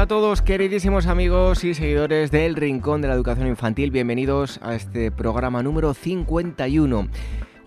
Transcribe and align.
Hola 0.00 0.02
a 0.02 0.06
todos, 0.06 0.40
queridísimos 0.40 1.06
amigos 1.06 1.64
y 1.64 1.74
seguidores 1.74 2.30
del 2.30 2.54
Rincón 2.54 3.02
de 3.02 3.08
la 3.08 3.14
Educación 3.14 3.48
Infantil. 3.48 3.90
Bienvenidos 3.90 4.58
a 4.62 4.74
este 4.74 5.10
programa 5.10 5.62
número 5.62 5.94
51. 5.94 7.08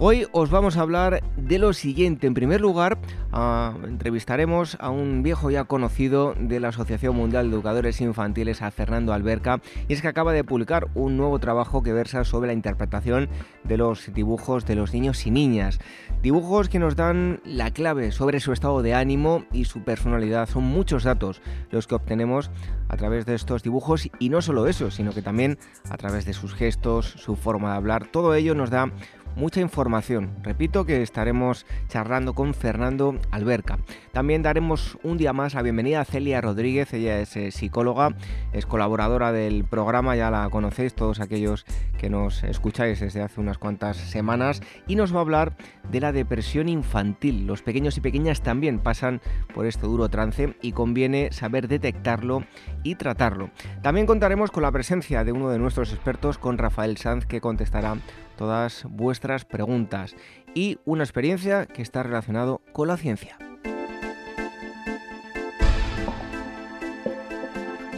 Hoy 0.05 0.27
os 0.33 0.49
vamos 0.49 0.75
a 0.75 0.81
hablar 0.81 1.23
de 1.37 1.59
lo 1.59 1.71
siguiente. 1.71 2.27
En 2.27 2.33
primer 2.33 2.59
lugar, 2.59 2.97
ah, 3.31 3.73
entrevistaremos 3.85 4.75
a 4.81 4.89
un 4.89 5.23
viejo 5.23 5.49
ya 5.49 5.63
conocido 5.63 6.35
de 6.37 6.59
la 6.59 6.67
Asociación 6.67 7.15
Mundial 7.15 7.49
de 7.49 7.55
Educadores 7.55 8.01
Infantiles, 8.01 8.61
a 8.61 8.69
Fernando 8.71 9.13
Alberca, 9.13 9.61
y 9.87 9.93
es 9.93 10.01
que 10.01 10.09
acaba 10.09 10.33
de 10.33 10.43
publicar 10.43 10.89
un 10.93 11.15
nuevo 11.15 11.39
trabajo 11.39 11.83
que 11.83 11.93
versa 11.93 12.25
sobre 12.25 12.47
la 12.47 12.53
interpretación 12.53 13.29
de 13.63 13.77
los 13.77 14.13
dibujos 14.13 14.65
de 14.65 14.75
los 14.75 14.91
niños 14.91 15.25
y 15.25 15.31
niñas. 15.31 15.79
Dibujos 16.21 16.67
que 16.67 16.79
nos 16.79 16.97
dan 16.97 17.39
la 17.45 17.71
clave 17.71 18.11
sobre 18.11 18.41
su 18.41 18.51
estado 18.51 18.81
de 18.81 18.95
ánimo 18.95 19.45
y 19.53 19.63
su 19.63 19.85
personalidad. 19.85 20.49
Son 20.49 20.65
muchos 20.65 21.05
datos 21.05 21.41
los 21.71 21.87
que 21.87 21.95
obtenemos 21.95 22.51
a 22.89 22.97
través 22.97 23.25
de 23.25 23.35
estos 23.35 23.63
dibujos 23.63 24.09
y 24.19 24.27
no 24.27 24.41
solo 24.41 24.67
eso, 24.67 24.91
sino 24.91 25.13
que 25.13 25.21
también 25.21 25.57
a 25.89 25.95
través 25.95 26.25
de 26.25 26.33
sus 26.33 26.53
gestos, 26.53 27.05
su 27.07 27.37
forma 27.37 27.71
de 27.71 27.77
hablar. 27.77 28.05
Todo 28.07 28.35
ello 28.35 28.53
nos 28.53 28.69
da 28.69 28.91
mucha 29.35 29.61
información. 29.61 30.31
Repito 30.43 30.85
que 30.85 31.01
estaremos 31.01 31.65
charlando 31.87 32.33
con 32.33 32.53
Fernando 32.53 33.17
Alberca. 33.31 33.79
También 34.11 34.41
daremos 34.41 34.97
un 35.03 35.17
día 35.17 35.33
más 35.33 35.53
la 35.53 35.61
bienvenida 35.61 36.01
a 36.01 36.05
Celia 36.05 36.41
Rodríguez, 36.41 36.93
ella 36.93 37.19
es 37.19 37.35
eh, 37.35 37.51
psicóloga, 37.51 38.15
es 38.51 38.65
colaboradora 38.65 39.31
del 39.31 39.63
programa, 39.63 40.15
ya 40.15 40.29
la 40.29 40.49
conocéis 40.49 40.93
todos 40.93 41.19
aquellos 41.19 41.65
que 41.97 42.09
nos 42.09 42.43
escucháis 42.43 42.99
desde 42.99 43.21
hace 43.21 43.39
unas 43.39 43.57
cuantas 43.57 43.97
semanas 43.97 44.61
y 44.87 44.95
nos 44.95 45.13
va 45.13 45.19
a 45.19 45.21
hablar 45.21 45.55
de 45.89 45.99
la 45.99 46.11
depresión 46.11 46.69
infantil. 46.69 47.47
Los 47.47 47.61
pequeños 47.61 47.97
y 47.97 48.01
pequeñas 48.01 48.41
también 48.41 48.79
pasan 48.79 49.21
por 49.53 49.65
este 49.65 49.87
duro 49.87 50.09
trance 50.09 50.55
y 50.61 50.71
conviene 50.73 51.31
saber 51.31 51.67
detectarlo 51.67 52.43
y 52.83 52.95
tratarlo. 52.95 53.49
También 53.81 54.05
contaremos 54.05 54.51
con 54.51 54.63
la 54.63 54.71
presencia 54.71 55.23
de 55.23 55.31
uno 55.31 55.49
de 55.49 55.59
nuestros 55.59 55.91
expertos, 55.91 56.37
con 56.37 56.57
Rafael 56.57 56.97
Sanz, 56.97 57.25
que 57.25 57.41
contestará 57.41 57.97
todas 58.35 58.85
vuestras 58.89 59.45
preguntas 59.45 60.15
y 60.53 60.79
una 60.85 61.03
experiencia 61.03 61.65
que 61.65 61.81
está 61.81 62.03
relacionado 62.03 62.61
con 62.71 62.87
la 62.87 62.97
ciencia. 62.97 63.37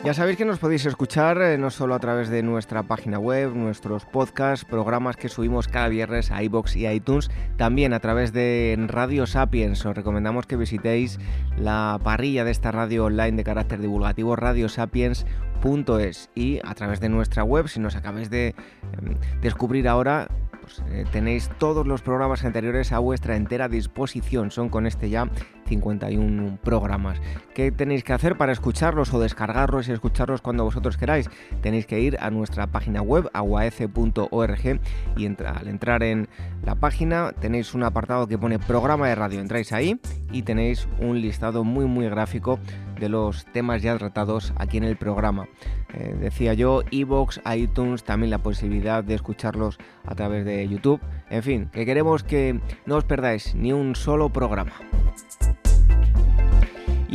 Ya 0.06 0.14
sabéis 0.14 0.38
que 0.38 0.46
nos 0.46 0.60
podéis 0.60 0.86
escuchar 0.86 1.42
eh, 1.42 1.58
no 1.58 1.72
solo 1.72 1.96
a 1.96 2.00
través 2.00 2.30
de 2.30 2.44
nuestra 2.44 2.84
página 2.84 3.18
web, 3.18 3.56
nuestros 3.56 4.06
podcasts, 4.06 4.64
programas 4.64 5.18
que 5.18 5.30
subimos 5.30 5.68
cada 5.68 5.88
viernes 5.88 6.30
a 6.30 6.44
iBox 6.44 6.76
y 6.76 6.88
iTunes, 6.88 7.32
también 7.58 7.92
a 7.92 8.00
través 8.00 8.32
de 8.32 8.78
Radio 8.88 9.26
Sapiens. 9.26 9.84
Os 9.84 9.96
recomendamos 9.96 10.46
que 10.46 10.58
visitéis 10.58 11.18
la 11.58 12.00
parrilla 12.04 12.44
de 12.44 12.52
esta 12.52 12.72
radio 12.72 13.06
online 13.06 13.32
de 13.32 13.44
carácter 13.44 13.82
divulgativo, 13.82 14.36
radiosapiens.es, 14.36 16.30
y 16.36 16.60
a 16.64 16.76
través 16.76 17.00
de 17.00 17.10
nuestra 17.10 17.44
web, 17.44 17.68
si 17.68 17.80
nos 17.80 17.96
acabáis 17.96 18.30
de 18.30 18.54
em, 19.02 19.18
descubrir 19.42 19.88
ahora, 19.88 20.28
pues, 20.66 20.82
eh, 20.90 21.06
tenéis 21.12 21.50
todos 21.60 21.86
los 21.86 22.02
programas 22.02 22.44
anteriores 22.44 22.92
a 22.92 22.98
vuestra 22.98 23.36
entera 23.36 23.70
disposición. 23.70 24.50
Son 24.50 24.70
con 24.70 24.88
este 24.88 25.10
ya 25.10 25.30
51 25.68 26.58
programas. 26.64 27.22
¿Qué 27.54 27.72
tenéis 27.72 28.04
que 28.04 28.14
hacer 28.14 28.36
para 28.36 28.52
escucharlos 28.52 29.14
o 29.14 29.20
descargarlos 29.20 29.88
y 29.88 29.92
escucharlos 29.92 30.42
cuando 30.42 30.64
vosotros 30.64 30.98
queráis? 30.98 31.30
Tenéis 31.62 31.86
que 31.86 32.00
ir 32.00 32.18
a 32.20 32.32
nuestra 32.32 32.68
página 32.68 33.04
web 33.04 33.30
aguaece.org 33.34 34.80
y 35.18 35.26
al 35.26 35.68
entrar 35.68 36.02
en 36.02 36.28
la 36.64 36.76
página 36.76 37.32
tenéis 37.40 37.76
un 37.76 37.84
apartado 37.84 38.28
que 38.28 38.38
pone 38.38 38.58
programa 38.58 39.08
de 39.08 39.16
radio. 39.16 39.40
Entráis 39.40 39.72
ahí 39.72 40.00
y 40.32 40.42
tenéis 40.42 40.88
un 41.00 41.22
listado 41.22 41.64
muy 41.64 41.86
muy 41.86 42.10
gráfico 42.10 42.60
de 43.00 43.10
los 43.10 43.46
temas 43.46 43.82
ya 43.82 43.98
tratados 43.98 44.54
aquí 44.58 44.78
en 44.78 44.84
el 44.84 44.98
programa. 44.98 45.48
Eh, 45.94 46.16
decía 46.20 46.54
yo, 46.54 46.82
Evox, 46.92 47.42
iTunes, 47.54 48.04
también 48.04 48.32
la 48.32 48.40
posibilidad 48.40 49.04
de 49.04 49.16
escucharlos 49.16 49.78
a 50.06 50.16
través 50.16 50.46
de 50.46 50.68
YouTube. 50.68 51.02
En 51.30 51.44
fin, 51.44 51.70
que 51.72 51.86
queremos 51.86 52.24
que 52.24 52.60
no 52.86 52.98
os 52.98 53.04
perdáis 53.04 53.56
ni 53.56 53.74
un 53.74 53.96
solo 53.96 54.30
programa 54.30 54.74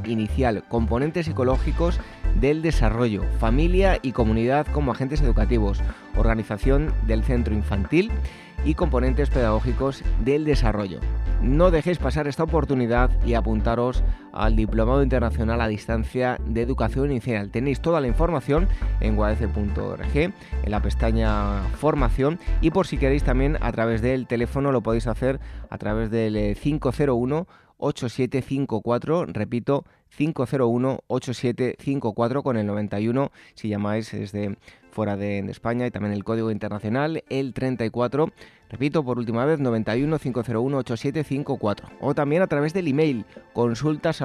inicial, 0.05 0.65
componentes 0.69 1.27
psicológicos 1.27 2.01
del 2.41 2.63
desarrollo, 2.63 3.23
familia 3.39 3.99
y 4.03 4.13
comunidad 4.13 4.67
como 4.67 4.93
agentes 4.93 5.21
educativos, 5.21 5.81
organización 6.17 6.93
del 7.07 7.25
centro 7.25 7.55
infantil 7.55 8.11
y 8.65 8.75
componentes 8.75 9.31
pedagógicos 9.31 10.03
del 10.25 10.45
desarrollo. 10.45 11.01
No 11.43 11.71
dejéis 11.71 11.99
pasar 11.99 12.27
esta 12.27 12.43
oportunidad 12.43 13.11
y 13.25 13.35
apuntaros 13.35 14.05
al 14.33 14.57
Diplomado 14.57 15.03
Internacional 15.03 15.61
a 15.61 15.69
Distancia 15.69 16.39
de 16.45 16.61
Educación 16.61 17.11
Inicial. 17.11 17.51
Tenéis 17.51 17.81
toda 17.81 18.01
la 18.01 18.07
información 18.07 18.69
en 19.01 19.17
guadece.org, 19.17 20.17
en 20.17 20.35
la 20.67 20.83
pestaña 20.83 21.63
Formación 21.79 22.39
y 22.61 22.71
por 22.71 22.87
si 22.87 22.99
queréis 22.99 23.25
también 23.25 23.57
a 23.61 23.73
través 23.73 24.03
del 24.03 24.27
teléfono 24.27 24.73
lo 24.73 24.83
podéis 24.83 25.07
hacer 25.07 25.41
a 25.71 25.79
través 25.79 26.11
del 26.11 26.57
501 26.57 27.47
8754, 27.81 29.27
repito, 29.27 29.85
501-8754 30.17 32.43
con 32.43 32.57
el 32.57 32.67
91 32.67 33.31
si 33.55 33.69
llamáis 33.69 34.11
desde 34.13 34.57
fuera 34.91 35.17
de, 35.17 35.39
España 35.51 35.87
y 35.87 35.91
también 35.91 36.15
el 36.15 36.25
código 36.25 36.51
internacional, 36.51 37.23
el 37.29 37.53
34, 37.55 38.33
repito 38.69 39.05
por 39.05 39.19
última 39.19 39.45
vez, 39.45 39.61
91 39.61 40.19
501 40.19 40.79
8754 40.79 41.89
o 42.01 42.15
también 42.15 42.43
a 42.43 42.47
través 42.47 42.73
del 42.75 42.89
email 42.89 43.25
consultas 43.53 44.21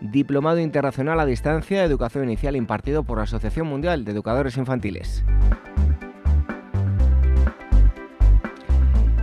Diplomado 0.00 0.60
Internacional 0.60 1.18
a 1.18 1.26
Distancia 1.26 1.82
Educación 1.82 2.22
Inicial 2.24 2.54
impartido 2.54 3.02
por 3.02 3.18
la 3.18 3.24
Asociación 3.24 3.66
Mundial 3.66 4.04
de 4.04 4.12
Educadores 4.12 4.56
Infantiles. 4.56 5.24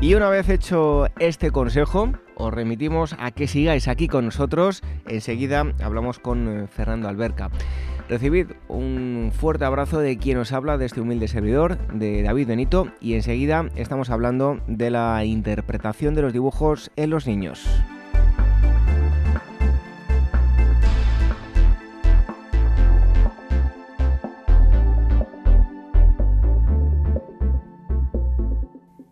Y 0.02 0.14
una 0.14 0.30
vez 0.30 0.50
hecho 0.50 1.08
este 1.20 1.52
consejo, 1.52 2.12
os 2.36 2.54
remitimos 2.54 3.16
a 3.18 3.32
que 3.32 3.48
sigáis 3.48 3.88
aquí 3.88 4.08
con 4.08 4.26
nosotros. 4.26 4.84
Enseguida 5.08 5.74
hablamos 5.82 6.20
con 6.20 6.48
eh, 6.48 6.68
Fernando 6.68 7.08
Alberca. 7.08 7.50
Recibid 8.10 8.48
un 8.68 9.32
fuerte 9.34 9.66
abrazo 9.66 10.00
de 10.00 10.18
quien 10.18 10.38
os 10.38 10.52
habla, 10.52 10.78
de 10.78 10.86
este 10.86 11.02
humilde 11.02 11.28
servidor, 11.28 11.78
de 11.88 12.22
David 12.22 12.48
Benito, 12.48 12.88
y 13.02 13.16
enseguida 13.16 13.70
estamos 13.76 14.12
hablando 14.12 14.60
de 14.68 14.92
la 14.92 15.26
interpretación 15.26 16.14
de 16.14 16.22
los 16.22 16.34
dibujos 16.34 16.92
en 16.98 17.10
los 17.10 17.26
niños. 17.26 17.66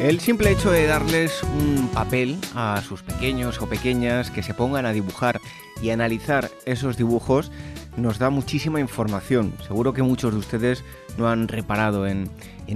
El 0.00 0.20
simple 0.20 0.52
hecho 0.52 0.70
de 0.70 0.86
darles 0.86 1.42
un 1.42 1.88
papel 1.88 2.38
a 2.54 2.80
sus 2.82 3.02
pequeños 3.02 3.60
o 3.60 3.68
pequeñas 3.68 4.30
que 4.30 4.44
se 4.44 4.54
pongan 4.54 4.86
a 4.86 4.92
dibujar 4.92 5.40
y 5.82 5.90
analizar 5.90 6.52
esos 6.66 6.96
dibujos 6.96 7.50
nos 7.96 8.20
da 8.20 8.30
muchísima 8.30 8.78
información. 8.78 9.52
Seguro 9.66 9.92
que 9.92 10.04
muchos 10.04 10.32
de 10.32 10.38
ustedes 10.38 10.84
no 11.16 11.28
han 11.28 11.48
reparado 11.48 12.06
en, 12.06 12.30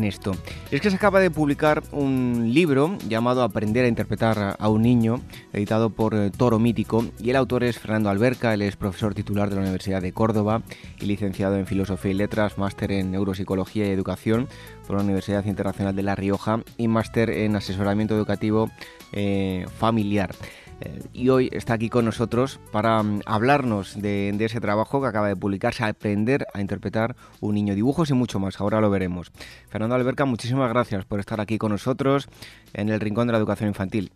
esto. 0.05 0.33
Es 0.71 0.81
que 0.81 0.91
se 0.91 0.97
acaba 0.97 1.21
de 1.21 1.31
publicar 1.31 1.83
un 1.93 2.51
libro 2.53 2.97
llamado 3.09 3.43
Aprender 3.43 3.85
a 3.85 3.89
interpretar 3.89 4.57
a 4.59 4.69
un 4.69 4.83
niño, 4.83 5.21
editado 5.53 5.91
por 5.91 6.15
eh, 6.15 6.31
Toro 6.31 6.59
Mítico, 6.59 7.05
y 7.21 7.31
el 7.31 7.37
autor 7.37 7.63
es 7.65 7.79
Fernando 7.79 8.11
Alberca, 8.11 8.55
él 8.55 8.63
es 8.63 8.77
profesor 8.77 9.15
titular 9.15 9.51
de 9.51 9.57
la 9.57 9.63
Universidad 9.63 10.03
de 10.03 10.13
Córdoba 10.13 10.63
y 11.01 11.07
licenciado 11.07 11.57
en 11.57 11.67
Filosofía 11.67 12.11
y 12.11 12.15
Letras, 12.15 12.59
máster 12.59 12.93
en 12.93 13.11
Neuropsicología 13.11 13.87
y 13.87 13.91
Educación 13.91 14.49
por 14.87 14.97
la 14.97 15.03
Universidad 15.03 15.45
Internacional 15.45 15.95
de 15.95 16.03
La 16.03 16.15
Rioja 16.15 16.61
y 16.77 16.89
máster 16.89 17.31
en 17.31 17.57
Asesoramiento 17.57 18.15
Educativo 18.15 18.71
eh, 19.13 19.67
Familiar. 19.79 20.35
Eh, 20.85 21.01
y 21.13 21.29
hoy 21.29 21.49
está 21.53 21.75
aquí 21.75 21.89
con 21.89 22.05
nosotros 22.05 22.61
para 22.73 23.03
mm, 23.03 23.21
hablarnos 23.27 24.01
de, 24.01 24.31
ese 24.41 24.61
trabajo 24.61 25.01
que 25.01 25.09
acaba 25.09 25.29
de 25.29 25.37
publicarse, 25.37 25.85
Aprender 25.85 26.47
a 26.55 26.61
interpretar 26.61 27.15
un 27.41 27.55
niño, 27.55 27.75
dibujos 27.75 28.11
y 28.11 28.15
mucho 28.15 28.41
más. 28.41 28.61
Ahora 28.61 28.81
lo 28.81 28.91
veremos. 28.91 29.31
Fernando 29.69 29.95
Alberca, 29.95 30.25
muchísimas 30.25 30.69
gracias 30.71 31.05
por 31.05 31.21
estar 31.21 31.41
aquí 31.41 31.59
con 31.59 31.71
nosotros 31.71 32.29
en 32.75 32.89
el 32.89 33.01
Rincón 33.01 33.27
de 33.29 33.33
la 33.33 33.39
Educación 33.39 33.69
Infantil. 33.69 34.11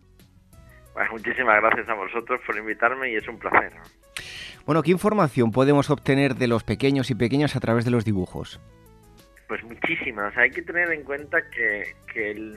Pues 0.93 1.09
muchísimas 1.11 1.61
gracias 1.61 1.87
a 1.87 1.93
vosotros 1.93 2.41
por 2.45 2.57
invitarme 2.57 3.11
y 3.11 3.15
es 3.15 3.27
un 3.27 3.37
placer. 3.37 3.71
Bueno, 4.65 4.83
¿qué 4.83 4.91
información 4.91 5.51
podemos 5.51 5.89
obtener 5.89 6.35
de 6.35 6.47
los 6.47 6.63
pequeños 6.63 7.09
y 7.11 7.15
pequeñas 7.15 7.55
a 7.55 7.59
través 7.59 7.85
de 7.85 7.91
los 7.91 8.03
dibujos? 8.03 8.59
Pues 9.47 9.63
muchísimas. 9.63 10.35
hay 10.35 10.49
que 10.51 10.61
tener 10.61 10.91
en 10.91 11.03
cuenta 11.03 11.37
que, 11.49 12.53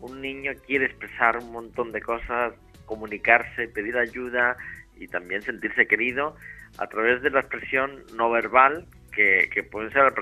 un 0.00 0.20
niño 0.20 0.52
quiere 0.66 0.84
expresar 0.84 1.38
un 1.38 1.50
montón 1.52 1.92
de 1.92 2.02
cosas 2.02 2.52
comunicarse, 2.86 3.68
pedir 3.68 3.96
ayuda 3.98 4.56
y 4.96 5.08
también 5.08 5.42
sentirse 5.42 5.86
querido 5.86 6.36
a 6.78 6.86
través 6.86 7.22
de 7.22 7.30
la 7.30 7.40
expresión 7.40 8.02
no 8.14 8.30
verbal, 8.30 8.86
que, 9.12 9.48
que 9.52 9.62
puede 9.62 9.90
ser 9.90 10.02
a, 10.02 10.12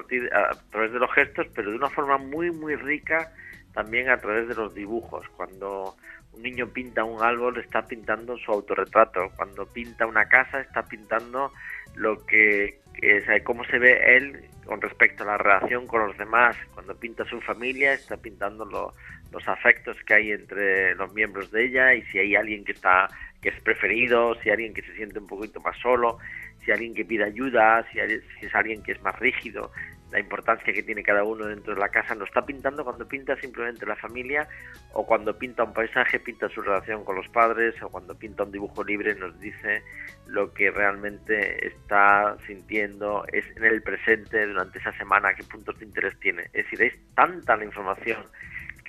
través 0.71 0.93
de 0.93 0.99
los 0.99 1.13
gestos, 1.13 1.47
pero 1.55 1.71
de 1.71 1.77
una 1.77 1.91
forma 1.91 2.19
muy, 2.19 2.51
muy 2.51 2.77
rica 2.77 3.33
también 3.73 4.09
a 4.09 4.19
través 4.19 4.49
de 4.49 4.55
los 4.55 4.75
dibujos. 4.75 5.27
Cuando 5.37 5.97
un 6.33 6.43
niño 6.43 6.69
pinta 6.69 7.05
un 7.05 7.23
árbol, 7.23 7.59
está 7.59 7.87
pintando 7.87 8.37
su 8.39 8.53
autorretrato. 8.53 9.31
Cuando 9.37 9.67
pinta 9.67 10.07
una 10.07 10.27
casa, 10.27 10.61
está 10.61 10.85
pintando 10.85 11.53
lo 11.97 12.25
que 12.25 12.81
es, 13.03 13.25
cómo 13.43 13.65
se 13.65 13.79
ve 13.79 14.17
él 14.17 14.49
con 14.65 14.81
respecto 14.81 15.25
a 15.25 15.27
la 15.27 15.39
relación 15.39 15.87
con 15.87 16.07
los 16.07 16.17
demás. 16.17 16.57
Cuando 16.73 16.95
pinta 16.95 17.25
su 17.25 17.41
familia, 17.41 17.93
está 17.93 18.17
pintando 18.17 18.65
lo, 18.65 18.95
los 19.35 19.47
afectos 19.49 19.97
que 20.07 20.15
hay 20.15 20.33
entre 20.33 20.95
los 20.95 21.13
miembros 21.13 21.51
de 21.51 21.67
ella 21.67 21.95
y 21.95 22.03
si 22.07 22.19
hay 22.19 22.37
alguien 22.37 22.65
que 22.65 22.73
está 22.73 23.09
que 23.43 23.51
es 23.51 23.61
preferido, 23.61 24.35
si 24.37 24.49
hay 24.49 24.55
alguien 24.55 24.73
que 24.73 24.81
se 24.81 24.95
siente 24.95 25.19
un 25.19 25.27
poquito 25.27 25.61
más 25.61 25.77
solo, 25.79 26.19
si 26.61 26.71
hay 26.71 26.77
alguien 26.77 26.95
que 26.95 27.05
pide 27.05 27.25
ayuda, 27.25 27.85
si, 27.93 27.99
si 28.41 28.47
es 28.47 28.55
alguien 28.55 28.83
que 28.83 28.93
es 28.93 29.03
más 29.03 29.19
rígido, 29.19 29.71
la 30.15 30.21
importancia 30.21 30.73
que 30.73 30.85
tiene 30.85 31.03
cada 31.03 31.25
uno 31.25 31.47
dentro 31.47 31.75
de 31.75 31.81
la 31.81 31.89
casa, 31.89 32.15
lo 32.15 32.25
está 32.25 32.47
pintando 32.47 32.85
cuando 32.85 33.07
pinta 33.07 33.37
simplemente 33.37 33.85
la 33.85 33.97
familia 33.97 34.47
o 34.93 35.05
cuando 35.05 35.37
pinta 35.37 35.65
un 35.65 35.75
paisaje, 35.75 36.21
pinta 36.21 36.49
su 36.49 36.63
relación 36.63 37.05
con 37.05 37.17
los 37.17 37.29
padres 37.29 37.75
o 37.83 37.89
cuando 37.89 38.17
pinta 38.17 38.45
un 38.45 38.53
dibujo 38.53 38.85
libre 38.85 39.17
nos 39.17 39.39
dice 39.41 39.83
lo 40.29 40.55
que 40.55 40.71
realmente 40.71 41.67
está 41.67 42.37
sintiendo 42.47 43.25
es 43.33 43.45
en 43.57 43.65
el 43.65 43.83
presente 43.83 44.47
durante 44.47 44.79
esa 44.79 44.93
semana, 44.93 45.35
qué 45.35 45.43
puntos 45.43 45.77
de 45.81 45.85
interés 45.85 46.19
tiene. 46.21 46.45
Es 46.53 46.65
decir, 46.65 46.83
es 46.83 46.95
tanta 47.17 47.57
la 47.57 47.65
información 47.65 48.25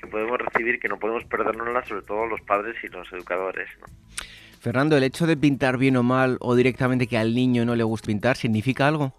que 0.05 0.11
podemos 0.11 0.39
recibir 0.39 0.79
que 0.79 0.87
no 0.87 0.97
podemos 0.97 1.23
perdérnosla, 1.25 1.83
sobre 1.85 2.03
todo 2.03 2.25
los 2.25 2.41
padres 2.41 2.75
y 2.83 2.87
los 2.87 3.11
educadores. 3.11 3.69
Fernando, 4.59 4.97
¿el 4.97 5.03
hecho 5.03 5.27
de 5.27 5.37
pintar 5.37 5.77
bien 5.77 5.95
o 5.97 6.03
mal 6.03 6.37
o 6.39 6.55
directamente 6.55 7.07
que 7.07 7.17
al 7.17 7.35
niño 7.35 7.65
no 7.65 7.75
le 7.75 7.83
guste 7.83 8.07
pintar 8.07 8.35
significa 8.35 8.87
algo? 8.87 9.13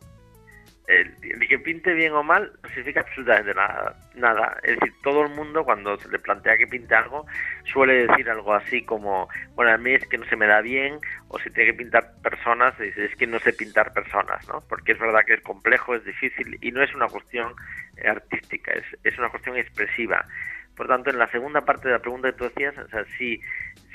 El, 0.89 1.15
que 1.49 1.59
pinte 1.59 1.95
bien 1.95 2.13
o 2.13 2.23
mal 2.23 2.53
no 2.63 2.69
significa 2.71 3.01
absolutamente 3.01 3.55
nada, 3.55 3.97
nada. 4.15 4.57
Es 4.63 4.79
decir, 4.79 4.93
todo 5.03 5.23
el 5.23 5.31
mundo 5.31 5.65
cuando 5.65 5.97
se 5.99 6.09
le 6.09 6.19
plantea 6.19 6.57
que 6.57 6.67
pinte 6.67 6.95
algo 6.95 7.27
suele 7.73 8.07
decir 8.07 8.29
algo 8.31 8.55
así 8.55 8.83
como, 8.83 9.29
bueno, 9.55 9.73
a 9.73 9.79
mí 9.79 9.93
es 9.95 10.07
que 10.09 10.19
no 10.19 10.27
se 10.27 10.37
me 10.37 10.47
da 10.47 10.61
bien, 10.61 10.99
o 11.29 11.39
si 11.39 11.51
tiene 11.51 11.73
que 11.73 11.79
pintar 11.79 12.13
personas, 12.23 12.79
dice, 12.79 13.05
es 13.05 13.17
que 13.17 13.27
no 13.27 13.39
sé 13.41 13.53
pintar 13.53 13.93
personas, 13.93 14.47
¿no? 14.49 14.63
Porque 14.69 14.93
es 14.93 14.99
verdad 14.99 15.25
que 15.25 15.35
es 15.35 15.41
complejo, 15.43 15.95
es 15.95 16.05
difícil 16.05 16.59
y 16.61 16.73
no 16.73 16.83
es 16.83 16.95
una 16.95 17.07
cuestión 17.07 17.53
artística, 18.05 18.73
es, 18.73 18.85
es 19.05 19.19
una 19.19 19.29
cuestión 19.29 19.57
expresiva. 19.57 20.25
Por 20.77 20.89
tanto, 20.89 21.11
en 21.11 21.19
la 21.19 21.31
segunda 21.31 21.63
parte 21.63 21.89
de 21.89 21.95
la 21.95 22.01
pregunta 22.01 22.31
que 22.31 22.39
tú 22.39 22.45
decías, 22.45 22.77
o 22.79 22.89
sea, 22.89 23.05
si, 23.17 23.41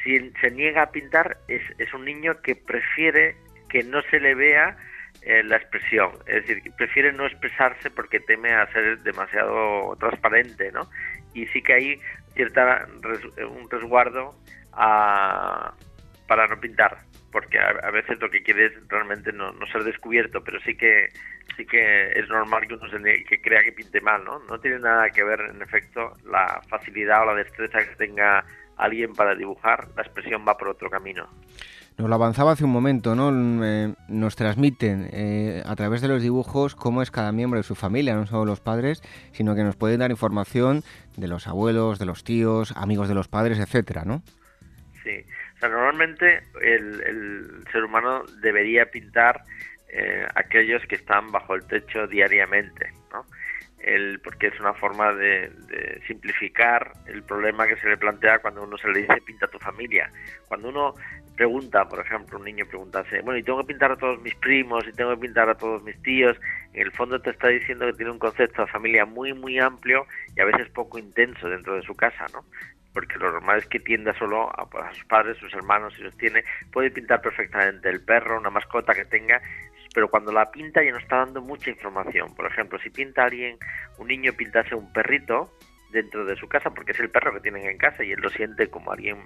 si 0.03 0.31
se 0.41 0.51
niega 0.51 0.83
a 0.83 0.91
pintar, 0.91 1.37
es, 1.47 1.61
es 1.77 1.93
un 1.93 2.05
niño 2.05 2.41
que 2.41 2.55
prefiere 2.55 3.35
que 3.69 3.83
no 3.83 4.01
se 4.03 4.19
le 4.19 4.35
vea 4.35 4.77
eh, 5.21 5.43
la 5.43 5.57
expresión, 5.57 6.11
es 6.25 6.47
decir, 6.47 6.63
prefiere 6.75 7.13
no 7.13 7.27
expresarse 7.27 7.91
porque 7.91 8.19
teme 8.19 8.53
a 8.53 8.65
ser 8.71 8.99
demasiado 8.99 9.95
transparente, 9.99 10.71
¿no? 10.71 10.89
Y 11.33 11.45
sí 11.47 11.61
que 11.61 11.73
hay 11.73 12.01
cierta 12.33 12.87
un 13.47 13.69
resguardo 13.69 14.33
a, 14.73 15.73
para 16.27 16.47
no 16.47 16.59
pintar, 16.59 16.97
porque 17.31 17.59
a, 17.59 17.91
veces 17.91 18.19
lo 18.19 18.29
que 18.29 18.43
quiere 18.43 18.67
es 18.67 18.73
realmente 18.87 19.31
no, 19.31 19.51
no, 19.53 19.65
ser 19.67 19.83
descubierto, 19.83 20.43
pero 20.43 20.59
sí 20.61 20.75
que 20.75 21.09
sí 21.55 21.65
que 21.65 22.11
es 22.11 22.27
normal 22.29 22.67
que 22.67 22.73
uno 22.75 22.89
se 22.89 23.23
que 23.23 23.41
crea 23.41 23.63
que 23.63 23.71
pinte 23.71 24.01
mal, 24.01 24.23
¿no? 24.23 24.39
No 24.49 24.59
tiene 24.59 24.79
nada 24.79 25.09
que 25.09 25.23
ver, 25.23 25.39
en 25.41 25.61
efecto, 25.61 26.13
la 26.29 26.61
facilidad 26.67 27.23
o 27.23 27.25
la 27.25 27.35
destreza 27.35 27.79
que 27.79 27.95
tenga 27.95 28.45
alguien 28.77 29.13
para 29.13 29.35
dibujar, 29.35 29.87
la 29.95 30.01
expresión 30.01 30.45
va 30.47 30.57
por 30.57 30.69
otro 30.69 30.89
camino. 30.89 31.27
Nos 31.97 32.09
lo 32.09 32.15
avanzaba 32.15 32.53
hace 32.53 32.63
un 32.63 32.71
momento, 32.71 33.15
¿no? 33.15 33.31
Eh, 33.63 33.93
nos 34.07 34.35
transmiten 34.35 35.09
eh, 35.11 35.61
a 35.65 35.75
través 35.75 36.01
de 36.01 36.07
los 36.07 36.21
dibujos 36.21 36.73
cómo 36.73 37.01
es 37.01 37.11
cada 37.11 37.31
miembro 37.31 37.59
de 37.59 37.63
su 37.63 37.75
familia, 37.75 38.15
no 38.15 38.25
solo 38.25 38.45
los 38.45 38.59
padres, 38.59 39.03
sino 39.33 39.55
que 39.55 39.63
nos 39.63 39.75
pueden 39.75 39.99
dar 39.99 40.09
información 40.09 40.83
de 41.17 41.27
los 41.27 41.47
abuelos, 41.47 41.99
de 41.99 42.05
los 42.05 42.23
tíos, 42.23 42.73
amigos 42.75 43.07
de 43.07 43.13
los 43.13 43.27
padres, 43.27 43.59
etcétera, 43.59 44.03
¿no? 44.05 44.23
Sí, 45.03 45.25
normalmente 45.69 46.41
el, 46.61 47.63
ser 47.71 47.83
humano 47.83 48.23
debería 48.41 48.85
pintar 48.85 49.41
eh, 49.89 50.27
aquellos 50.35 50.81
que 50.87 50.95
están 50.95 51.31
bajo 51.31 51.55
el 51.55 51.65
techo 51.65 52.07
diariamente, 52.07 52.91
¿no? 53.11 53.25
El, 53.79 54.19
porque 54.19 54.47
es 54.47 54.59
una 54.59 54.73
forma 54.73 55.11
de, 55.13 55.49
de, 55.67 56.01
simplificar 56.05 56.91
el 57.07 57.23
problema 57.23 57.65
que 57.65 57.75
se 57.77 57.87
le 57.87 57.97
plantea 57.97 58.39
cuando 58.39 58.63
uno 58.63 58.77
se 58.77 58.87
le 58.89 59.01
dice 59.01 59.21
pinta 59.25 59.47
tu 59.47 59.57
familia. 59.57 60.11
Cuando 60.47 60.69
uno 60.69 60.93
pregunta, 61.35 61.87
por 61.89 61.99
ejemplo, 61.99 62.37
un 62.37 62.45
niño 62.45 62.67
preguntase, 62.67 63.21
bueno, 63.21 63.39
y 63.39 63.43
tengo 63.43 63.59
que 63.61 63.73
pintar 63.73 63.91
a 63.91 63.95
todos 63.95 64.21
mis 64.21 64.35
primos, 64.35 64.87
y 64.87 64.93
tengo 64.93 65.15
que 65.15 65.21
pintar 65.21 65.49
a 65.49 65.55
todos 65.55 65.81
mis 65.83 65.99
tíos, 66.03 66.37
en 66.73 66.81
el 66.83 66.91
fondo 66.91 67.19
te 67.19 67.31
está 67.31 67.47
diciendo 67.47 67.87
que 67.87 67.93
tiene 67.93 68.11
un 68.11 68.19
concepto 68.19 68.61
de 68.61 68.67
familia 68.67 69.05
muy, 69.05 69.33
muy 69.33 69.57
amplio 69.57 70.05
y 70.35 70.39
a 70.39 70.45
veces 70.45 70.69
poco 70.69 70.99
intenso 70.99 71.49
dentro 71.49 71.75
de 71.75 71.81
su 71.81 71.95
casa, 71.95 72.27
¿no? 72.31 72.45
Porque 72.93 73.17
lo 73.17 73.31
normal 73.31 73.59
es 73.59 73.65
que 73.67 73.79
tienda 73.79 74.13
solo 74.17 74.49
a, 74.49 74.93
sus 74.93 75.05
padres, 75.05 75.37
sus 75.37 75.53
hermanos, 75.53 75.93
si 75.95 76.03
los 76.03 76.17
tiene, 76.17 76.43
puede 76.71 76.91
pintar 76.91 77.21
perfectamente 77.21 77.89
el 77.89 78.03
perro, 78.03 78.37
una 78.37 78.49
mascota 78.49 78.93
que 78.93 79.05
tenga, 79.05 79.41
pero 79.93 80.09
cuando 80.09 80.31
la 80.31 80.51
pinta 80.51 80.83
ya 80.83 80.91
no 80.91 80.97
está 80.97 81.17
dando 81.17 81.41
mucha 81.41 81.69
información. 81.69 82.35
Por 82.35 82.45
ejemplo, 82.45 82.79
si 82.79 82.89
pinta 82.89 83.23
alguien, 83.23 83.57
un 83.97 84.07
niño 84.07 84.33
pintase 84.33 84.75
un 84.75 84.91
perrito, 84.91 85.51
dentro 85.91 86.25
de 86.25 86.35
su 86.37 86.47
casa 86.47 86.69
porque 86.69 86.91
es 86.91 86.99
el 87.01 87.09
perro 87.09 87.33
que 87.33 87.41
tienen 87.41 87.65
en 87.65 87.77
casa 87.77 88.03
y 88.03 88.13
él 88.13 88.21
lo 88.21 88.29
siente 88.29 88.67
como 88.69 88.93
alguien 88.93 89.17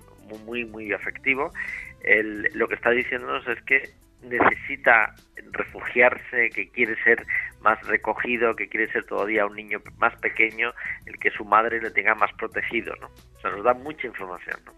muy 0.45 0.65
muy 0.65 0.91
afectivo 0.93 1.53
él, 2.01 2.49
lo 2.53 2.67
que 2.67 2.75
está 2.75 2.91
diciéndonos 2.91 3.47
es 3.47 3.61
que 3.63 3.89
necesita 4.29 5.13
refugiarse, 5.51 6.49
que 6.49 6.69
quiere 6.69 6.95
ser 7.03 7.25
más 7.61 7.81
recogido, 7.87 8.55
que 8.55 8.67
quiere 8.67 8.91
ser 8.91 9.05
todavía 9.05 9.45
un 9.45 9.55
niño 9.55 9.79
más 9.97 10.15
pequeño, 10.17 10.71
el 11.05 11.17
que 11.17 11.31
su 11.31 11.45
madre 11.45 11.81
le 11.81 11.91
tenga 11.91 12.15
más 12.15 12.31
protegido, 12.33 12.93
¿no? 13.01 13.07
O 13.07 13.41
sea, 13.41 13.51
nos 13.51 13.63
da 13.63 13.73
mucha 13.73 14.07
información, 14.07 14.57
¿no? 14.65 14.73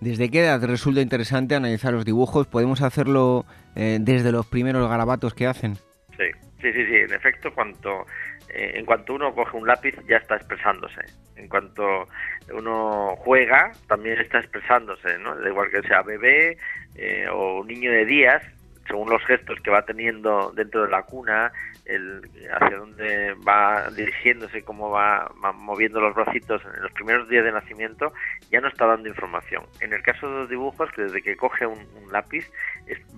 ¿Desde 0.00 0.30
qué 0.30 0.40
edad 0.40 0.64
resulta 0.64 1.00
interesante 1.00 1.54
analizar 1.54 1.92
los 1.92 2.04
dibujos? 2.04 2.48
¿Podemos 2.48 2.82
hacerlo 2.82 3.44
eh, 3.76 3.98
desde 4.00 4.32
los 4.32 4.46
primeros 4.46 4.88
garabatos 4.88 5.32
que 5.32 5.46
hacen? 5.46 5.76
Sí, 6.16 6.26
sí, 6.60 6.72
sí, 6.72 6.86
sí. 6.86 6.96
En 6.96 7.14
efecto, 7.14 7.54
cuanto 7.54 8.04
eh, 8.52 8.72
en 8.74 8.84
cuanto 8.84 9.14
uno 9.14 9.34
coge 9.34 9.56
un 9.56 9.66
lápiz 9.66 9.94
ya 10.08 10.16
está 10.16 10.36
expresándose. 10.36 11.00
En 11.36 11.48
cuanto 11.48 12.06
uno 12.52 13.16
juega, 13.16 13.72
también 13.88 14.18
está 14.20 14.40
expresándose, 14.40 15.18
¿no? 15.18 15.34
Da 15.36 15.48
igual 15.48 15.70
que 15.70 15.82
sea 15.82 16.02
bebé 16.02 16.58
eh, 16.96 17.26
o 17.28 17.60
un 17.60 17.68
niño 17.68 17.90
de 17.90 18.04
días, 18.04 18.42
según 18.86 19.10
los 19.10 19.24
gestos 19.24 19.58
que 19.60 19.70
va 19.70 19.84
teniendo 19.84 20.52
dentro 20.54 20.82
de 20.82 20.90
la 20.90 21.02
cuna, 21.02 21.52
el, 21.84 22.22
hacia 22.52 22.76
dónde 22.76 23.34
va 23.46 23.90
dirigiéndose, 23.90 24.62
cómo 24.62 24.90
va, 24.90 25.32
moviendo 25.54 26.00
los 26.00 26.14
bracitos 26.14 26.62
en 26.64 26.82
los 26.82 26.92
primeros 26.92 27.28
días 27.28 27.44
de 27.44 27.52
nacimiento, 27.52 28.12
ya 28.50 28.60
no 28.60 28.68
está 28.68 28.86
dando 28.86 29.08
información. 29.08 29.64
En 29.80 29.92
el 29.92 30.02
caso 30.02 30.28
de 30.28 30.40
los 30.40 30.48
dibujos, 30.48 30.90
que 30.92 31.02
desde 31.02 31.22
que 31.22 31.36
coge 31.36 31.66
un, 31.66 31.82
lápiz 32.10 32.50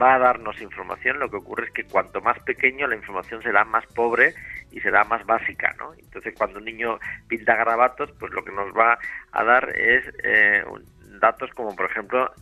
va 0.01 0.15
a 0.15 0.19
darnos 0.19 0.61
información, 0.61 1.19
lo 1.19 1.29
que 1.29 1.37
ocurre 1.37 1.67
es 1.67 1.73
que 1.73 1.85
cuanto 1.85 2.21
más 2.21 2.39
pequeño 2.41 2.87
la 2.87 2.95
información 2.95 3.43
será 3.43 3.65
más 3.65 3.85
pobre 3.87 4.35
y 4.71 4.81
será 4.81 5.03
más 5.05 5.27
básica, 5.27 5.75
¿no? 5.79 5.95
Entonces, 5.95 6.35
cuando 6.37 6.59
un 6.59 6.65
niño 6.65 6.99
pinta 7.27 7.57
garabatos, 7.57 8.13
pues 8.13 8.33
lo 8.33 8.45
que 8.45 8.53
nos 8.53 8.73
va 8.73 8.99
a 9.33 9.45
dar 9.45 9.77
es 9.77 10.05
eh, 10.23 10.63
datos 11.21 11.51
como, 11.55 11.75
por 11.75 11.91
ejemplo, 11.91 12.33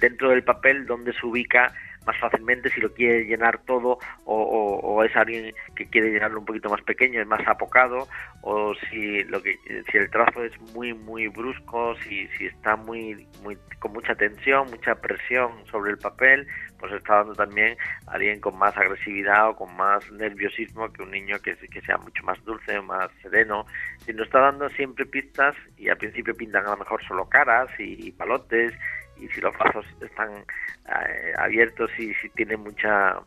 dentro 0.00 0.30
del 0.30 0.44
papel 0.44 0.86
donde 0.86 1.12
se 1.12 1.26
ubica 1.26 1.72
más 2.06 2.18
fácilmente 2.18 2.70
si 2.70 2.80
lo 2.80 2.92
quiere 2.92 3.24
llenar 3.24 3.60
todo 3.64 3.98
o, 4.24 5.02
es 5.04 5.14
alguien 5.16 5.54
que 5.74 5.86
quiere 5.86 6.10
llenarlo 6.10 6.40
un 6.40 6.44
poquito 6.44 6.68
más 6.68 6.82
pequeño, 6.82 7.20
es 7.20 7.26
más 7.26 7.46
apocado 7.46 8.06
o 8.42 8.74
si 8.74 9.24
lo 9.24 9.42
que 9.42 9.58
si 9.90 9.98
el 9.98 10.10
trazo 10.10 10.44
es 10.44 10.58
muy 10.74 10.94
muy 10.94 11.28
brusco, 11.28 11.94
si, 11.96 12.28
si 12.38 12.46
está 12.46 12.76
muy 12.76 13.26
muy 13.42 13.56
con 13.78 13.92
mucha 13.92 14.14
tensión, 14.14 14.70
mucha 14.70 14.94
presión 14.94 15.50
sobre 15.70 15.90
el 15.90 15.98
papel, 15.98 16.46
pues 16.78 16.92
está 16.92 17.16
dando 17.16 17.34
también 17.34 17.76
a 18.06 18.12
alguien 18.12 18.40
con 18.40 18.56
más 18.56 18.76
agresividad 18.76 19.50
o 19.50 19.56
con 19.56 19.74
más 19.76 20.10
nerviosismo 20.12 20.92
que 20.92 21.02
un 21.02 21.10
niño 21.10 21.36
que, 21.40 21.56
sea 21.80 21.96
mucho 21.98 22.22
más 22.24 22.42
dulce, 22.44 22.80
más 22.80 23.10
sereno. 23.22 23.66
Si 24.04 24.12
nos 24.12 24.26
está 24.26 24.40
dando 24.40 24.68
siempre 24.70 25.06
pistas 25.06 25.54
y 25.76 25.88
al 25.88 25.96
principio 25.96 26.34
pintan 26.34 26.66
a 26.66 26.70
lo 26.70 26.76
mejor 26.76 27.02
solo 27.04 27.28
caras 27.28 27.70
y 27.78 28.10
palotes 28.12 28.72
y 29.22 29.28
si 29.28 29.40
los 29.40 29.56
brazos 29.56 29.86
están 30.00 30.30
eh, 30.88 31.32
abiertos 31.38 31.90
y 31.98 32.12
si 32.14 32.28
tiene 32.30 32.56
mucha 32.56 33.20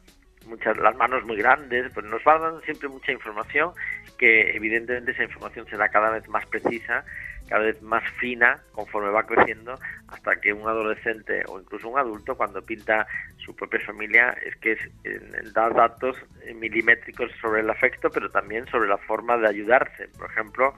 muchas 0.47 0.77
las 0.77 0.95
manos 0.95 1.25
muy 1.25 1.37
grandes, 1.37 1.91
pues 1.93 2.05
nos 2.05 2.21
va 2.21 2.37
dando 2.37 2.61
siempre 2.61 2.87
mucha 2.87 3.11
información 3.11 3.71
que 4.17 4.55
evidentemente 4.55 5.11
esa 5.11 5.23
información 5.23 5.65
será 5.67 5.89
cada 5.89 6.11
vez 6.11 6.27
más 6.29 6.45
precisa, 6.45 7.03
cada 7.47 7.63
vez 7.63 7.81
más 7.81 8.03
fina 8.19 8.59
conforme 8.71 9.09
va 9.09 9.25
creciendo 9.25 9.77
hasta 10.07 10.35
que 10.39 10.53
un 10.53 10.67
adolescente 10.67 11.43
o 11.47 11.59
incluso 11.59 11.89
un 11.89 11.99
adulto 11.99 12.35
cuando 12.35 12.61
pinta 12.61 13.07
su 13.37 13.55
propia 13.55 13.79
familia 13.81 14.35
es 14.45 14.55
que 14.57 14.73
es, 14.73 15.53
da 15.53 15.69
datos 15.69 16.17
milimétricos 16.55 17.31
sobre 17.41 17.61
el 17.61 17.69
afecto 17.69 18.09
pero 18.09 18.29
también 18.29 18.65
sobre 18.67 18.87
la 18.87 18.97
forma 18.97 19.37
de 19.37 19.47
ayudarse. 19.47 20.07
Por 20.17 20.29
ejemplo, 20.29 20.73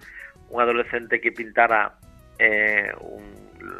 un 0.50 0.62
adolescente 0.62 1.20
que 1.22 1.32
pintara 1.32 1.98
eh, 2.40 2.92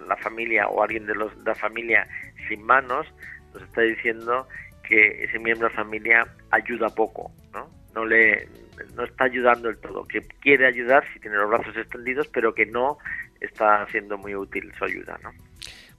la 0.08 0.16
familia 0.18 0.68
o 0.68 0.84
alguien 0.84 1.06
de, 1.06 1.16
los, 1.16 1.36
de 1.44 1.52
la 1.52 1.56
familia 1.56 2.08
sin 2.48 2.64
manos, 2.64 3.08
nos 3.54 3.64
está 3.64 3.82
diciendo 3.82 4.48
que 4.88 5.24
ese 5.24 5.40
miembro 5.40 5.68
de 5.68 5.74
la 5.74 5.82
familia 5.82 6.28
ayuda 6.52 6.90
poco, 6.90 7.32
¿no? 7.54 7.70
No 7.94 8.06
le 8.06 8.48
no 8.96 9.04
está 9.04 9.26
ayudando 9.26 9.70
del 9.70 9.78
todo, 9.80 10.04
que 10.06 10.22
quiere 10.22 10.68
ayudar 10.68 11.04
si 11.14 11.20
tiene 11.20 11.38
los 11.38 11.50
brazos 11.50 11.76
extendidos, 11.76 12.28
pero 12.28 12.54
que 12.54 12.66
no 12.66 12.98
está 13.42 13.82
haciendo 13.82 14.18
muy 14.18 14.36
útil 14.36 14.72
su 14.78 14.86
ayuda, 14.86 15.20
¿no? 15.24 15.32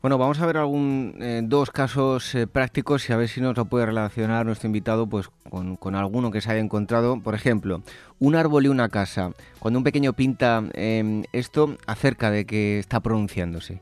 Bueno, 0.01 0.17
vamos 0.17 0.41
a 0.41 0.47
ver 0.47 0.57
algún 0.59 1.17
eh, 1.21 1.41
dos 1.43 1.73
casos 1.73 2.33
eh, 2.37 2.47
prácticos 2.47 3.11
y 3.11 3.13
a 3.13 3.17
ver 3.17 3.27
si 3.27 3.41
nos 3.41 3.57
lo 3.57 3.65
puede 3.65 3.85
relacionar 3.85 4.47
nuestro 4.47 4.69
invitado 4.69 5.09
pues 5.09 5.29
con, 5.51 5.95
alguno 5.97 6.31
que 6.31 6.41
se 6.41 6.53
haya 6.53 6.61
encontrado. 6.61 7.21
Por 7.21 7.35
ejemplo, 7.35 7.83
un 8.21 8.37
árbol 8.37 8.67
y 8.67 8.69
una 8.69 8.91
casa. 8.91 9.33
Cuando 9.59 9.79
un 9.79 9.85
pequeño 9.85 10.13
pinta 10.13 10.63
em, 10.75 11.25
esto 11.33 11.77
acerca 11.89 12.31
de 12.31 12.47
que 12.47 12.79
está 12.79 13.01
pronunciándose. 13.01 13.81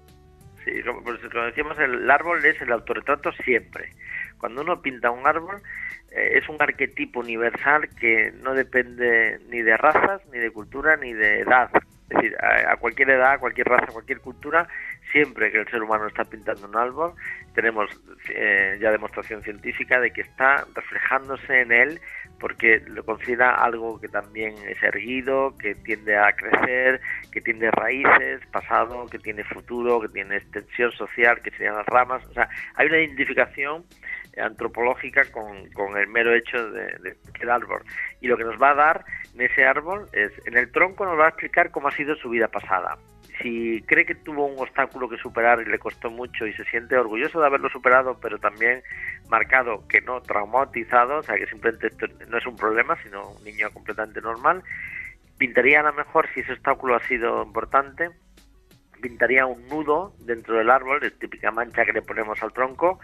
Sí, 0.64 0.82
como, 0.86 1.02
pues, 1.04 1.20
decíamos, 1.20 1.78
el 1.78 2.10
árbol 2.10 2.42
es 2.46 2.60
el 2.62 2.72
autorretrato 2.72 3.30
siempre. 3.44 3.90
Cuando 4.38 4.62
uno 4.62 4.80
pinta 4.80 5.10
un 5.10 5.26
árbol 5.26 5.60
eh, 6.12 6.38
es 6.38 6.48
un 6.48 6.56
arquetipo 6.60 7.20
universal 7.20 7.90
que 8.00 8.32
no 8.42 8.54
depende 8.54 9.38
ni 9.50 9.60
de 9.60 9.76
razas, 9.76 10.22
ni 10.32 10.38
de 10.38 10.50
cultura, 10.50 10.96
ni 10.96 11.12
de 11.12 11.40
edad. 11.40 11.70
Es 12.08 12.16
decir, 12.16 12.36
a, 12.40 12.76
cualquier 12.76 13.10
edad, 13.10 13.32
a 13.32 13.38
cualquier 13.38 13.66
raza, 13.66 13.86
a 13.86 13.92
cualquier 13.92 14.20
cultura, 14.20 14.68
siempre 15.16 15.50
que 15.50 15.60
el 15.60 15.68
ser 15.68 15.82
humano 15.82 16.06
está 16.08 16.24
pintando 16.24 16.68
un 16.68 16.76
árbol, 16.76 17.14
tenemos 17.54 17.88
eh, 18.28 18.76
ya 18.78 18.90
demostración 18.90 19.42
científica 19.42 19.98
de 19.98 20.10
que 20.10 20.20
está 20.20 20.66
reflejándose 20.74 21.62
en 21.62 21.72
él 21.72 22.00
porque 22.38 22.82
lo 22.86 23.02
considera 23.02 23.54
algo 23.54 23.98
que 23.98 24.08
también 24.08 24.54
es 24.68 24.82
erguido, 24.82 25.56
que 25.56 25.74
tiende 25.74 26.18
a 26.18 26.36
crecer, 26.36 27.00
que 27.32 27.40
tiene 27.40 27.70
raíces, 27.70 28.44
pasado, 28.52 29.06
que 29.06 29.18
tiene 29.18 29.42
futuro, 29.44 30.02
que 30.02 30.08
tiene 30.08 30.36
extensión 30.36 30.92
social, 30.92 31.40
que 31.40 31.50
serían 31.52 31.76
las 31.76 31.86
ramas. 31.86 32.22
O 32.26 32.34
sea, 32.34 32.46
hay 32.74 32.88
una 32.88 32.98
identificación 32.98 33.86
antropológica 34.36 35.24
con, 35.32 35.70
con 35.70 35.96
el 35.96 36.08
mero 36.08 36.34
hecho 36.34 36.70
de, 36.72 36.88
de 37.02 37.16
el 37.40 37.48
árbol. 37.48 37.82
Y 38.20 38.26
lo 38.26 38.36
que 38.36 38.44
nos 38.44 38.60
va 38.60 38.72
a 38.72 38.74
dar 38.74 39.04
en 39.34 39.40
ese 39.40 39.64
árbol 39.64 40.06
es, 40.12 40.30
en 40.44 40.58
el 40.58 40.70
tronco 40.70 41.06
nos 41.06 41.18
va 41.18 41.24
a 41.24 41.28
explicar 41.30 41.70
cómo 41.70 41.88
ha 41.88 41.92
sido 41.92 42.14
su 42.16 42.28
vida 42.28 42.48
pasada. 42.48 42.98
Si 43.42 43.82
cree 43.82 44.06
que 44.06 44.14
tuvo 44.14 44.46
un 44.46 44.58
obstáculo 44.58 45.08
que 45.08 45.18
superar 45.18 45.60
y 45.60 45.70
le 45.70 45.78
costó 45.78 46.10
mucho 46.10 46.46
y 46.46 46.54
se 46.54 46.64
siente 46.64 46.96
orgulloso 46.96 47.40
de 47.40 47.46
haberlo 47.46 47.68
superado, 47.68 48.18
pero 48.20 48.38
también 48.38 48.82
marcado 49.28 49.86
que 49.88 50.00
no 50.00 50.20
traumatizado, 50.22 51.18
o 51.18 51.22
sea 51.22 51.36
que 51.36 51.46
simplemente 51.46 51.88
esto 51.88 52.06
no 52.28 52.38
es 52.38 52.46
un 52.46 52.56
problema, 52.56 52.96
sino 53.02 53.28
un 53.28 53.44
niño 53.44 53.70
completamente 53.72 54.20
normal, 54.20 54.62
pintaría 55.36 55.80
a 55.80 55.84
lo 55.84 55.92
mejor 55.92 56.28
si 56.32 56.40
ese 56.40 56.52
obstáculo 56.52 56.96
ha 56.96 57.06
sido 57.06 57.42
importante, 57.42 58.10
pintaría 59.00 59.44
un 59.44 59.66
nudo 59.68 60.14
dentro 60.20 60.56
del 60.56 60.70
árbol, 60.70 61.04
es 61.04 61.18
típica 61.18 61.50
mancha 61.50 61.84
que 61.84 61.92
le 61.92 62.02
ponemos 62.02 62.42
al 62.42 62.52
tronco, 62.52 63.00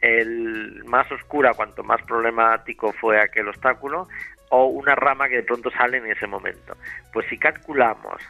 el 0.00 0.84
más 0.84 1.10
oscura 1.12 1.54
cuanto 1.54 1.82
más 1.82 2.02
problemático 2.02 2.92
fue 2.92 3.20
aquel 3.20 3.48
obstáculo 3.48 4.08
o 4.50 4.66
una 4.66 4.94
rama 4.94 5.28
que 5.28 5.36
de 5.36 5.42
pronto 5.42 5.70
sale 5.70 5.98
en 5.98 6.06
ese 6.06 6.26
momento. 6.26 6.76
Pues 7.12 7.26
si 7.28 7.38
calculamos 7.38 8.20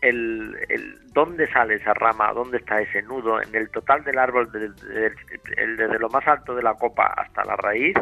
el, 0.00 0.56
el 0.68 0.98
dónde 1.12 1.50
sale 1.52 1.74
esa 1.74 1.94
rama, 1.94 2.32
dónde 2.32 2.58
está 2.58 2.80
ese 2.80 3.02
nudo, 3.02 3.40
en 3.42 3.54
el 3.54 3.68
total 3.70 4.02
del 4.04 4.18
árbol, 4.18 4.50
desde 4.50 5.98
lo 5.98 6.08
más 6.08 6.26
alto 6.26 6.54
de 6.54 6.62
la 6.62 6.74
copa 6.74 7.06
hasta 7.16 7.44
la 7.44 7.56
raíz, 7.56 7.96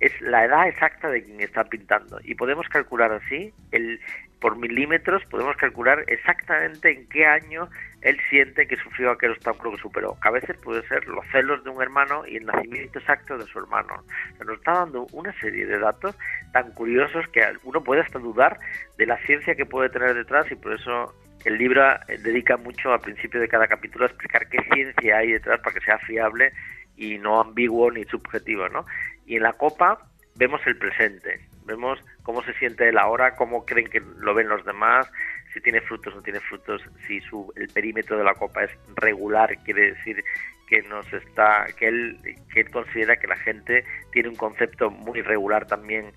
es 0.00 0.18
la 0.20 0.44
edad 0.44 0.66
exacta 0.66 1.08
de 1.08 1.22
quien 1.22 1.40
está 1.40 1.64
pintando. 1.64 2.18
Y 2.24 2.34
podemos 2.34 2.68
calcular 2.68 3.12
así, 3.12 3.52
el, 3.70 4.00
por 4.40 4.56
milímetros, 4.56 5.22
podemos 5.26 5.56
calcular 5.56 6.04
exactamente 6.08 6.90
en 6.90 7.08
qué 7.08 7.26
año 7.26 7.68
él 8.02 8.18
siente 8.30 8.66
que 8.66 8.76
sufrió 8.76 9.10
aquel 9.10 9.32
obstáculo 9.32 9.72
que 9.72 9.82
superó. 9.82 10.16
a 10.22 10.30
veces 10.30 10.56
puede 10.58 10.86
ser 10.88 11.06
los 11.06 11.24
celos 11.32 11.62
de 11.64 11.70
un 11.70 11.82
hermano 11.82 12.26
y 12.26 12.36
el 12.36 12.46
nacimiento 12.46 12.98
exacto 12.98 13.36
de 13.36 13.44
su 13.44 13.58
hermano. 13.58 14.02
Se 14.38 14.44
nos 14.44 14.58
está 14.58 14.72
dando 14.72 15.06
una 15.12 15.32
serie 15.40 15.66
de 15.66 15.78
datos 15.78 16.16
tan 16.52 16.72
curiosos 16.72 17.26
que 17.28 17.42
uno 17.64 17.82
puede 17.82 18.00
hasta 18.00 18.18
dudar 18.18 18.58
de 18.96 19.06
la 19.06 19.18
ciencia 19.26 19.54
que 19.54 19.66
puede 19.66 19.90
tener 19.90 20.14
detrás 20.14 20.50
y 20.50 20.54
por 20.54 20.72
eso 20.72 21.14
el 21.44 21.58
libro 21.58 21.82
eh, 22.08 22.18
dedica 22.18 22.56
mucho 22.56 22.92
al 22.92 23.00
principio 23.00 23.40
de 23.40 23.48
cada 23.48 23.66
capítulo 23.66 24.04
a 24.04 24.08
explicar 24.08 24.48
qué 24.48 24.58
ciencia 24.72 25.18
hay 25.18 25.32
detrás 25.32 25.60
para 25.60 25.74
que 25.74 25.84
sea 25.84 25.98
fiable 25.98 26.52
y 26.96 27.18
no 27.18 27.40
ambiguo 27.40 27.90
ni 27.90 28.04
subjetivo, 28.04 28.68
¿no? 28.68 28.84
Y 29.26 29.36
en 29.36 29.42
la 29.42 29.54
copa 29.54 29.98
vemos 30.36 30.60
el 30.66 30.76
presente, 30.76 31.40
vemos 31.64 31.98
cómo 32.22 32.42
se 32.42 32.52
siente 32.54 32.88
él 32.88 32.98
ahora, 32.98 33.34
cómo 33.36 33.64
creen 33.64 33.88
que 33.88 34.02
lo 34.18 34.34
ven 34.34 34.48
los 34.48 34.64
demás, 34.64 35.10
si 35.52 35.60
tiene 35.60 35.80
frutos 35.80 36.12
o 36.12 36.16
no 36.16 36.22
tiene 36.22 36.40
frutos, 36.40 36.82
si 37.06 37.20
su, 37.20 37.52
el 37.56 37.68
perímetro 37.68 38.16
de 38.16 38.24
la 38.24 38.34
copa 38.34 38.64
es 38.64 38.70
regular, 38.96 39.56
quiere 39.64 39.92
decir 39.92 40.22
que 40.68 40.82
nos 40.82 41.12
está, 41.12 41.66
que 41.76 41.88
él, 41.88 42.16
que 42.52 42.60
él 42.60 42.70
considera 42.70 43.16
que 43.16 43.26
la 43.26 43.36
gente 43.36 43.84
tiene 44.12 44.28
un 44.28 44.36
concepto 44.36 44.90
muy 44.90 45.20
regular 45.20 45.66
también 45.66 46.12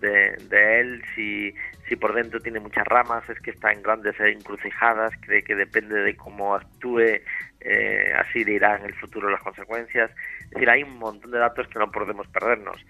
de, 0.00 0.36
de, 0.48 0.80
él, 0.80 1.02
si, 1.14 1.54
si 1.88 1.96
por 1.96 2.14
dentro 2.14 2.40
tiene 2.40 2.60
muchas 2.60 2.86
ramas, 2.86 3.28
es 3.28 3.38
que 3.40 3.50
está 3.50 3.72
en 3.72 3.82
grandes 3.82 4.18
encrucijadas, 4.18 5.12
cree 5.26 5.42
que 5.42 5.54
depende 5.54 5.96
de 5.96 6.16
cómo 6.16 6.54
actúe, 6.54 7.20
eh, 7.60 8.12
así 8.16 8.44
le 8.44 8.52
irá 8.52 8.76
en 8.76 8.86
el 8.86 8.94
futuro 8.94 9.28
las 9.28 9.42
consecuencias. 9.42 10.10
Es 10.44 10.50
decir, 10.50 10.70
hay 10.70 10.82
un 10.82 10.98
montón 10.98 11.30
de 11.30 11.38
datos 11.38 11.66
que 11.68 11.78
no 11.78 11.90
podemos 11.90 12.26
perdernos. 12.28 12.84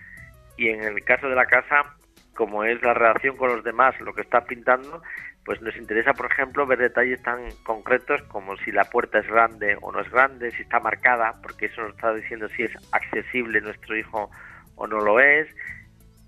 Y 0.57 0.69
en 0.69 0.83
el 0.85 1.03
caso 1.05 1.29
de 1.29 1.35
la 1.35 1.47
casa, 1.47 1.97
como 2.35 2.65
es 2.65 2.81
la 2.83 2.95
relación 2.95 3.37
con 3.37 3.55
los 3.55 3.65
demás, 3.65 3.99
lo 4.01 4.13
que 4.13 4.23
está 4.23 4.45
pintando, 4.45 5.03
pues 5.49 5.63
nos 5.63 5.75
interesa, 5.79 6.13
por 6.13 6.31
ejemplo, 6.31 6.67
ver 6.67 6.79
detalles 6.79 7.23
tan 7.23 7.41
concretos 7.63 8.21
como 8.25 8.59
si 8.59 8.71
la 8.71 8.85
puerta 8.85 9.21
es 9.21 9.27
grande 9.27 9.79
o 9.81 9.91
no 9.91 10.03
es 10.03 10.11
grande, 10.11 10.51
si 10.51 10.61
está 10.61 10.79
marcada, 10.79 11.37
porque 11.43 11.67
eso 11.67 11.81
nos 11.81 11.95
está 11.95 12.13
diciendo 12.13 12.51
si 12.51 12.65
es 12.65 12.73
accesible 12.93 13.63
nuestro 13.63 13.97
hijo 13.97 14.31
o 14.77 14.87
no 14.87 15.01
lo 15.01 15.19
es. 15.21 15.49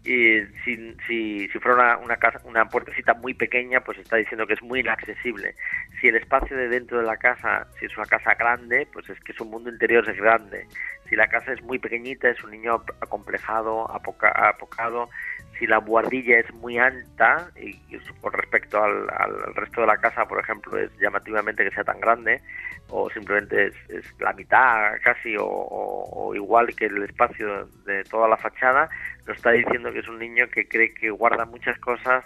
Y 0.06 0.40
si, 0.64 0.96
si, 1.06 1.48
si 1.48 1.58
fuera 1.58 1.74
una, 1.74 1.96
una, 1.98 2.16
casa, 2.16 2.40
una 2.44 2.64
puertecita 2.64 3.12
muy 3.12 3.34
pequeña, 3.34 3.82
pues 3.82 3.98
está 3.98 4.16
diciendo 4.16 4.46
que 4.46 4.54
es 4.54 4.62
muy 4.62 4.80
inaccesible. 4.80 5.54
Si 6.00 6.08
el 6.08 6.16
espacio 6.16 6.56
de 6.56 6.68
dentro 6.68 7.00
de 7.00 7.04
la 7.04 7.18
casa, 7.18 7.66
si 7.78 7.84
es 7.84 7.96
una 7.98 8.06
casa 8.06 8.34
grande, 8.36 8.88
pues 8.90 9.06
es 9.10 9.20
que 9.20 9.34
su 9.34 9.44
mundo 9.44 9.68
interior 9.68 10.08
es 10.08 10.16
grande. 10.16 10.66
Si 11.10 11.14
la 11.14 11.28
casa 11.28 11.52
es 11.52 11.60
muy 11.60 11.78
pequeñita, 11.78 12.30
es 12.30 12.42
un 12.42 12.52
niño 12.52 12.82
acomplejado, 13.02 13.86
apocado 13.90 15.10
si 15.60 15.66
la 15.66 15.78
buhardilla 15.78 16.38
es 16.38 16.52
muy 16.54 16.78
alta 16.78 17.50
y, 17.54 17.76
con 18.22 18.32
respecto 18.32 18.82
al, 18.82 19.06
resto 19.54 19.82
de 19.82 19.86
la 19.86 19.98
casa, 19.98 20.26
por 20.26 20.40
ejemplo, 20.40 20.78
es 20.78 20.90
llamativamente 20.98 21.62
que 21.62 21.70
sea 21.70 21.84
tan 21.84 22.00
grande 22.00 22.40
o 22.88 23.10
simplemente 23.10 23.66
es, 23.66 24.20
la 24.20 24.32
mitad 24.32 24.94
casi 25.04 25.36
o, 25.38 26.32
igual 26.34 26.74
que 26.74 26.86
el 26.86 27.02
espacio 27.02 27.66
de 27.84 28.02
toda 28.04 28.26
la 28.26 28.38
fachada, 28.38 28.88
nos 29.26 29.36
está 29.36 29.50
diciendo 29.50 29.92
que 29.92 29.98
es 29.98 30.08
un 30.08 30.18
niño 30.18 30.48
que 30.48 30.66
cree 30.66 30.94
que 30.94 31.10
guarda 31.10 31.44
muchas 31.44 31.78
cosas 31.78 32.24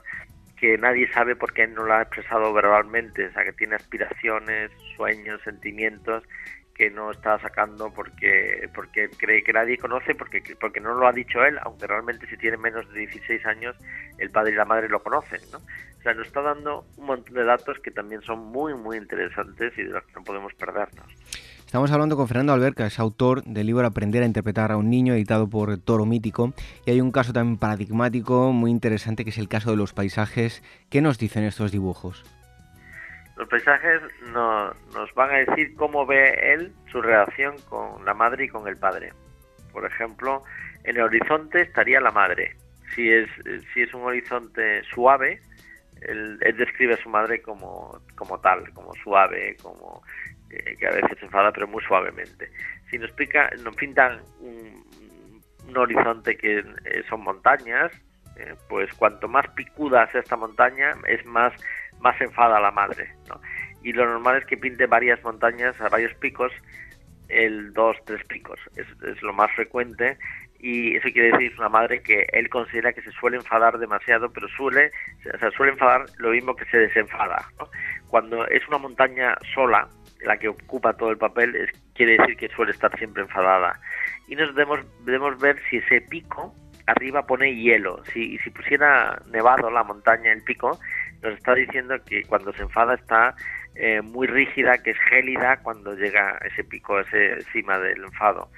que 0.56 0.78
nadie 0.78 1.12
sabe 1.12 1.34
porque 1.34 1.66
no 1.66 1.82
lo 1.82 1.92
ha 1.92 2.02
expresado 2.02 2.52
verbalmente, 2.52 3.26
o 3.26 3.32
sea, 3.32 3.42
que 3.42 3.52
tiene 3.52 3.74
aspiraciones, 3.74 4.70
sueños, 4.96 5.42
sentimientos 5.42 6.22
que 6.74 6.90
no 6.90 7.10
está 7.10 7.38
sacando 7.38 7.92
porque 7.92 8.68
porque 8.74 9.08
cree 9.10 9.44
que 9.44 9.52
nadie 9.52 9.78
conoce 9.78 10.14
porque 10.14 10.42
porque 10.60 10.80
no 10.80 10.94
lo 10.94 11.06
ha 11.06 11.12
dicho 11.12 11.44
él 11.44 11.58
aunque 11.62 11.86
realmente 11.86 12.26
si 12.26 12.36
tiene 12.36 12.56
menos 12.56 12.90
de 12.92 13.00
16 13.00 13.46
años 13.46 13.76
el 14.18 14.30
padre 14.30 14.52
y 14.52 14.56
la 14.56 14.64
madre 14.64 14.88
lo 14.88 15.02
conocen 15.02 15.40
no 15.52 15.58
o 15.58 16.02
sea 16.02 16.14
nos 16.14 16.26
está 16.26 16.42
dando 16.42 16.84
un 16.96 17.06
montón 17.06 17.34
de 17.34 17.44
datos 17.44 17.78
que 17.78 17.90
también 17.90 18.22
son 18.22 18.40
muy 18.40 18.74
muy 18.74 18.96
interesantes 18.96 19.72
y 19.78 19.84
de 19.84 19.90
los 19.90 20.04
que 20.04 20.12
no 20.14 20.24
podemos 20.24 20.52
perdernos 20.54 21.06
Estamos 21.74 21.90
hablando 21.90 22.16
con 22.16 22.28
Fernando 22.28 22.52
Alberca, 22.52 22.86
es 22.86 23.00
autor 23.00 23.42
del 23.42 23.66
libro 23.66 23.84
Aprender 23.84 24.22
a 24.22 24.26
interpretar 24.26 24.70
a 24.70 24.76
un 24.76 24.90
niño, 24.90 25.12
editado 25.14 25.48
por 25.48 25.76
Toro 25.78 26.06
Mítico. 26.06 26.52
Y 26.86 26.92
hay 26.92 27.00
un 27.00 27.10
caso 27.10 27.32
también 27.32 27.58
paradigmático 27.58 28.52
muy 28.52 28.70
interesante 28.70 29.24
que 29.24 29.30
es 29.30 29.38
el 29.38 29.48
caso 29.48 29.72
de 29.72 29.76
los 29.76 29.92
paisajes. 29.92 30.62
¿Qué 30.88 31.00
nos 31.00 31.18
dicen 31.18 31.42
estos 31.42 31.72
dibujos? 31.72 32.22
Los 33.36 33.48
paisajes 33.48 34.00
nos 34.32 35.14
van 35.14 35.30
a 35.30 35.38
decir 35.38 35.74
cómo 35.74 36.06
ve 36.06 36.52
él 36.54 36.72
su 36.90 37.02
relación 37.02 37.56
con 37.68 38.04
la 38.04 38.14
madre 38.14 38.44
y 38.44 38.48
con 38.48 38.68
el 38.68 38.76
padre. 38.76 39.12
Por 39.72 39.84
ejemplo, 39.84 40.44
en 40.84 40.96
el 40.96 41.02
horizonte 41.02 41.62
estaría 41.62 42.00
la 42.00 42.12
madre. 42.12 42.56
Si 42.94 43.10
es, 43.10 43.28
si 43.72 43.82
es 43.82 43.92
un 43.92 44.02
horizonte 44.02 44.84
suave, 44.84 45.40
él, 46.02 46.38
describe 46.56 46.94
a 46.94 47.02
su 47.02 47.08
madre 47.08 47.42
como, 47.42 48.00
como 48.14 48.38
tal, 48.40 48.72
como 48.72 48.94
suave, 48.94 49.56
como 49.62 50.02
eh, 50.50 50.76
que 50.78 50.86
a 50.86 50.92
veces 50.92 51.18
se 51.18 51.24
enfada, 51.24 51.52
pero 51.52 51.66
muy 51.66 51.82
suavemente. 51.82 52.50
Si 52.90 52.98
nos, 52.98 53.10
pica, 53.12 53.50
nos 53.62 53.74
pintan 53.74 54.20
un, 54.40 54.84
horizonte 55.76 56.36
que 56.36 56.58
eh, 56.58 57.02
son 57.08 57.22
montañas, 57.22 57.90
eh, 58.36 58.54
pues 58.68 58.92
cuanto 58.94 59.26
más 59.26 59.48
picuda 59.56 60.08
sea 60.12 60.20
esta 60.20 60.36
montaña, 60.36 60.92
es 61.08 61.24
más 61.26 61.52
más 62.04 62.20
enfada 62.20 62.60
la 62.60 62.70
madre. 62.70 63.08
Y 63.82 63.92
lo 63.92 64.06
normal 64.06 64.36
es 64.36 64.46
que 64.46 64.56
pinte 64.56 64.86
varias 64.86 65.22
montañas 65.24 65.78
a 65.80 65.88
varios 65.88 66.14
picos, 66.14 66.52
el 67.28 67.72
dos, 67.72 67.96
tres 68.04 68.22
picos. 68.26 68.60
Es, 68.76 68.86
lo 69.22 69.32
más 69.32 69.50
frecuente 69.52 70.18
y 70.60 70.96
eso 70.96 71.08
quiere 71.12 71.32
decir 71.32 71.52
una 71.58 71.68
madre 71.68 72.02
que 72.02 72.26
él 72.32 72.48
considera 72.48 72.92
que 72.92 73.02
se 73.02 73.10
suele 73.12 73.38
enfadar 73.38 73.78
demasiado, 73.78 74.30
pero 74.32 74.48
suele, 74.48 74.90
o 75.34 75.38
sea, 75.38 75.50
suele 75.50 75.72
enfadar 75.72 76.06
lo 76.18 76.30
mismo 76.30 76.54
que 76.54 76.64
se 76.66 76.78
desenfada. 76.78 77.44
Cuando 78.08 78.46
es 78.48 78.66
una 78.68 78.78
montaña 78.78 79.36
sola, 79.54 79.88
la 80.24 80.38
que 80.38 80.48
ocupa 80.48 80.94
todo 80.94 81.10
el 81.10 81.18
papel, 81.18 81.54
es, 81.54 81.70
quiere 81.94 82.16
decir 82.16 82.36
que 82.36 82.48
suele 82.48 82.72
estar 82.72 82.96
siempre 82.98 83.22
enfadada. 83.22 83.78
Y 84.28 84.36
nos 84.36 84.54
debemos, 84.54 84.80
debemos 85.04 85.38
ver 85.38 85.60
si 85.68 85.78
ese 85.78 86.00
pico 86.00 86.54
arriba 86.86 87.26
pone 87.26 87.54
hielo. 87.54 88.02
Si, 88.12 88.38
si 88.38 88.50
pusiera 88.50 89.20
nevado 89.30 89.70
la 89.70 89.84
montaña, 89.84 90.32
el 90.32 90.42
pico, 90.42 90.78
nos 91.24 91.34
está 91.34 91.54
diciendo 91.54 91.96
que 92.04 92.22
cuando 92.24 92.52
se 92.52 92.62
enfada 92.62 92.94
está 92.94 93.34
eh, 93.74 94.00
muy 94.02 94.26
rígida, 94.26 94.78
que 94.78 94.90
es 94.90 94.98
gélida 95.08 95.56
cuando 95.62 95.94
llega 95.94 96.38
ese 96.44 96.62
pico, 96.62 97.00
ese 97.00 97.42
cima 97.52 97.78
del 97.78 98.04
enfado. 98.04 98.48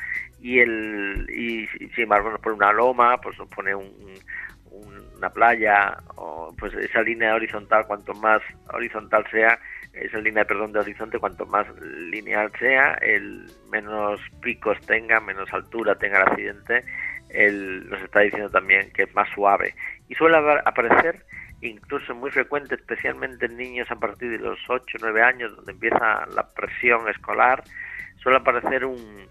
Y, 0.42 0.58
el, 0.58 1.26
y, 1.30 1.66
sin 1.94 2.04
embargo 2.04 2.30
nos 2.30 2.40
pone 2.40 2.56
una 2.56 2.72
loma, 2.72 3.18
pues 3.20 3.38
nos 3.38 3.48
pone 3.48 3.74
una 3.74 5.30
playa, 5.30 5.96
o 6.16 6.54
pues 6.58 6.74
esa 6.74 7.00
línea 7.00 7.34
horizontal, 7.34 7.86
cuanto 7.86 8.12
más 8.14 8.42
horizontal 8.74 9.24
sea, 9.30 9.58
esa 9.94 10.18
línea 10.18 10.44
perdón 10.44 10.72
de 10.72 10.80
horizonte 10.80 11.18
cuanto 11.18 11.46
más 11.46 11.66
lineal 11.80 12.52
sea 12.58 12.94
el 13.00 13.50
menos 13.70 14.20
picos 14.42 14.78
tenga 14.86 15.20
menos 15.20 15.50
altura 15.54 15.94
tenga 15.94 16.18
el 16.18 16.28
accidente 16.28 16.84
él 17.30 17.88
nos 17.88 18.02
está 18.02 18.20
diciendo 18.20 18.50
también 18.50 18.90
que 18.92 19.04
es 19.04 19.14
más 19.14 19.28
suave 19.34 19.74
y 20.08 20.14
suele 20.14 20.36
aparecer 20.64 21.24
incluso 21.62 22.14
muy 22.14 22.30
frecuente, 22.30 22.74
especialmente 22.74 23.46
en 23.46 23.56
niños 23.56 23.90
a 23.90 23.96
partir 23.96 24.30
de 24.30 24.38
los 24.38 24.58
8 24.68 24.98
o 24.98 25.00
9 25.02 25.22
años, 25.22 25.56
donde 25.56 25.72
empieza 25.72 26.26
la 26.34 26.46
presión 26.54 27.08
escolar, 27.08 27.62
suele 28.16 28.38
aparecer 28.38 28.84
un, 28.84 29.26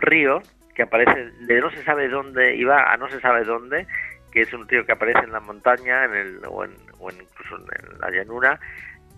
río 0.00 0.40
que 0.74 0.82
aparece 0.82 1.30
de 1.40 1.60
no 1.60 1.70
se 1.70 1.82
sabe 1.82 2.08
dónde 2.08 2.54
iba 2.54 2.92
a 2.92 2.96
no 2.96 3.08
se 3.08 3.20
sabe 3.20 3.44
dónde, 3.44 3.86
que 4.30 4.42
es 4.42 4.52
un 4.52 4.68
río 4.68 4.86
que 4.86 4.92
aparece 4.92 5.20
en 5.20 5.32
la 5.32 5.40
montaña 5.40 6.04
en 6.04 6.14
el, 6.14 6.40
o, 6.46 6.64
en, 6.64 6.72
o 7.00 7.10
incluso 7.10 7.56
en 7.56 7.98
la 7.98 8.10
llanura, 8.10 8.60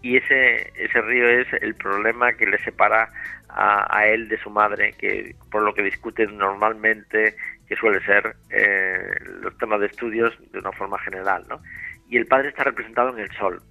y 0.03 0.17
ese, 0.17 0.73
ese 0.77 1.01
río 1.03 1.29
es 1.29 1.49
el 1.61 1.75
problema 1.75 2.33
que 2.33 2.47
le 2.47 2.59
separa 2.59 3.11
a, 3.49 3.97
a, 3.97 4.07
él 4.07 4.29
de 4.29 4.39
su 4.39 4.49
madre, 4.49 4.95
que 4.99 5.35
por 5.51 5.63
lo 5.63 5.75
que 5.75 5.83
discuten 5.83 6.39
normalmente, 6.39 7.37
que 7.69 7.77
suele 7.77 8.01
ser 8.05 8.35
eh, 8.51 9.17
los 9.43 9.57
temas 9.59 9.81
de 9.81 9.87
estudios 9.87 10.37
de 10.53 10.59
una 10.59 10.73
forma 10.73 10.99
general, 10.99 11.45
¿no? 11.49 11.61
Y 12.11 12.17
el 12.17 12.27
padre 12.27 12.49
está 12.49 12.65
representado 12.65 13.11
en 13.11 13.21
el 13.21 13.31
sol. 13.33 13.63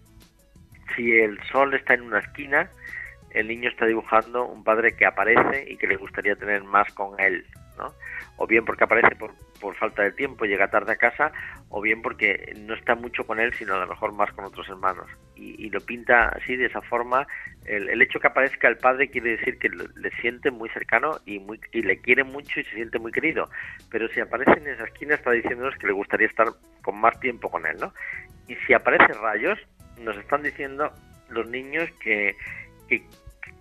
Si 0.95 1.11
el 1.11 1.39
sol 1.51 1.73
está 1.73 1.93
en 1.93 2.03
una 2.03 2.19
esquina, 2.19 2.69
el 3.31 3.47
niño 3.47 3.69
está 3.69 3.85
dibujando 3.85 4.45
un 4.45 4.63
padre 4.63 4.95
que 4.95 5.05
aparece 5.05 5.65
y 5.69 5.77
que 5.77 5.87
le 5.87 5.97
gustaría 5.97 6.35
tener 6.35 6.63
más 6.63 6.91
con 6.93 7.19
él, 7.19 7.45
¿no? 7.77 7.93
O 8.37 8.47
bien 8.47 8.65
porque 8.65 8.85
aparece 8.85 9.15
por, 9.15 9.33
por 9.59 9.75
falta 9.75 10.03
de 10.03 10.11
tiempo, 10.11 10.45
llega 10.45 10.69
tarde 10.69 10.93
a 10.93 10.97
casa, 10.97 11.31
o 11.69 11.81
bien 11.81 12.01
porque 12.01 12.53
no 12.61 12.73
está 12.73 12.95
mucho 12.95 13.25
con 13.25 13.39
él, 13.39 13.53
sino 13.53 13.75
a 13.75 13.79
lo 13.79 13.87
mejor 13.87 14.13
más 14.13 14.31
con 14.31 14.45
otros 14.45 14.67
hermanos. 14.69 15.07
Y, 15.35 15.69
lo 15.69 15.79
pinta 15.79 16.29
así, 16.29 16.57
de 16.57 16.65
esa 16.65 16.81
forma. 16.81 17.25
El, 17.65 17.87
el, 17.89 18.01
hecho 18.01 18.19
que 18.19 18.27
aparezca 18.27 18.67
el 18.67 18.77
padre 18.77 19.09
quiere 19.09 19.37
decir 19.37 19.57
que 19.57 19.69
le 19.69 20.11
siente 20.21 20.51
muy 20.51 20.67
cercano 20.69 21.19
y, 21.25 21.39
muy, 21.39 21.61
y 21.71 21.81
le 21.81 21.97
quiere 22.01 22.23
mucho 22.25 22.59
y 22.59 22.63
se 22.65 22.75
siente 22.75 22.99
muy 22.99 23.11
querido. 23.11 23.49
Pero 23.89 24.09
si 24.09 24.19
aparece 24.19 24.59
en 24.59 24.67
esa 24.67 24.83
esquina 24.83 25.15
está 25.15 25.31
diciéndonos 25.31 25.75
que 25.77 25.87
le 25.87 25.93
gustaría 25.93 26.27
estar 26.27 26.47
con 26.81 26.99
más 26.99 27.17
tiempo 27.21 27.49
con 27.49 27.65
él, 27.65 27.77
¿no? 27.79 27.93
Y 28.49 28.55
si 28.65 28.73
aparecen 28.73 29.21
rayos, 29.21 29.57
nos 30.01 30.17
están 30.17 30.43
diciendo 30.43 30.91
los 31.29 31.47
niños 31.47 31.89
que, 32.01 32.35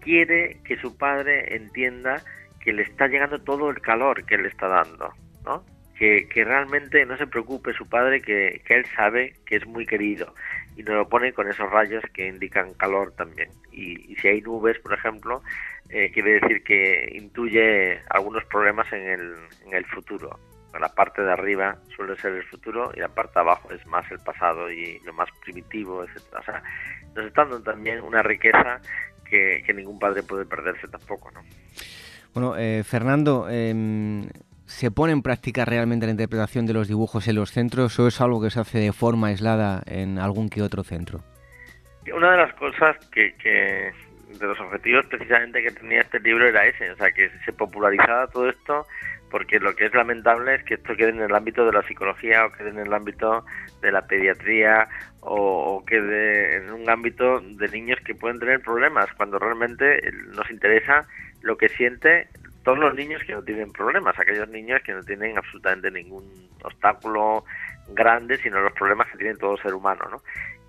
quiere 0.01 0.57
que 0.65 0.79
su 0.79 0.97
padre 0.97 1.55
entienda 1.55 2.23
que 2.61 2.73
le 2.73 2.83
está 2.83 3.07
llegando 3.07 3.39
todo 3.39 3.69
el 3.69 3.81
calor 3.81 4.25
que 4.25 4.39
le 4.39 4.49
está 4.49 4.67
dando, 4.67 5.13
¿no? 5.45 5.65
Que, 5.99 6.27
realmente 6.35 7.05
no 7.05 7.17
se 7.19 7.27
preocupe 7.27 7.75
su 7.75 7.87
padre, 7.87 8.23
que, 8.23 8.63
él 8.67 8.87
sabe 8.97 9.35
que 9.45 9.57
es 9.57 9.67
muy 9.67 9.85
querido 9.85 10.35
y 10.77 10.83
nos 10.83 10.95
lo 10.95 11.09
pone 11.09 11.33
con 11.33 11.49
esos 11.49 11.71
rayos 11.71 12.03
que 12.15 12.27
indican 12.27 12.73
calor 12.75 13.13
también. 13.13 13.51
Y, 13.71 14.13
y 14.13 14.17
si 14.17 14.29
hay 14.29 14.41
nubes, 14.41 14.79
por 14.79 14.95
ejemplo, 14.95 15.43
eh, 15.91 16.11
quiere 16.13 16.41
decir 16.41 16.63
que 16.63 17.09
intuye 17.13 18.01
algunos 18.11 18.45
problemas 18.45 18.91
en 18.93 19.09
el, 19.09 19.35
en 19.67 19.75
el 19.75 19.85
futuro. 19.87 20.39
La 20.79 20.89
parte 20.89 21.23
de 21.23 21.33
arriba 21.33 21.77
suele 21.97 22.17
ser 22.17 22.33
el 22.33 22.45
futuro 22.45 22.93
y 22.95 23.01
la 23.01 23.09
parte 23.09 23.35
de 23.35 23.41
abajo 23.41 23.71
es 23.73 23.85
más 23.87 24.09
el 24.11 24.19
pasado 24.21 24.71
y 24.71 25.01
lo 25.01 25.13
más 25.13 25.29
primitivo, 25.43 26.05
etc. 26.05 26.19
O 26.39 26.43
sea, 26.43 26.63
nos 27.15 27.27
está 27.27 27.43
dando 27.43 27.63
también 27.63 28.01
una 28.03 28.23
riqueza 28.23 28.81
que, 29.25 29.63
que 29.67 29.75
ningún 29.75 29.99
padre 29.99 30.23
puede 30.23 30.45
perderse 30.45 30.87
tampoco, 30.89 31.31
¿no? 31.33 31.41
Bueno, 32.35 32.57
eh, 32.57 32.85
Fernando, 32.85 33.49
eh, 33.51 33.75
¿se 34.67 34.91
pone 34.91 35.13
en 35.13 35.23
práctica 35.23 35.65
realmente 35.65 36.07
la 36.07 36.13
interpretación 36.13 36.67
de 36.67 36.75
los 36.75 36.87
dibujos 36.87 37.27
en 37.27 37.37
los 37.37 37.51
centros 37.51 37.99
o 37.99 38.07
es 38.07 38.21
algo 38.21 38.41
que 38.41 38.51
se 38.51 38.61
hace 38.61 38.79
de 38.79 38.93
forma 38.93 39.29
aislada 39.29 39.83
en 39.87 40.19
algún 40.19 40.49
que 40.49 40.63
otro 40.63 40.85
centro? 40.85 41.21
Una 42.15 42.33
de 42.33 42.37
las 42.37 42.55
cosas 42.55 42.97
que, 43.11 43.35
que 43.37 43.93
de 44.39 44.47
los 44.47 44.61
objetivos 44.61 45.07
precisamente 45.07 45.63
que 45.63 45.71
tenía 45.71 46.03
este 46.03 46.21
libro 46.21 46.47
era 46.47 46.67
ese, 46.67 46.91
o 46.91 46.97
sea, 46.97 47.11
que 47.11 47.31
se 47.45 47.53
popularizara 47.53 48.27
todo 48.29 48.49
esto, 48.49 48.87
porque 49.31 49.61
lo 49.61 49.75
que 49.75 49.87
es 49.87 49.95
lamentable 49.95 50.57
es 50.57 50.65
que 50.65 50.75
esto 50.75 50.97
quede 50.97 51.11
en 51.11 51.21
el 51.21 51.35
ámbito 51.35 51.65
de 51.67 51.73
la 51.73 51.83
psicología 51.83 52.47
o 52.47 52.53
quede 52.53 52.71
en 52.71 52.79
el 52.79 52.93
ámbito 52.93 53.45
de 53.81 53.93
la 53.93 54.07
pediatría 54.07 54.89
o, 55.21 55.77
o 55.77 55.85
quede 55.85 56.57
en 56.57 56.73
un 56.73 56.89
ámbito 56.89 57.41
de 57.41 57.69
niños 57.69 57.99
que 58.05 58.15
pueden 58.15 58.39
tener 58.39 58.61
problemas, 58.61 59.13
cuando 59.17 59.39
realmente 59.39 60.01
nos 60.35 60.51
interesa 60.51 61.07
lo 61.43 61.57
que 61.57 61.69
siente 61.69 62.29
todos 62.65 62.79
los 62.79 62.95
niños 62.95 63.23
que 63.27 63.33
no 63.33 63.43
tienen 63.43 63.73
problemas, 63.73 64.19
aquellos 64.19 64.49
niños 64.49 64.83
que 64.83 64.93
no 64.93 65.03
tienen 65.03 65.39
absolutamente 65.39 65.91
ningún 65.91 66.25
obstáculo 66.63 67.45
grande, 67.95 68.37
sino 68.37 68.61
los 68.61 68.73
problemas 68.75 69.09
que 69.11 69.19
tiene 69.19 69.35
todo 69.37 69.57
ser 69.57 69.73
humano, 69.73 70.05
¿no? 70.11 70.23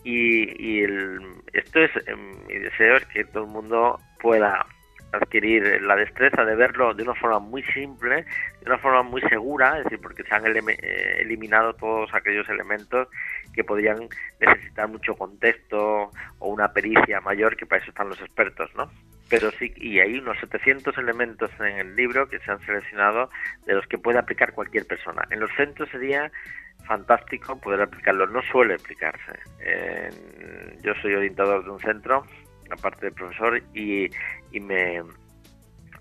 Y, 0.04 0.56
y 0.65 0.84
el, 0.84 1.19
esto 1.52 1.82
es, 1.82 1.91
em, 2.08 2.48
mi 2.48 2.58
deseo 2.58 2.95
es 2.95 3.06
que 3.08 3.26
todo 3.26 3.43
el 3.43 3.50
mundo 3.50 4.00
pueda 4.22 4.65
adquirir 5.12 5.82
la 5.82 5.95
destreza 5.95 6.45
de 6.45 6.56
verlo 6.56 6.93
de 6.93 7.04
una 7.04 7.15
forma 7.15 7.39
muy 7.39 7.63
simple, 7.63 8.26
de 8.62 8.65
una 8.65 8.78
forma 8.78 9.04
muy 9.04 9.22
segura, 9.22 9.78
es 9.78 9.86
decir, 9.86 10.00
porque 10.02 10.24
se 10.24 10.34
han 10.34 10.45
eh, 10.45 11.17
eliminado 11.19 11.74
todos 11.74 12.13
aquellos 12.13 12.48
elementos 12.50 13.08
que 13.54 13.63
podrían 13.63 14.08
necesitar 14.39 14.88
mucho 14.88 15.15
contexto 15.15 16.12
o 16.39 16.48
una 16.48 16.72
pericia 16.72 17.22
mayor, 17.22 17.56
que 17.56 17.65
para 17.65 17.82
eso 17.82 17.91
están 17.91 18.10
los 18.10 18.22
expertos, 18.22 18.69
¿no? 18.76 18.89
Pero 19.30 19.52
sí, 19.52 19.72
y 19.78 20.00
hay 20.00 20.17
unos 20.17 20.39
700 20.39 20.98
elementos 20.98 21.52
en 21.60 21.78
el 21.78 21.95
libro 21.95 22.28
que 22.28 22.39
se 22.39 22.52
han 22.52 22.60
seleccionado 22.62 23.30
de 23.65 23.76
los 23.76 23.86
que 23.88 23.98
puede 23.98 24.17
aplicar 24.17 24.54
cualquier 24.54 24.88
persona. 24.88 25.24
En 25.30 25.39
los 25.39 25.52
centros 25.56 25.89
sería 25.89 26.32
fantástico 26.86 27.60
poder 27.60 27.82
aplicarlo, 27.82 28.26
no 28.26 28.41
suele 28.41 28.74
aplicarse. 28.76 29.34
yo 30.82 30.93
soy 31.02 31.13
orientador 31.13 31.63
de 31.63 31.69
un 31.69 31.80
centro 31.80 32.26
aparte 32.71 33.08
de 33.08 33.12
profesor, 33.12 33.62
y, 33.73 34.10
y 34.51 34.60
me 34.60 35.01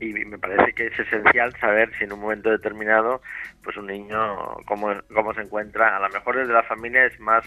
y 0.01 0.13
me 0.13 0.39
parece 0.39 0.73
que 0.75 0.87
es 0.87 0.99
esencial 0.99 1.53
saber 1.59 1.91
si 1.99 2.05
en 2.05 2.13
un 2.13 2.21
momento 2.21 2.51
determinado 2.51 3.21
pues 3.65 3.77
un 3.77 3.87
niño 3.87 4.37
cómo, 4.65 4.95
cómo 5.13 5.35
se 5.35 5.41
encuentra 5.41 5.97
a 5.97 6.01
lo 6.01 6.09
mejor 6.11 6.37
desde 6.37 6.53
la 6.53 6.63
familia 6.63 7.05
es 7.05 7.19
más 7.19 7.45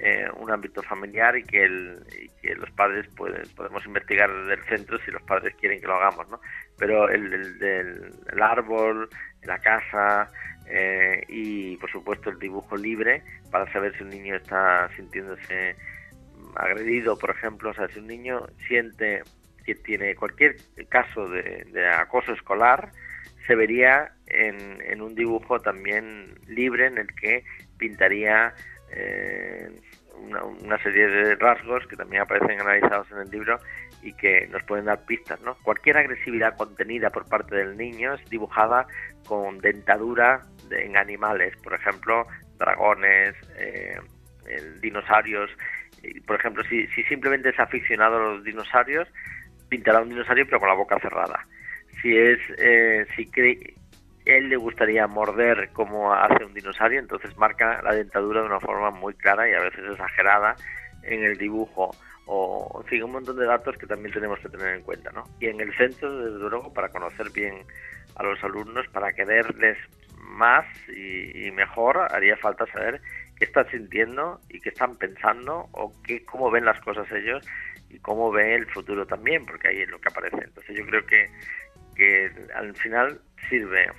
eh, 0.00 0.28
un 0.36 0.48
ámbito 0.48 0.80
familiar 0.82 1.36
y 1.36 1.42
que, 1.42 1.64
el, 1.64 1.98
que 2.40 2.54
los 2.54 2.70
padres 2.70 3.08
podemos 3.16 3.84
investigar 3.84 4.32
del 4.44 4.62
centro 4.66 4.96
si 5.04 5.10
los 5.10 5.22
padres 5.22 5.56
quieren 5.56 5.80
que 5.80 5.88
lo 5.88 5.96
hagamos, 5.96 6.28
¿no? 6.28 6.40
Pero 6.78 7.08
el, 7.08 7.60
el, 7.60 8.40
árbol, 8.40 9.08
la 9.42 9.58
casa 9.58 10.30
eh, 10.68 11.24
y 11.26 11.76
por 11.78 11.90
supuesto 11.90 12.30
el 12.30 12.38
dibujo 12.38 12.76
libre 12.76 13.24
para 13.50 13.70
saber 13.72 13.96
si 13.96 14.04
un 14.04 14.10
niño 14.10 14.36
está 14.36 14.88
sintiéndose 14.94 15.74
agredido, 16.58 17.18
por 17.18 17.30
ejemplo, 17.30 17.70
o 17.70 17.74
sea, 17.74 17.88
si 17.88 18.00
un 18.00 18.06
niño 18.06 18.46
siente 18.66 19.22
que 19.64 19.74
tiene 19.74 20.14
cualquier 20.14 20.56
caso 20.88 21.28
de, 21.28 21.88
acoso 21.94 22.32
escolar, 22.32 22.90
se 23.46 23.54
vería 23.54 24.12
en, 24.26 24.80
en, 24.82 25.00
un 25.00 25.14
dibujo 25.14 25.60
también 25.60 26.34
libre 26.46 26.86
en 26.86 26.98
el 26.98 27.08
que 27.14 27.44
pintaría 27.78 28.54
eh, 28.90 29.70
una, 30.62 30.78
serie 30.82 31.06
de 31.06 31.34
rasgos 31.36 31.86
que 31.86 31.96
también 31.96 32.22
aparecen 32.22 32.60
analizados 32.60 33.10
en 33.12 33.18
el 33.18 33.30
libro 33.30 33.58
y 34.02 34.12
que 34.14 34.46
nos 34.48 34.62
pueden 34.64 34.86
dar 34.86 35.04
pistas. 35.04 35.40
¿no? 35.42 35.56
Cualquier 35.62 35.98
agresividad 35.98 36.56
contenida 36.56 37.10
por 37.10 37.28
parte 37.28 37.56
del 37.56 37.76
niño 37.76 38.14
es 38.14 38.30
dibujada 38.30 38.86
con 39.26 39.58
dentadura 39.58 40.42
en 40.70 40.96
animales, 40.96 41.56
por 41.62 41.74
ejemplo, 41.74 42.26
dragones, 42.58 43.34
eh, 43.58 43.98
dinosaurios. 44.80 45.50
Por 46.26 46.36
ejemplo, 46.36 46.62
si, 46.64 46.86
si 46.88 47.02
simplemente 47.04 47.50
es 47.50 47.58
aficionado 47.58 48.16
a 48.16 48.34
los 48.34 48.44
dinosaurios, 48.44 49.08
pintará 49.68 50.00
un 50.00 50.10
dinosaurio 50.10 50.46
pero 50.46 50.60
con 50.60 50.68
la 50.68 50.74
boca 50.74 50.98
cerrada. 51.00 51.46
Si 52.00 52.16
es 52.16 52.38
eh, 52.58 53.06
si 53.16 53.26
cree, 53.26 53.74
él 54.24 54.48
le 54.48 54.56
gustaría 54.56 55.06
morder 55.06 55.70
como 55.72 56.12
hace 56.12 56.44
un 56.44 56.54
dinosaurio, 56.54 57.00
entonces 57.00 57.36
marca 57.36 57.80
la 57.82 57.94
dentadura 57.94 58.40
de 58.40 58.46
una 58.46 58.60
forma 58.60 58.90
muy 58.90 59.14
clara 59.14 59.48
y 59.48 59.54
a 59.54 59.60
veces 59.60 59.84
exagerada 59.90 60.54
en 61.02 61.24
el 61.24 61.38
dibujo 61.38 61.90
o 62.30 62.82
en 62.82 62.88
fin, 62.88 63.02
un 63.02 63.12
montón 63.12 63.38
de 63.38 63.46
datos 63.46 63.76
que 63.78 63.86
también 63.86 64.12
tenemos 64.12 64.38
que 64.40 64.50
tener 64.50 64.76
en 64.76 64.82
cuenta, 64.82 65.10
¿no? 65.12 65.24
Y 65.40 65.46
en 65.46 65.60
el 65.60 65.74
centro, 65.76 66.14
desde 66.18 66.50
luego, 66.50 66.72
para 66.74 66.90
conocer 66.90 67.30
bien 67.30 67.62
a 68.16 68.22
los 68.22 68.42
alumnos, 68.44 68.86
para 68.88 69.12
quererles 69.12 69.78
más 70.18 70.66
y, 70.88 71.50
mejor, 71.52 72.06
haría 72.12 72.36
falta 72.36 72.66
saber 72.66 73.00
qué 73.38 73.44
están 73.44 73.68
sintiendo 73.70 74.40
y 74.48 74.60
qué 74.60 74.70
están 74.70 74.96
pensando 74.96 75.68
o 75.72 75.92
qué, 76.02 76.24
cómo 76.24 76.50
ven 76.50 76.64
las 76.64 76.80
cosas 76.80 77.10
ellos 77.12 77.46
y 77.88 77.98
cómo 78.00 78.30
ven 78.30 78.50
el 78.50 78.66
futuro 78.66 79.06
también, 79.06 79.46
porque 79.46 79.68
ahí 79.68 79.78
es 79.78 79.88
lo 79.88 80.00
que 80.00 80.08
aparece. 80.08 80.38
Entonces 80.44 80.76
yo 80.76 80.84
creo 80.86 81.06
que, 81.06 81.30
que 81.94 82.30
al 82.54 82.74
final 82.74 83.20
sirve 83.48 83.90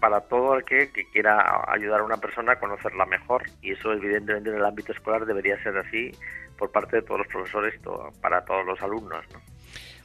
para 0.00 0.20
todo 0.20 0.56
el 0.56 0.64
que, 0.64 0.90
quiera 1.12 1.64
ayudar 1.68 2.00
a 2.00 2.04
una 2.04 2.18
persona 2.18 2.52
a 2.52 2.60
conocerla 2.60 3.06
mejor 3.06 3.44
y 3.62 3.72
eso 3.72 3.92
evidentemente 3.92 4.50
en 4.50 4.56
el 4.56 4.64
ámbito 4.64 4.92
escolar 4.92 5.24
debería 5.24 5.60
ser 5.62 5.76
así 5.78 6.12
por 6.58 6.70
parte 6.70 6.96
de 6.96 7.02
todos 7.02 7.20
los 7.20 7.28
profesores 7.28 7.74
para 8.20 8.44
todos 8.44 8.64
los 8.66 8.80
alumnos. 8.82 9.24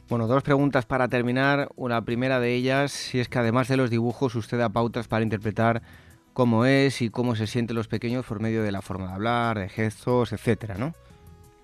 Bueno, 0.08 0.26
dos 0.26 0.42
preguntas 0.42 0.84
para 0.84 1.08
terminar. 1.08 1.68
Una 1.76 2.02
primera 2.04 2.40
de 2.40 2.54
ellas, 2.54 2.92
si 2.92 3.20
es 3.20 3.28
que 3.28 3.38
además 3.38 3.68
de 3.68 3.76
los 3.76 3.90
dibujos 3.90 4.34
usted 4.34 4.58
da 4.58 4.68
pautas 4.70 5.08
para 5.08 5.22
interpretar 5.22 5.82
cómo 6.32 6.64
es 6.64 7.02
y 7.02 7.10
cómo 7.10 7.36
se 7.36 7.46
sienten 7.46 7.76
los 7.76 7.88
pequeños 7.88 8.26
por 8.26 8.40
medio 8.40 8.62
de 8.62 8.72
la 8.72 8.82
forma 8.82 9.08
de 9.08 9.14
hablar, 9.14 9.58
de 9.58 9.68
gestos, 9.68 10.32
etcétera, 10.32 10.76
¿no? 10.76 10.94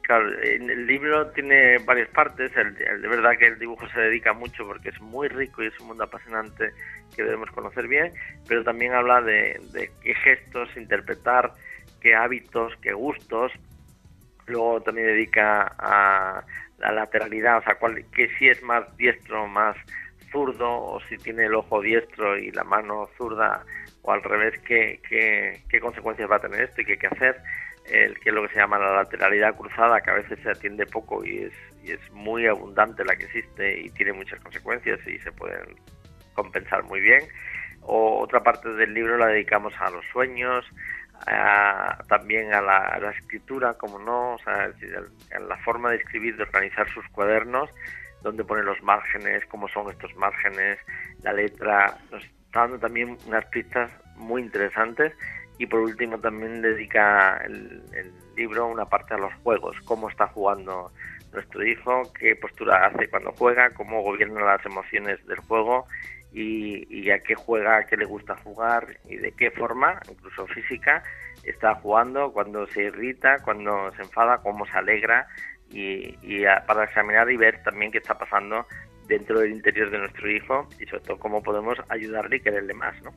Claro, 0.02 0.26
el 0.42 0.87
libro 0.87 1.26
tiene 1.33 1.76
varias 1.78 2.09
partes. 2.09 2.50
El, 2.57 2.74
de 2.74 3.09
verdad 3.09 3.37
que 3.38 3.46
el 3.46 3.59
dibujo 3.59 3.87
se 3.88 4.00
dedica 4.00 4.33
mucho 4.33 4.66
porque 4.66 4.88
es 4.88 5.00
muy 5.02 5.28
rico 5.28 5.62
y 5.62 5.66
es 5.66 5.81
un 5.81 5.88
mundo 5.88 6.04
apasionante 6.04 6.72
que 7.14 7.22
debemos 7.22 7.50
conocer 7.50 7.87
bien, 7.87 8.12
pero 8.46 8.64
también 8.64 8.94
habla 8.94 9.20
de, 9.20 9.61
qué 10.02 10.14
gestos 10.14 10.74
interpretar, 10.76 11.52
qué 12.00 12.14
hábitos, 12.14 12.72
qué 12.81 12.94
gustos. 12.94 13.52
Luego 14.46 14.81
también 14.81 15.09
dedica 15.09 15.74
a 15.78 16.42
la 16.78 16.92
lateralidad, 16.92 17.59
o 17.59 17.62
sea, 17.62 17.74
cuál, 17.74 18.02
que 18.11 18.31
si 18.38 18.48
es 18.48 18.62
más 18.62 18.96
diestro, 18.96 19.46
más 19.46 19.76
zurdo, 20.33 20.70
o 20.70 21.00
si 21.09 21.18
tiene 21.18 21.44
el 21.44 21.54
ojo 21.54 21.83
diestro 21.83 22.38
y 22.38 22.50
la 22.52 22.64
mano 22.64 23.11
zurda, 23.18 23.62
o 24.09 24.12
al 24.12 24.23
revés, 24.23 24.59
qué, 24.61 25.01
qué, 25.07 25.61
qué 25.68 25.81
consecuencias 25.81 26.31
va 26.31 26.37
a 26.37 26.40
tener 26.40 26.62
esto 26.62 26.81
y 26.81 26.87
qué 26.87 26.92
hay 26.92 26.99
que 26.99 27.07
hacer 27.09 27.37
el 27.90 28.18
que 28.21 28.31
es 28.31 28.35
lo 28.35 28.42
que 28.42 28.55
se 28.55 28.61
llama 28.61 28.79
la 28.79 28.94
lateralidad 28.94 29.55
cruzada, 29.55 30.01
que 30.01 30.11
a 30.11 30.14
veces 30.14 30.38
se 30.42 30.51
atiende 30.51 30.87
poco 30.87 31.25
y 31.25 31.44
es, 31.44 31.53
y 31.83 31.92
es 31.92 32.12
muy 32.12 32.47
abundante 32.47 33.05
la 33.05 33.16
que 33.16 33.25
existe 33.25 33.81
y 33.81 33.90
tiene 33.90 34.14
muchas 34.14 34.40
consecuencias 34.40 34.99
y 35.07 35.18
se 35.18 35.33
pueden 35.33 35.77
compensar 36.33 36.85
muy 36.85 37.01
bien. 37.01 37.23
O 37.83 38.21
otra 38.21 38.42
parte 38.42 38.71
del 38.71 38.94
libro 38.94 39.18
la 39.18 39.27
dedicamos 39.27 39.75
a 39.79 39.90
los 39.90 40.05
sueños, 40.07 40.64
también 42.09 42.55
a 42.55 42.62
la, 42.62 43.12
escritura, 43.18 43.75
como 43.75 43.99
no, 43.99 44.35
o 44.35 44.38
sea, 44.38 44.71
a 45.35 45.38
la 45.40 45.57
forma 45.59 45.90
de 45.90 45.97
escribir, 45.97 46.37
de 46.37 46.44
organizar 46.44 46.88
sus 46.94 47.07
cuadernos, 47.09 47.68
dónde 48.23 48.44
poner 48.44 48.64
los 48.64 48.83
márgenes, 48.83 49.44
cómo 49.47 49.68
son 49.68 49.90
estos 49.90 50.14
márgenes, 50.16 50.79
la 51.23 51.35
letra, 51.35 51.99
nos 52.11 52.25
está 52.49 52.61
dando 52.61 52.79
también 52.79 53.19
unas 53.27 53.45
pistas 53.47 53.91
muy 54.17 54.43
interesantes 54.43 55.13
y 55.59 55.67
por 55.67 55.81
último 55.81 56.19
también 56.19 56.63
dedica 56.63 57.43
el, 57.45 57.83
libro 58.37 58.69
una 58.69 58.87
parte 58.87 59.15
a 59.15 59.19
los 59.19 59.35
juegos, 59.43 59.77
cómo 59.85 60.09
está 60.09 60.29
jugando 60.29 60.93
nuestro 61.33 61.67
hijo, 61.67 62.03
qué 62.19 62.37
postura 62.37 62.87
hace 62.87 63.11
cuando 63.11 63.33
juega, 63.33 63.71
cómo 63.71 64.01
gobierna 64.03 64.41
las 64.43 64.65
emociones 64.65 65.25
del 65.27 65.39
juego 65.41 65.87
y, 66.33 67.11
a 67.11 67.19
qué 67.19 67.35
juega, 67.35 67.79
a 67.79 67.87
qué 67.87 67.97
le 67.97 68.05
gusta 68.05 68.37
jugar 68.37 68.87
y 69.09 69.17
de 69.17 69.33
qué 69.33 69.51
forma, 69.51 70.01
incluso 70.09 70.47
física, 70.47 71.03
está 71.43 71.75
jugando, 71.75 72.33
cuando 72.33 72.65
se 72.69 72.85
irrita, 72.85 73.39
cuando 73.43 73.91
se 73.97 74.03
enfada, 74.03 74.39
cómo 74.39 74.65
se 74.67 74.79
alegra 74.79 75.27
y, 75.71 76.15
para 76.67 76.85
examinar 76.85 77.29
y 77.31 77.37
ver 77.37 77.61
también 77.65 77.91
qué 77.91 77.99
está 77.99 78.17
pasando 78.17 78.67
dentro 79.09 79.40
del 79.40 79.53
interior 79.53 79.90
de 79.90 79.99
nuestro 79.99 80.31
hijo 80.31 80.68
y 80.79 80.87
sobre 80.87 81.03
todo 81.05 81.18
cómo 81.18 81.42
podemos 81.42 81.79
ayudarle 81.88 82.37
y 82.37 82.40
quererle 82.40 82.75
más, 82.75 83.01
¿no? 83.03 83.11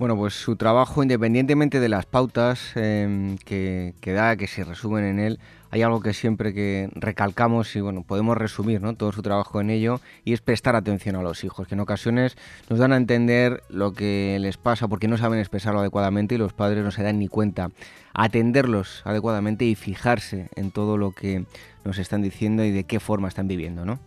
Bueno, 0.00 0.16
pues 0.16 0.32
su 0.32 0.56
trabajo, 0.56 1.02
independientemente 1.02 1.78
de 1.78 1.90
las 1.90 2.06
pautas 2.06 2.74
em, 2.74 3.36
que, 3.36 3.92
da, 4.02 4.34
que 4.36 4.46
se 4.46 4.64
resumen 4.64 5.04
en 5.04 5.18
él, 5.18 5.38
hay 5.70 5.82
algo 5.82 6.00
que 6.00 6.14
siempre 6.14 6.54
que 6.54 6.88
recalcamos 6.94 7.76
y 7.76 7.82
bueno, 7.82 8.02
podemos 8.02 8.38
resumir 8.38 8.80
¿no? 8.80 8.94
todo 8.94 9.12
su 9.12 9.20
trabajo 9.20 9.60
en 9.60 9.68
ello 9.68 10.00
y 10.24 10.32
es 10.32 10.40
prestar 10.40 10.74
atención 10.74 11.16
a 11.16 11.22
los 11.22 11.44
hijos, 11.44 11.68
que 11.68 11.74
en 11.74 11.80
ocasiones 11.80 12.38
nos 12.70 12.78
dan 12.78 12.94
a 12.94 12.96
entender 12.96 13.62
lo 13.68 13.92
que 13.92 14.38
les 14.40 14.56
pasa 14.56 14.88
porque 14.88 15.06
no 15.06 15.18
saben 15.18 15.38
expresarlo 15.38 15.80
adecuadamente 15.80 16.36
y 16.36 16.38
los 16.38 16.54
padres 16.54 16.82
no 16.82 16.92
se 16.92 17.02
dan 17.02 17.18
ni 17.18 17.28
cuenta. 17.28 17.68
Atenderlos 18.14 19.02
adecuadamente 19.04 19.66
y 19.66 19.74
fijarse 19.74 20.48
en 20.56 20.70
todo 20.70 20.96
lo 20.96 21.12
que 21.12 21.44
nos 21.84 21.98
están 21.98 22.22
diciendo 22.22 22.64
y 22.64 22.70
de 22.70 22.84
qué 22.84 23.00
forma 23.00 23.28
están 23.28 23.48
viviendo, 23.48 23.84
¿no? 23.84 24.00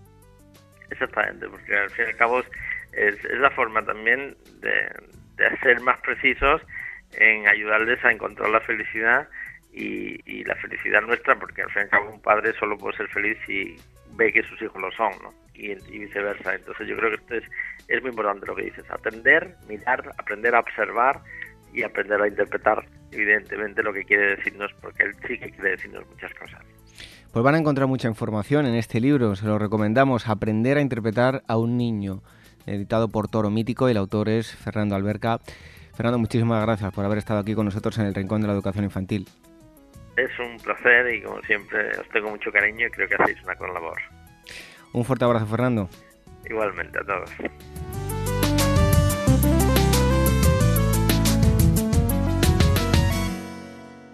Exactamente, 0.94 1.48
porque 1.50 1.76
al 1.76 1.90
fin 1.90 2.06
y 2.06 2.10
al 2.10 2.16
cabo 2.18 2.44
es 2.94 3.24
la 3.24 3.50
forma 3.52 3.84
también 3.84 4.38
de 4.62 4.88
de 5.38 5.58
ser 5.60 5.80
más 5.82 6.00
precisos 6.02 6.62
en 7.14 7.48
ayudarles 7.48 8.04
a 8.04 8.12
encontrar 8.12 8.50
la 8.50 8.62
felicidad 8.62 9.28
y, 9.72 10.44
la 10.44 10.56
felicidad 10.56 11.02
nuestra, 11.02 11.40
porque 11.40 11.64
al 11.64 11.72
fin 11.72 11.82
y 11.82 11.84
al 11.86 11.90
cabo 11.90 12.12
un 12.12 12.22
padre 12.22 12.54
solo 12.60 12.78
puede 12.78 12.98
ser 12.98 13.08
feliz 13.10 13.38
si 13.46 13.76
ve 14.12 14.32
que 14.32 14.44
sus 14.44 14.62
hijos 14.62 14.80
lo 14.80 14.92
son, 14.92 15.12
¿no? 15.24 15.34
Y, 15.56 15.74
viceversa. 15.98 16.54
Entonces 16.54 16.88
yo 16.88 16.96
creo 16.98 17.10
que 17.10 17.16
esto 17.16 17.36
es, 17.36 17.44
es 17.88 18.02
muy 18.02 18.12
importante 18.12 18.46
lo 18.46 18.56
que 18.56 18.64
dices, 18.64 18.86
atender, 18.92 19.56
mirar, 19.68 20.04
aprender 20.18 20.54
a 20.54 20.60
observar 20.60 21.20
y 21.74 21.82
aprender 21.82 22.22
a 22.22 22.28
interpretar 22.28 22.86
evidentemente 23.12 23.82
lo 23.82 23.94
que 23.94 24.04
quiere 24.04 24.36
decirnos, 24.36 24.72
porque 24.82 25.04
él 25.04 25.16
sí 25.28 25.40
que 25.40 25.52
quiere 25.52 25.72
decirnos 25.72 26.08
muchas 26.08 26.34
cosas. 26.36 26.64
Pues 27.34 27.44
van 27.44 27.56
a 27.56 27.58
encontrar 27.58 27.88
mucha 27.88 28.08
información 28.08 28.68
en 28.68 28.76
este 28.76 29.02
libro, 29.02 29.36
se 29.36 29.48
lo 29.48 29.58
recomendamos, 29.58 30.30
Aprender 30.30 30.78
a 30.78 30.82
interpretar 30.82 31.42
a 31.48 31.58
un 31.58 31.78
niño 31.78 32.22
editado 32.68 33.08
por 33.08 33.28
Toro 33.28 33.50
Mítico 33.50 33.88
y 33.88 33.92
el 33.92 33.98
autor 33.98 34.30
es 34.30 34.56
Fernando 34.56 34.94
Alberca. 34.94 35.40
Fernando, 35.96 36.20
muchísimas 36.20 36.64
gracias 36.64 36.94
por 36.94 37.04
haber 37.06 37.18
estado 37.18 37.40
aquí 37.40 37.56
con 37.56 37.66
nosotros 37.66 37.98
en 37.98 38.06
el 38.06 38.14
Rincón 38.14 38.42
de 38.42 38.48
la 38.48 38.54
Educación 38.54 38.84
Infantil. 38.86 39.28
Es 40.16 40.30
un 40.38 40.58
placer 40.58 41.12
y 41.12 41.24
como 41.24 41.42
siempre 41.42 42.00
os 42.00 42.08
tengo 42.10 42.30
mucho 42.30 42.52
cariño 42.52 42.86
y 42.86 42.92
creo 42.92 43.10
que 43.10 43.16
hacéis 43.16 43.44
una 43.44 43.56
gran 43.56 43.74
labor. 43.74 44.00
Un 44.94 45.04
fuerte 45.04 45.26
abrazo, 45.26 45.48
Fernando. 45.48 45.90
Igualmente 46.48 47.00
a 47.00 47.04
todos. 47.04 47.32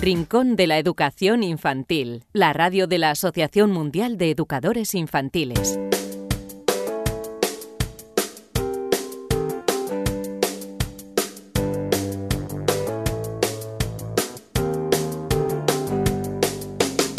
Rincón 0.00 0.56
de 0.56 0.66
la 0.66 0.78
Educación 0.78 1.42
Infantil, 1.42 2.24
la 2.32 2.54
radio 2.54 2.86
de 2.86 2.96
la 2.96 3.10
Asociación 3.10 3.70
Mundial 3.70 4.16
de 4.16 4.30
Educadores 4.30 4.94
Infantiles. 4.94 5.78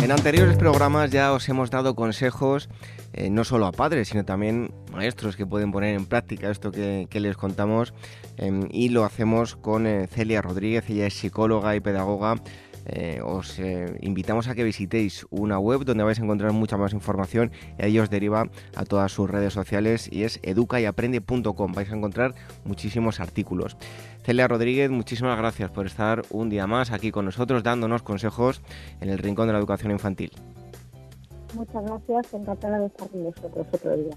En 0.02 0.12
anteriores 0.12 0.58
programas 0.58 1.12
ya 1.12 1.34
os 1.34 1.48
hemos 1.50 1.70
dado 1.70 1.94
consejos 1.94 2.68
eh, 3.14 3.30
no 3.30 3.44
solo 3.44 3.68
a 3.68 3.72
padres, 3.72 4.08
sino 4.08 4.26
también 4.26 4.74
maestros 4.92 5.36
que 5.36 5.46
pueden 5.46 5.72
poner 5.72 5.96
en 5.96 6.06
práctica 6.06 6.50
esto 6.50 6.72
que, 6.72 7.08
les 7.14 7.38
contamos 7.38 7.94
em, 8.38 8.68
y 8.72 8.90
lo 8.90 9.04
hacemos 9.04 9.56
con 9.56 9.86
eh, 9.86 10.08
Celia 10.08 10.42
Rodríguez, 10.42 10.90
ella 10.90 11.06
es 11.06 11.14
psicóloga 11.14 11.76
y 11.76 11.80
pedagoga. 11.80 12.42
Eh, 12.86 13.22
os 13.24 13.60
invitamos 14.02 14.48
a 14.48 14.56
que 14.56 14.64
visitéis 14.64 15.26
una 15.30 15.60
web 15.60 15.86
donde 15.86 16.04
vais 16.04 16.20
a 16.20 16.24
encontrar 16.24 16.52
mucha 16.52 16.78
más 16.78 16.94
información 16.94 17.52
y 17.78 17.84
ahí 17.84 18.00
os 18.00 18.10
deriva 18.10 18.50
a 18.76 18.86
todas 18.86 19.12
sus 19.12 19.30
redes 19.30 19.54
sociales 19.54 20.10
y 20.12 20.24
es 20.24 20.40
educayaprende.com. 20.44 21.74
Vais 21.74 21.92
a 21.92 21.96
encontrar 21.96 22.34
muchísimos 22.66 23.20
artículos. 23.20 23.78
Celia 24.24 24.48
Rodríguez, 24.48 24.92
muchísimas 24.92 25.38
gracias 25.38 25.72
por 25.72 25.86
estar 25.86 26.22
un 26.30 26.50
día 26.50 26.68
más 26.68 26.92
aquí 26.92 27.12
con 27.12 27.26
nosotros 27.26 27.64
dándonos 27.64 28.04
consejos 28.04 28.62
en 29.00 29.10
el 29.10 29.18
Rincón 29.18 29.48
de 29.48 29.54
la 29.54 29.60
Educación 29.60 29.92
Infantil. 29.92 30.32
Muchas 31.54 31.84
gracias, 31.84 32.34
encantada 32.34 32.80
de 32.80 32.86
estar 32.86 33.10
con 33.10 33.24
vosotros 33.24 33.68
otro 33.72 33.98
día. 33.98 34.16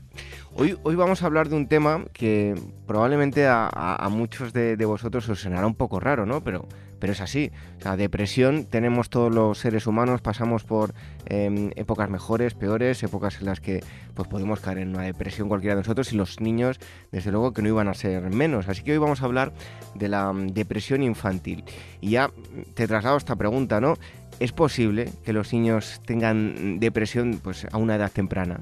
Hoy, 0.56 0.78
hoy 0.84 0.94
vamos 0.94 1.22
a 1.22 1.26
hablar 1.26 1.48
de 1.48 1.56
un 1.56 1.66
tema 1.66 2.04
que 2.12 2.54
probablemente 2.86 3.46
a, 3.48 4.08
muchos 4.10 4.52
de, 4.52 4.76
vosotros 4.84 5.28
os 5.28 5.40
sonará 5.40 5.66
un 5.66 5.74
poco 5.74 5.98
raro, 5.98 6.26
¿no? 6.26 6.44
Pero, 6.44 6.68
pero 6.98 7.12
es 7.12 7.20
así. 7.20 7.50
O 7.78 7.82
sea, 7.82 7.96
depresión 7.96 8.64
tenemos 8.64 9.10
todos 9.10 9.32
los 9.34 9.58
seres 9.58 9.86
humanos, 9.86 10.20
pasamos 10.20 10.64
por 10.64 10.94
em, 11.26 11.70
épocas 11.76 12.10
mejores, 12.10 12.54
peores, 12.54 13.02
épocas 13.02 13.40
en 13.40 13.46
las 13.46 13.60
que 13.60 13.82
pues, 14.14 14.28
podemos 14.28 14.60
caer 14.60 14.78
en 14.78 14.90
una 14.90 15.02
depresión 15.02 15.48
cualquiera 15.48 15.74
de 15.74 15.82
nosotros 15.82 16.12
y 16.12 16.16
los 16.16 16.40
niños, 16.40 16.78
desde 17.12 17.30
luego, 17.30 17.52
que 17.52 17.62
no 17.62 17.68
iban 17.68 17.88
a 17.88 17.94
ser 17.94 18.30
menos. 18.30 18.68
Así 18.68 18.82
que 18.82 18.92
hoy 18.92 18.98
vamos 18.98 19.22
a 19.22 19.24
hablar 19.24 19.52
de 19.94 20.08
la 20.08 20.32
mm, 20.32 20.48
depresión 20.48 21.02
infantil. 21.02 21.64
Y 22.00 22.10
ya 22.10 22.30
te 22.74 22.86
traslado 22.86 23.16
esta 23.16 23.36
pregunta, 23.36 23.80
¿no? 23.80 23.94
¿Es 24.40 24.52
posible 24.52 25.10
que 25.24 25.32
los 25.32 25.52
niños 25.52 26.00
tengan 26.04 26.80
depresión 26.80 27.40
pues, 27.42 27.66
a 27.70 27.78
una 27.78 27.96
edad 27.96 28.10
temprana? 28.10 28.60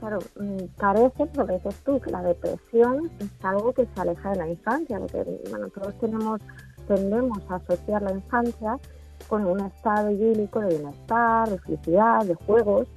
Claro, 0.00 0.18
mm, 0.38 0.64
parece, 0.76 1.28
lo 1.34 1.46
que 1.46 1.52
dices 1.54 1.74
tú, 1.84 2.00
la 2.06 2.22
depresión 2.22 3.10
es 3.18 3.30
algo 3.42 3.72
que 3.72 3.86
se 3.86 4.00
aleja 4.00 4.30
de 4.30 4.36
la 4.36 4.48
infancia, 4.48 4.98
porque 4.98 5.24
bueno, 5.50 5.68
todos 5.70 5.98
tenemos, 5.98 6.40
tendemos 6.88 7.38
a 7.48 7.56
asociar 7.56 8.02
la 8.02 8.12
infancia 8.12 8.78
con 9.28 9.44
un 9.46 9.60
estado 9.60 10.10
idílico 10.10 10.60
de 10.60 10.78
bienestar, 10.78 11.48
de 11.48 11.58
felicidad, 11.58 12.24
de 12.24 12.34
juegos, 12.34 12.88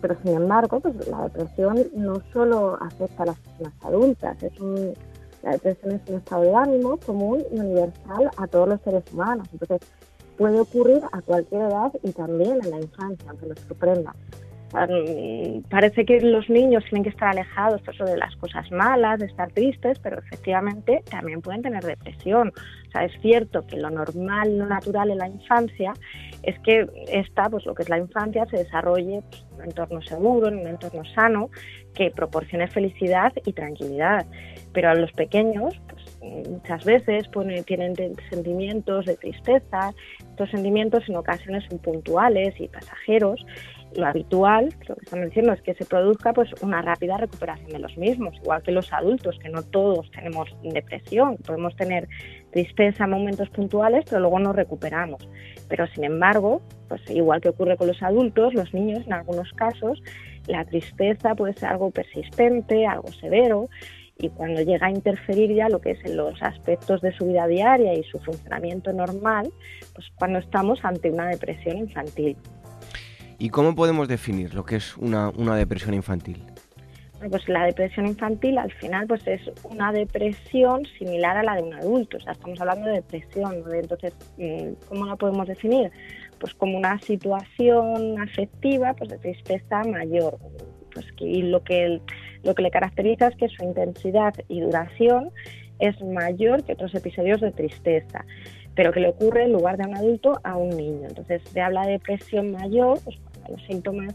pero 0.00 0.16
sin 0.22 0.34
embargo, 0.34 0.80
pues 0.80 1.08
la 1.08 1.22
depresión 1.24 1.86
no 1.94 2.14
solo 2.32 2.76
afecta 2.80 3.22
a 3.22 3.26
las 3.26 3.38
personas 3.38 3.72
adultas, 3.82 4.42
es 4.42 4.58
un, 4.60 4.94
la 5.42 5.52
depresión 5.52 5.92
es 5.92 6.00
un 6.08 6.16
estado 6.16 6.42
de 6.42 6.54
ánimo 6.54 6.96
común 6.98 7.44
y 7.52 7.60
universal 7.60 8.30
a 8.36 8.46
todos 8.46 8.68
los 8.68 8.80
seres 8.80 9.04
humanos. 9.12 9.46
Entonces, 9.52 9.88
puede 10.36 10.60
ocurrir 10.60 11.02
a 11.12 11.20
cualquier 11.22 11.62
edad 11.62 11.92
y 12.02 12.12
también 12.12 12.58
en 12.64 12.70
la 12.70 12.80
infancia, 12.80 13.30
aunque 13.30 13.46
nos 13.46 13.60
sorprenda. 13.60 14.14
Parece 15.70 16.04
que 16.04 16.20
los 16.20 16.50
niños 16.50 16.82
tienen 16.84 17.04
que 17.04 17.10
estar 17.10 17.28
alejados 17.28 17.80
por 17.82 17.94
de 17.94 18.16
las 18.16 18.34
cosas 18.36 18.68
malas, 18.72 19.20
de 19.20 19.26
estar 19.26 19.52
tristes, 19.52 20.00
pero 20.00 20.18
efectivamente 20.18 21.02
también 21.08 21.40
pueden 21.42 21.62
tener 21.62 21.84
depresión. 21.84 22.52
O 22.88 22.90
sea, 22.90 23.04
es 23.04 23.12
cierto 23.20 23.64
que 23.66 23.76
lo 23.76 23.88
normal, 23.90 24.58
lo 24.58 24.66
natural 24.66 25.10
en 25.10 25.18
la 25.18 25.28
infancia 25.28 25.92
es 26.42 26.58
que 26.60 26.86
esta, 27.08 27.48
pues 27.48 27.64
lo 27.66 27.74
que 27.74 27.84
es 27.84 27.88
la 27.88 27.98
infancia, 27.98 28.46
se 28.46 28.58
desarrolle 28.58 29.22
pues, 29.30 29.44
en 29.52 29.54
un 29.54 29.62
entorno 29.62 30.02
seguro, 30.02 30.48
en 30.48 30.58
un 30.58 30.66
entorno 30.66 31.04
sano, 31.14 31.50
que 31.94 32.10
proporcione 32.10 32.66
felicidad 32.66 33.32
y 33.46 33.52
tranquilidad. 33.52 34.26
Pero 34.72 34.90
a 34.90 34.94
los 34.94 35.12
pequeños, 35.12 35.80
pues, 35.88 36.04
muchas 36.50 36.84
veces 36.84 37.30
tienen 37.64 37.94
sentimientos 38.28 39.06
de 39.06 39.16
tristeza. 39.16 39.92
Estos 40.30 40.50
sentimientos 40.50 41.08
en 41.08 41.16
ocasiones 41.16 41.64
son 41.68 41.78
puntuales 41.78 42.60
y 42.60 42.66
pasajeros. 42.66 43.44
Lo 43.96 44.06
habitual, 44.06 44.74
lo 44.88 44.96
que 44.96 45.04
estamos 45.04 45.26
diciendo, 45.26 45.52
es 45.52 45.62
que 45.62 45.74
se 45.74 45.84
produzca 45.84 46.32
pues 46.32 46.50
una 46.62 46.82
rápida 46.82 47.16
recuperación 47.16 47.70
de 47.70 47.78
los 47.78 47.96
mismos, 47.96 48.34
igual 48.42 48.62
que 48.62 48.72
los 48.72 48.92
adultos, 48.92 49.38
que 49.38 49.48
no 49.48 49.62
todos 49.62 50.10
tenemos 50.10 50.48
depresión, 50.62 51.36
podemos 51.36 51.76
tener 51.76 52.08
tristeza 52.50 53.04
en 53.04 53.10
momentos 53.10 53.48
puntuales, 53.50 54.04
pero 54.08 54.20
luego 54.20 54.40
nos 54.40 54.56
recuperamos. 54.56 55.28
Pero 55.68 55.86
sin 55.88 56.04
embargo, 56.04 56.60
pues 56.88 57.02
igual 57.08 57.40
que 57.40 57.50
ocurre 57.50 57.76
con 57.76 57.86
los 57.86 58.02
adultos, 58.02 58.54
los 58.54 58.74
niños 58.74 59.06
en 59.06 59.12
algunos 59.12 59.52
casos, 59.52 60.02
la 60.46 60.64
tristeza 60.64 61.34
puede 61.34 61.54
ser 61.54 61.68
algo 61.68 61.90
persistente, 61.90 62.86
algo 62.86 63.08
severo, 63.12 63.68
y 64.18 64.28
cuando 64.30 64.60
llega 64.62 64.86
a 64.86 64.90
interferir 64.90 65.54
ya 65.54 65.68
lo 65.68 65.80
que 65.80 65.92
es 65.92 66.04
en 66.04 66.16
los 66.16 66.40
aspectos 66.42 67.00
de 67.00 67.12
su 67.12 67.26
vida 67.26 67.46
diaria 67.46 67.94
y 67.94 68.04
su 68.04 68.18
funcionamiento 68.20 68.92
normal, 68.92 69.52
pues 69.94 70.06
cuando 70.16 70.38
estamos 70.38 70.84
ante 70.84 71.10
una 71.10 71.28
depresión 71.28 71.78
infantil. 71.78 72.36
¿Y 73.38 73.50
cómo 73.50 73.74
podemos 73.74 74.08
definir 74.08 74.54
lo 74.54 74.64
que 74.64 74.76
es 74.76 74.96
una, 74.96 75.30
una 75.30 75.56
depresión 75.56 75.94
infantil? 75.94 76.42
pues 77.30 77.48
la 77.48 77.64
depresión 77.64 78.06
infantil 78.06 78.58
al 78.58 78.70
final 78.72 79.06
pues 79.06 79.26
es 79.26 79.40
una 79.64 79.92
depresión 79.92 80.84
similar 80.98 81.36
a 81.36 81.42
la 81.42 81.56
de 81.56 81.62
un 81.62 81.74
adulto, 81.74 82.18
o 82.18 82.20
sea, 82.20 82.32
estamos 82.32 82.60
hablando 82.60 82.86
de 82.86 82.96
depresión, 82.96 83.62
¿no? 83.64 83.72
entonces, 83.72 84.14
mm, 84.36 84.86
¿cómo 84.88 85.06
la 85.06 85.16
podemos 85.16 85.48
definir? 85.48 85.90
Pues 86.38 86.54
como 86.54 86.76
una 86.76 86.98
situación 87.00 88.20
afectiva 88.20 88.92
pues 88.94 89.10
de 89.10 89.18
tristeza 89.18 89.84
mayor, 89.84 90.38
pues 90.92 91.10
que, 91.12 91.24
y 91.24 91.42
lo 91.42 91.62
que 91.62 92.00
lo 92.42 92.54
que 92.54 92.62
le 92.62 92.70
caracteriza 92.70 93.28
es 93.28 93.36
que 93.36 93.48
su 93.48 93.64
intensidad 93.64 94.34
y 94.48 94.60
duración 94.60 95.30
es 95.78 96.00
mayor 96.02 96.62
que 96.62 96.74
otros 96.74 96.94
episodios 96.94 97.40
de 97.40 97.52
tristeza, 97.52 98.26
pero 98.74 98.92
que 98.92 99.00
le 99.00 99.08
ocurre 99.08 99.44
en 99.44 99.52
lugar 99.52 99.78
de 99.78 99.86
un 99.86 99.96
adulto 99.96 100.40
a 100.44 100.56
un 100.56 100.70
niño. 100.76 101.08
Entonces 101.08 101.42
se 101.50 101.60
habla 101.60 101.86
de 101.86 101.92
depresión 101.92 102.52
mayor, 102.52 102.98
pues 103.02 103.16
los 103.48 103.62
síntomas 103.64 104.14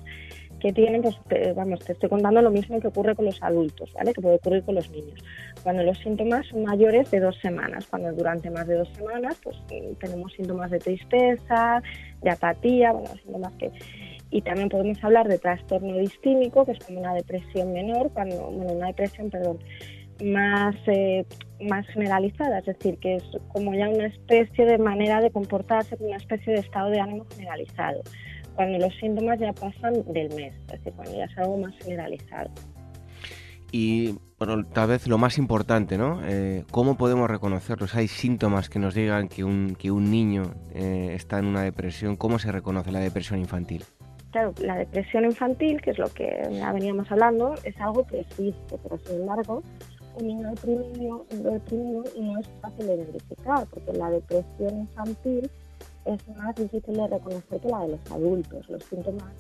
que 0.60 0.74
tienen, 0.74 1.02
pues 1.02 1.16
vamos, 1.56 1.80
te 1.80 1.94
estoy 1.94 2.10
contando 2.10 2.42
lo 2.42 2.52
mismo 2.52 2.80
que 2.80 2.88
ocurre 2.88 3.16
con 3.16 3.26
los 3.26 3.42
adultos, 3.42 3.94
¿vale? 3.94 4.14
Que 4.14 4.22
puede 4.22 4.36
ocurrir 4.36 4.64
con 4.64 4.76
los 4.76 4.90
niños. 4.92 5.24
Cuando 5.64 5.84
los 5.84 5.98
síntomas 6.00 6.46
son 6.48 6.64
mayores 6.64 7.10
de 7.12 7.22
dos 7.22 7.38
semanas, 7.42 7.88
cuando 7.88 8.12
durante 8.12 8.50
más 8.50 8.68
de 8.68 8.76
dos 8.76 8.90
semanas, 8.96 9.40
pues 9.42 9.58
tenemos 10.00 10.34
síntomas 10.34 10.70
de 10.70 10.80
tristeza, 10.80 11.82
de 12.22 12.30
apatía, 12.30 12.92
bueno, 12.92 13.10
síntomas 13.24 13.54
que 13.54 13.72
y 14.32 14.42
también 14.42 14.70
podemos 14.70 15.04
hablar 15.04 15.28
de 15.28 15.40
trastorno 15.40 15.98
distímico, 15.98 16.66
que 16.66 16.74
es 16.74 16.80
como 16.86 17.00
una 17.00 17.14
depresión 17.16 17.74
menor, 17.74 18.12
cuando, 18.14 18.52
bueno, 18.52 18.74
una 18.74 18.88
depresión, 18.88 19.30
perdón, 19.30 19.58
más, 20.24 20.76
eh, 20.88 21.26
más 21.62 21.88
generalizada, 21.88 22.60
es 22.60 22.66
decir, 22.66 22.98
que 23.00 23.16
es 23.16 23.24
como 23.48 23.74
ya 23.74 23.90
una 23.90 24.06
especie 24.06 24.66
de 24.66 24.78
manera 24.78 25.22
de 25.22 25.32
comportarse, 25.32 25.98
una 26.00 26.18
especie 26.18 26.54
de 26.54 26.60
estado 26.60 26.90
de 26.90 27.00
ánimo 27.00 27.26
generalizado, 27.36 28.02
cuando 28.60 28.78
los 28.78 28.94
síntomas 28.96 29.40
ya 29.40 29.54
pasan 29.54 29.94
del 30.12 30.36
mes, 30.36 30.54
es 30.54 30.68
decir, 30.68 30.92
cuando 30.94 31.16
ya 31.16 31.24
es 31.24 31.38
algo 31.38 31.60
más 31.60 31.74
generalizado. 31.78 32.50
Y 33.72 34.18
bueno, 34.38 34.66
tal 34.66 34.90
vez 34.90 35.08
lo 35.08 35.18
más 35.18 35.38
importante, 35.38 35.98
¿no? 35.98 36.20
Eh, 36.26 36.66
¿Cómo 36.70 36.98
podemos 36.98 37.30
reconocerlos? 37.30 37.96
¿Hay 37.96 38.10
síntomas 38.10 38.70
que 38.70 38.78
nos 38.80 38.96
digan 38.96 39.30
que 39.30 39.46
un, 39.46 39.78
que 39.80 39.92
un 39.92 40.12
niño 40.12 40.44
eh, 40.74 41.12
está 41.14 41.40
en 41.40 41.46
una 41.46 41.62
depresión? 41.62 42.18
¿Cómo 42.18 42.38
se 42.38 42.52
reconoce 42.52 42.92
la 42.92 43.00
depresión 43.00 43.40
infantil? 43.40 43.86
Claro, 44.32 44.54
la 44.62 44.76
depresión 44.76 45.24
infantil, 45.24 45.80
que 45.80 45.92
es 45.92 45.98
lo 45.98 46.10
que 46.10 46.30
ya 46.52 46.74
veníamos 46.74 47.10
hablando, 47.10 47.56
es 47.64 47.80
algo 47.80 48.06
que 48.08 48.20
existe, 48.20 48.78
pero 48.84 48.98
sin 49.06 49.22
embargo, 49.22 49.64
un 50.20 50.28
niño 50.28 50.50
deprimido, 50.50 51.26
deprimido 51.30 52.04
no 52.20 52.40
es 52.40 52.50
fácil 52.62 52.88
de 52.88 52.96
identificar, 52.96 53.66
porque 53.70 53.94
la 53.94 54.10
depresión 54.10 54.80
infantil 54.82 55.50
es 56.06 56.28
más 56.38 56.56
difícil 56.56 56.96
de 56.96 57.08
reconocer 57.08 57.60
que 57.60 57.68
la 57.68 57.80
de 57.80 57.88
los 57.90 58.12
adultos. 58.12 58.70
Los 58.70 58.84
síntomas 58.84 59.34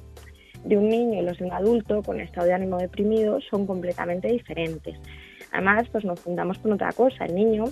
de 0.64 0.78
un 0.78 0.90
niño 0.90 1.22
y 1.22 1.26
los 1.26 1.38
de 1.38 1.46
un 1.46 1.54
adulto 1.54 2.04
con 2.04 2.20
estado 2.20 2.48
de 2.48 2.54
ánimo 2.54 2.78
deprimido 2.78 3.40
son 3.42 3.66
completamente 3.66 4.28
diferentes. 4.28 5.00
Además, 5.52 5.88
pues 5.92 6.06
nos 6.06 6.20
fundamos 6.20 6.60
con 6.60 6.74
otra 6.74 6.92
cosa. 6.92 7.26
El 7.26 7.36
niño 7.36 7.66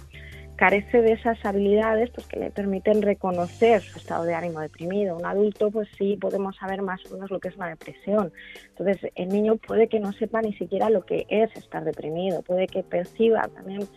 carece 0.58 1.04
de 1.04 1.14
esas 1.14 1.38
habilidades 1.46 2.10
pues 2.10 2.26
que 2.28 2.40
le 2.40 2.50
permiten 2.50 3.04
reconocer 3.04 3.82
su 3.82 4.00
estado 4.00 4.24
de 4.24 4.34
ánimo 4.34 4.60
deprimido. 4.60 5.16
Un 5.16 5.26
adulto 5.26 5.70
pues 5.70 5.88
sí 5.98 6.18
podemos 6.20 6.56
saber 6.58 6.82
más 6.82 7.00
o 7.06 7.14
menos 7.14 7.30
lo 7.30 7.40
que 7.40 7.50
es 7.50 7.56
una 7.56 7.70
depresión. 7.70 8.34
Entonces 8.70 9.12
el 9.16 9.30
niño 9.30 9.58
puede 9.58 9.88
que 9.88 10.00
no 10.00 10.12
sepa 10.14 10.42
ni 10.42 10.54
siquiera 10.54 10.90
lo 10.90 11.06
que 11.06 11.28
es 11.30 11.56
estar 11.56 11.86
deprimido, 11.86 12.42
puede 12.42 12.68
que 12.68 12.82
perciba 12.84 13.48
también 13.54 13.88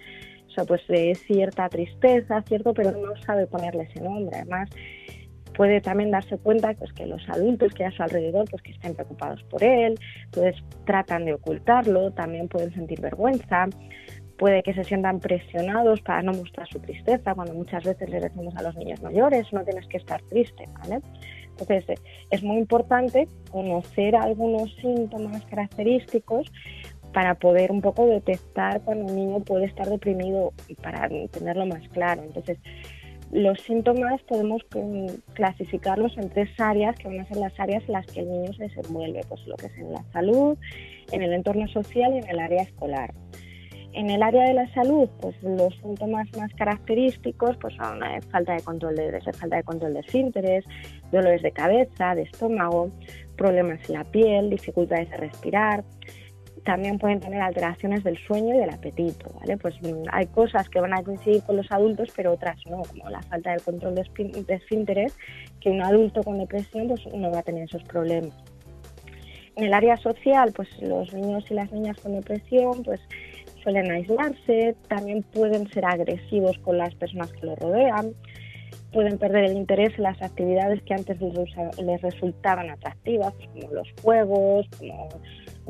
o 0.59 0.67
pues 0.67 0.87
de 0.89 1.15
cierta 1.15 1.69
tristeza, 1.69 2.43
cierto, 2.43 2.75
pero 2.75 2.93
no 2.93 3.17
sabe 3.23 3.47
ponerle 3.47 3.85
ese 3.85 4.01
nombre. 4.01 4.37
Además 4.37 4.69
puede 5.55 5.81
también 5.81 6.11
darse 6.11 6.39
cuenta 6.39 6.73
pues 6.75 6.93
que 6.93 7.07
los 7.07 7.29
adultos 7.29 7.73
que 7.75 7.85
hay 7.85 7.93
a 7.93 7.97
su 7.97 8.03
alrededor 8.03 8.49
pues 8.51 8.63
que 8.63 8.73
estén 8.73 8.95
preocupados 8.95 9.43
por 9.45 9.63
él, 9.63 9.99
entonces 10.25 10.63
tratan 10.85 11.25
de 11.25 11.35
ocultarlo, 11.35 12.13
también 12.13 12.49
pueden 12.49 12.73
sentir 12.73 13.01
vergüenza 13.01 13.69
puede 14.41 14.63
que 14.63 14.73
se 14.73 14.85
sientan 14.85 15.21
presionados 15.21 16.01
para 16.01 16.23
no 16.23 16.33
mostrar 16.33 16.67
su 16.67 16.81
tristeza, 16.81 17.35
cuando 17.35 17.53
muchas 17.53 17.85
veces 17.85 18.09
le 18.09 18.21
decimos 18.21 18.57
a 18.57 18.63
los 18.63 18.75
niños 18.75 19.03
mayores, 19.03 19.53
no 19.53 19.63
tienes 19.65 19.87
que 19.87 19.99
estar 19.99 20.23
triste, 20.23 20.65
¿vale? 20.81 21.03
Entonces, 21.51 21.85
eh, 21.91 21.95
es 22.31 22.43
muy 22.43 22.57
importante 22.57 23.29
conocer 23.51 24.17
algunos 24.17 24.75
síntomas 24.77 25.45
característicos 25.45 26.51
para 27.13 27.35
poder 27.35 27.73
un 27.73 27.81
poco 27.81 28.07
detectar 28.07 28.83
cuando 28.83 29.07
un 29.07 29.17
niño 29.17 29.41
puede 29.41 29.65
estar 29.65 29.89
deprimido 29.89 30.53
y 30.69 30.75
para 30.75 31.09
tenerlo 31.31 31.67
más 31.67 31.87
claro. 31.89 32.23
Entonces, 32.23 32.59
los 33.33 33.61
síntomas 33.61 34.21
podemos 34.23 34.63
clasificarlos 35.35 36.17
en 36.19 36.31
tres 36.31 36.49
áreas, 36.59 36.97
que 36.97 37.07
van 37.07 37.21
a 37.21 37.29
ser 37.29 37.37
las 37.37 37.59
áreas 37.61 37.85
en 37.87 37.93
las 37.93 38.07
que 38.07 38.21
el 38.21 38.31
niño 38.31 38.53
se 38.55 38.65
desenvuelve, 38.65 39.21
pues 39.29 39.47
lo 39.47 39.57
que 39.57 39.67
es 39.67 39.79
en 39.79 39.93
la 39.93 40.05
salud, 40.13 40.59
en 41.13 41.23
el 41.23 41.33
entorno 41.33 41.69
social 41.69 42.13
y 42.15 42.19
en 42.19 42.29
el 42.29 42.41
área 42.41 42.63
escolar. 42.63 43.15
En 43.93 44.09
el 44.09 44.23
área 44.23 44.45
de 44.45 44.55
la 44.55 44.73
salud, 44.73 45.09
pues 45.21 45.41
los 45.43 45.75
síntomas 45.77 46.29
más 46.37 46.53
característicos 46.55 47.57
pues 47.61 47.75
son 47.75 48.03
eh, 48.05 48.21
falta 48.31 48.55
de 48.55 48.63
control 48.63 48.95
de, 48.95 49.21
falta 49.21 49.57
de 49.57 49.65
control 49.65 49.95
de 49.95 50.01
esfínteres, 50.01 50.65
dolores 51.11 51.43
de 51.43 51.51
cabeza, 51.51 52.15
de 52.15 52.23
estómago, 52.23 52.91
problemas 53.37 53.81
en 53.89 53.97
la 53.97 54.05
piel, 54.05 54.51
dificultades 54.51 55.11
de 55.11 55.17
respirar. 55.17 55.85
También 56.65 56.99
pueden 56.99 57.21
tener 57.21 57.41
alteraciones 57.41 58.05
del 58.05 58.19
sueño 58.19 58.55
y 58.55 58.59
del 58.59 58.71
apetito, 58.71 59.31
¿vale? 59.41 59.57
Pues 59.57 59.75
mm, 59.81 60.05
hay 60.13 60.27
cosas 60.27 60.69
que 60.69 60.81
van 60.81 60.93
a 60.93 61.03
coincidir 61.03 61.43
con 61.43 61.57
los 61.57 61.71
adultos, 61.73 62.11
pero 62.15 62.33
otras 62.33 62.59
no, 62.69 62.83
como 62.83 63.09
la 63.09 63.23
falta 63.23 63.51
del 63.51 63.63
control 63.63 63.95
de, 63.95 64.55
esfínteres, 64.55 65.17
que 65.61 65.71
un 65.71 65.83
adulto 65.83 66.23
con 66.23 66.39
depresión 66.39 66.89
pues 66.89 67.07
no 67.15 67.31
va 67.31 67.39
a 67.39 67.43
tener 67.43 67.65
esos 67.65 67.83
problemas. 67.85 68.35
En 69.57 69.65
el 69.65 69.75
área 69.75 69.97
social, 69.97 70.53
pues 70.55 70.69
los 70.81 71.13
niños 71.13 71.45
y 71.51 71.55
las 71.55 71.73
niñas 71.73 71.99
con 72.01 72.15
depresión, 72.15 72.83
pues 72.85 73.01
suelen 73.63 73.91
aislarse, 73.91 74.75
también 74.89 75.23
pueden 75.23 75.69
ser 75.71 75.85
agresivos 75.85 76.59
con 76.59 76.79
las 76.79 76.95
personas 76.95 77.33
que 77.33 77.47
los 77.47 77.59
rodean, 77.59 78.15
pueden 78.93 79.19
perder 79.19 79.45
el 79.45 79.57
interés 79.57 79.97
en 79.97 80.05
las 80.05 80.21
actividades 80.23 80.83
que 80.83 80.95
antes 80.95 81.19
les, 81.21 82.03
resultaban 82.03 82.71
atractivas, 82.71 83.35
como 83.35 83.73
los 83.73 83.89
juegos, 84.03 84.67
como 84.79 85.09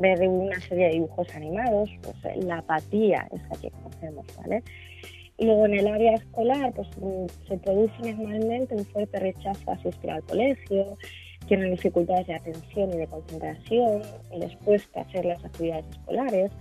ver 0.01 0.27
una 0.27 0.59
serie 0.59 0.87
de 0.87 0.93
dibujos 0.93 1.33
animados, 1.35 1.89
pues 2.01 2.45
la 2.45 2.57
apatía 2.57 3.27
es 3.31 3.41
la 3.49 3.57
que 3.61 3.71
conocemos, 3.71 4.25
¿vale? 4.37 4.63
Y 5.37 5.45
luego 5.45 5.65
en 5.65 5.73
el 5.75 5.87
área 5.87 6.13
escolar, 6.13 6.73
pues 6.73 6.87
mm, 6.97 7.25
se 7.47 7.57
produce 7.57 8.13
normalmente 8.13 8.75
un 8.75 8.85
fuerte 8.85 9.19
rechazo 9.19 9.71
a 9.71 9.75
asistir 9.75 10.11
al 10.11 10.23
colegio, 10.23 10.97
tienen 11.47 11.71
dificultades 11.71 12.27
de 12.27 12.35
atención 12.35 12.93
y 12.93 12.97
de 12.97 13.07
concentración, 13.07 14.01
les 14.37 14.55
cuesta 14.57 15.01
hacer 15.01 15.25
las 15.25 15.43
actividades 15.43 15.85
escolares, 15.89 16.51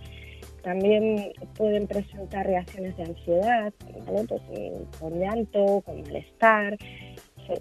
también 0.62 1.32
pueden 1.56 1.86
presentar 1.86 2.46
reacciones 2.46 2.96
de 2.96 3.04
ansiedad, 3.04 3.72
pues, 4.28 4.42
eh, 4.52 4.84
con 4.98 5.18
llanto, 5.18 5.82
con 5.84 6.02
malestar. 6.02 6.76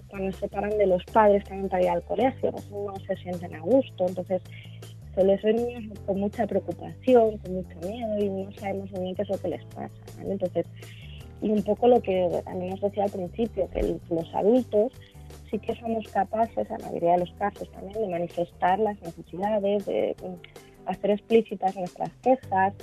Cuando 0.08 0.30
se 0.32 0.40
separan 0.40 0.76
de 0.78 0.86
los 0.86 1.04
padres 1.06 1.42
también 1.44 1.68
para 1.68 1.82
ir 1.82 1.88
al 1.88 2.02
colegio, 2.04 2.52
pues 2.52 2.70
no 2.70 2.94
se 3.06 3.16
sienten 3.16 3.54
a 3.54 3.60
gusto. 3.60 4.06
Entonces 4.06 4.42
se 5.14 5.24
les 5.24 5.42
ve 5.42 5.52
niños 5.52 5.98
con 6.06 6.20
mucha 6.20 6.46
preocupación, 6.46 7.38
con 7.38 7.54
mucho 7.54 7.78
miedo 7.86 8.18
y 8.18 8.28
no 8.28 8.52
sabemos 8.52 8.90
muy 8.92 9.02
bien 9.02 9.14
qué 9.14 9.22
es 9.22 9.28
lo 9.28 9.38
que 9.38 9.48
les 9.48 9.64
pasa. 9.66 9.90
Entonces, 10.22 10.66
y 11.42 11.50
un 11.50 11.62
poco 11.62 11.88
lo 11.88 12.00
que 12.00 12.28
también 12.44 12.74
os 12.74 12.80
decía 12.80 13.04
al 13.04 13.10
principio, 13.10 13.68
que 13.70 13.96
los 14.10 14.34
adultos 14.34 14.92
sí 15.50 15.58
que 15.58 15.74
somos 15.76 16.06
capaces, 16.08 16.70
en 16.70 16.78
la 16.78 16.86
mayoría 16.86 17.12
de 17.12 17.18
los 17.18 17.32
casos 17.32 17.70
también, 17.72 18.00
de 18.00 18.08
manifestar 18.08 18.78
las 18.78 19.00
necesidades, 19.02 19.86
de 19.86 20.14
hacer 20.86 21.10
explícitas 21.10 21.76
nuestras 21.76 22.10
quejas, 22.22 22.74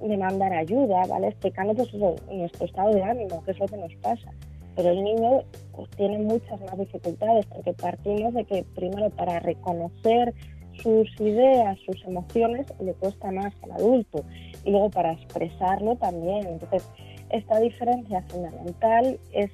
demandar 0.00 0.52
ayuda, 0.52 1.06
¿vale? 1.06 1.28
Explicando 1.28 1.74
pues 1.74 1.92
nuestro 1.94 2.66
estado 2.66 2.94
de 2.94 3.02
ánimo, 3.02 3.42
qué 3.44 3.52
es 3.52 3.58
lo 3.58 3.66
que 3.66 3.76
nos 3.76 3.94
pasa. 3.96 4.30
Pero 4.76 4.90
el 4.90 5.04
niño 5.04 5.42
pues, 5.72 5.88
tiene 5.90 6.18
muchas 6.18 6.60
más 6.60 6.78
dificultades 6.78 7.46
porque 7.46 7.72
partimos 7.72 8.34
de 8.34 8.44
que 8.44 8.64
primero 8.74 9.10
para 9.10 9.38
reconocer 9.38 10.34
sus 10.82 11.08
ideas, 11.20 11.78
sus 11.86 12.02
emociones, 12.04 12.66
le 12.80 12.92
cuesta 12.94 13.30
más 13.30 13.52
al 13.62 13.72
adulto 13.72 14.24
y 14.64 14.70
luego 14.70 14.90
para 14.90 15.12
expresarlo 15.12 15.96
también. 15.96 16.46
Entonces, 16.46 16.88
esta 17.30 17.58
diferencia 17.58 18.22
fundamental 18.28 19.18
es 19.32 19.50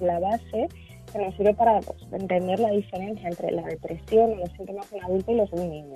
la 0.00 0.18
base 0.18 0.68
que 1.12 1.18
nos 1.18 1.34
sirve 1.36 1.54
para 1.54 1.80
pues, 1.80 2.00
entender 2.12 2.58
la 2.58 2.70
diferencia 2.70 3.28
entre 3.28 3.50
la 3.52 3.62
depresión 3.62 4.32
o 4.32 4.36
los 4.36 4.50
síntomas 4.52 4.90
de 4.90 4.96
un 4.96 5.04
adulto 5.04 5.32
y 5.32 5.34
los 5.36 5.50
de 5.50 5.60
un 5.60 5.70
niño. 5.70 5.94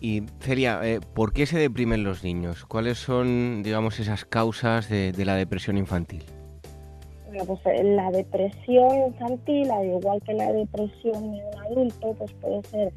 Y 0.00 0.22
Celia, 0.40 0.80
eh, 0.82 1.00
¿por 1.14 1.32
qué 1.32 1.46
se 1.46 1.58
deprimen 1.58 2.04
los 2.04 2.24
niños? 2.24 2.64
¿Cuáles 2.66 2.98
son, 2.98 3.62
digamos, 3.62 4.00
esas 4.00 4.24
causas 4.24 4.88
de, 4.88 5.12
la 5.24 5.34
depresión 5.34 5.78
infantil? 5.78 6.24
Bueno, 7.26 7.44
pues 7.46 7.60
eh, 7.64 7.82
la 7.82 8.10
depresión 8.10 9.06
infantil, 9.06 9.70
al 9.70 9.86
igual 9.86 10.20
que 10.26 10.34
la 10.34 10.52
depresión 10.52 11.32
de 11.32 11.42
un 11.42 11.58
adulto, 11.66 12.14
pues 12.18 12.32
puede 12.34 12.62
ser 12.64 12.92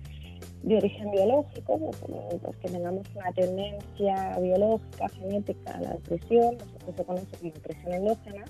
de 0.63 0.77
origen 0.77 1.11
biológico, 1.11 1.77
pues, 1.77 1.97
pues 2.41 2.57
que 2.57 2.69
tengamos 2.69 3.07
una 3.15 3.31
tendencia 3.31 4.37
biológica, 4.39 5.09
genética 5.09 5.71
a 5.73 5.81
la 5.81 5.93
depresión, 5.93 6.57
que 6.57 6.91
se 6.93 7.03
conoce 7.03 7.37
como 7.37 7.53
depresión 7.53 7.93
endógena, 7.93 8.45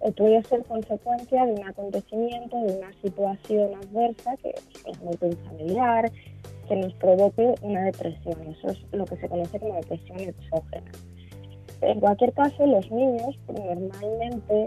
o 0.00 0.10
puede 0.12 0.42
ser 0.44 0.64
consecuencia 0.64 1.46
de 1.46 1.52
un 1.52 1.64
acontecimiento, 1.64 2.56
de 2.64 2.76
una 2.76 2.92
situación 3.02 3.74
adversa, 3.74 4.36
que 4.38 4.50
es 4.50 4.98
un 5.00 5.36
familiar, 5.44 6.10
que 6.68 6.76
nos 6.76 6.92
provoque 6.94 7.54
una 7.62 7.84
depresión. 7.84 8.34
Eso 8.48 8.68
es 8.68 8.78
lo 8.92 9.04
que 9.04 9.16
se 9.16 9.28
conoce 9.28 9.60
como 9.60 9.74
depresión 9.74 10.20
exógena. 10.20 10.90
En 11.82 12.00
cualquier 12.00 12.32
caso, 12.32 12.66
los 12.66 12.90
niños 12.90 13.38
normalmente 13.48 14.66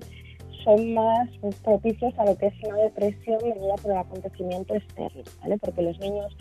son 0.64 0.94
más 0.94 1.30
propicios 1.64 2.14
a 2.18 2.26
lo 2.26 2.36
que 2.38 2.48
es 2.48 2.54
una 2.64 2.78
depresión 2.78 3.38
venida 3.44 3.76
por 3.76 3.92
el 3.92 3.98
acontecimiento 3.98 4.76
externo. 4.76 5.24
Porque 5.62 5.82
los 5.82 6.00
niños 6.00 6.36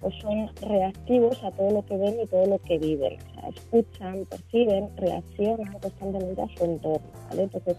pues, 0.00 0.14
son 0.20 0.48
reactivos 0.62 1.42
a 1.44 1.50
todo 1.52 1.70
lo 1.70 1.84
que 1.86 1.96
ven 1.96 2.20
y 2.22 2.26
todo 2.26 2.46
lo 2.46 2.58
que 2.60 2.78
viven. 2.78 3.18
Escuchan, 3.54 4.24
perciben, 4.26 4.88
reaccionan 4.96 5.72
constantemente 5.80 6.42
a 6.42 6.48
su 6.56 6.64
entorno, 6.64 7.08
¿vale? 7.28 7.42
Entonces, 7.42 7.76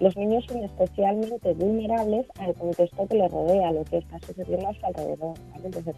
los 0.00 0.16
niños 0.16 0.44
son 0.48 0.62
especialmente 0.62 1.52
vulnerables 1.54 2.26
al 2.38 2.54
contexto 2.54 3.06
que 3.06 3.16
les 3.16 3.30
rodea, 3.30 3.72
lo 3.72 3.84
que 3.84 3.98
está 3.98 4.18
sucediendo 4.20 4.68
a 4.68 4.74
su 4.74 4.86
alrededor, 4.86 5.34
¿vale? 5.52 5.66
Entonces, 5.66 5.96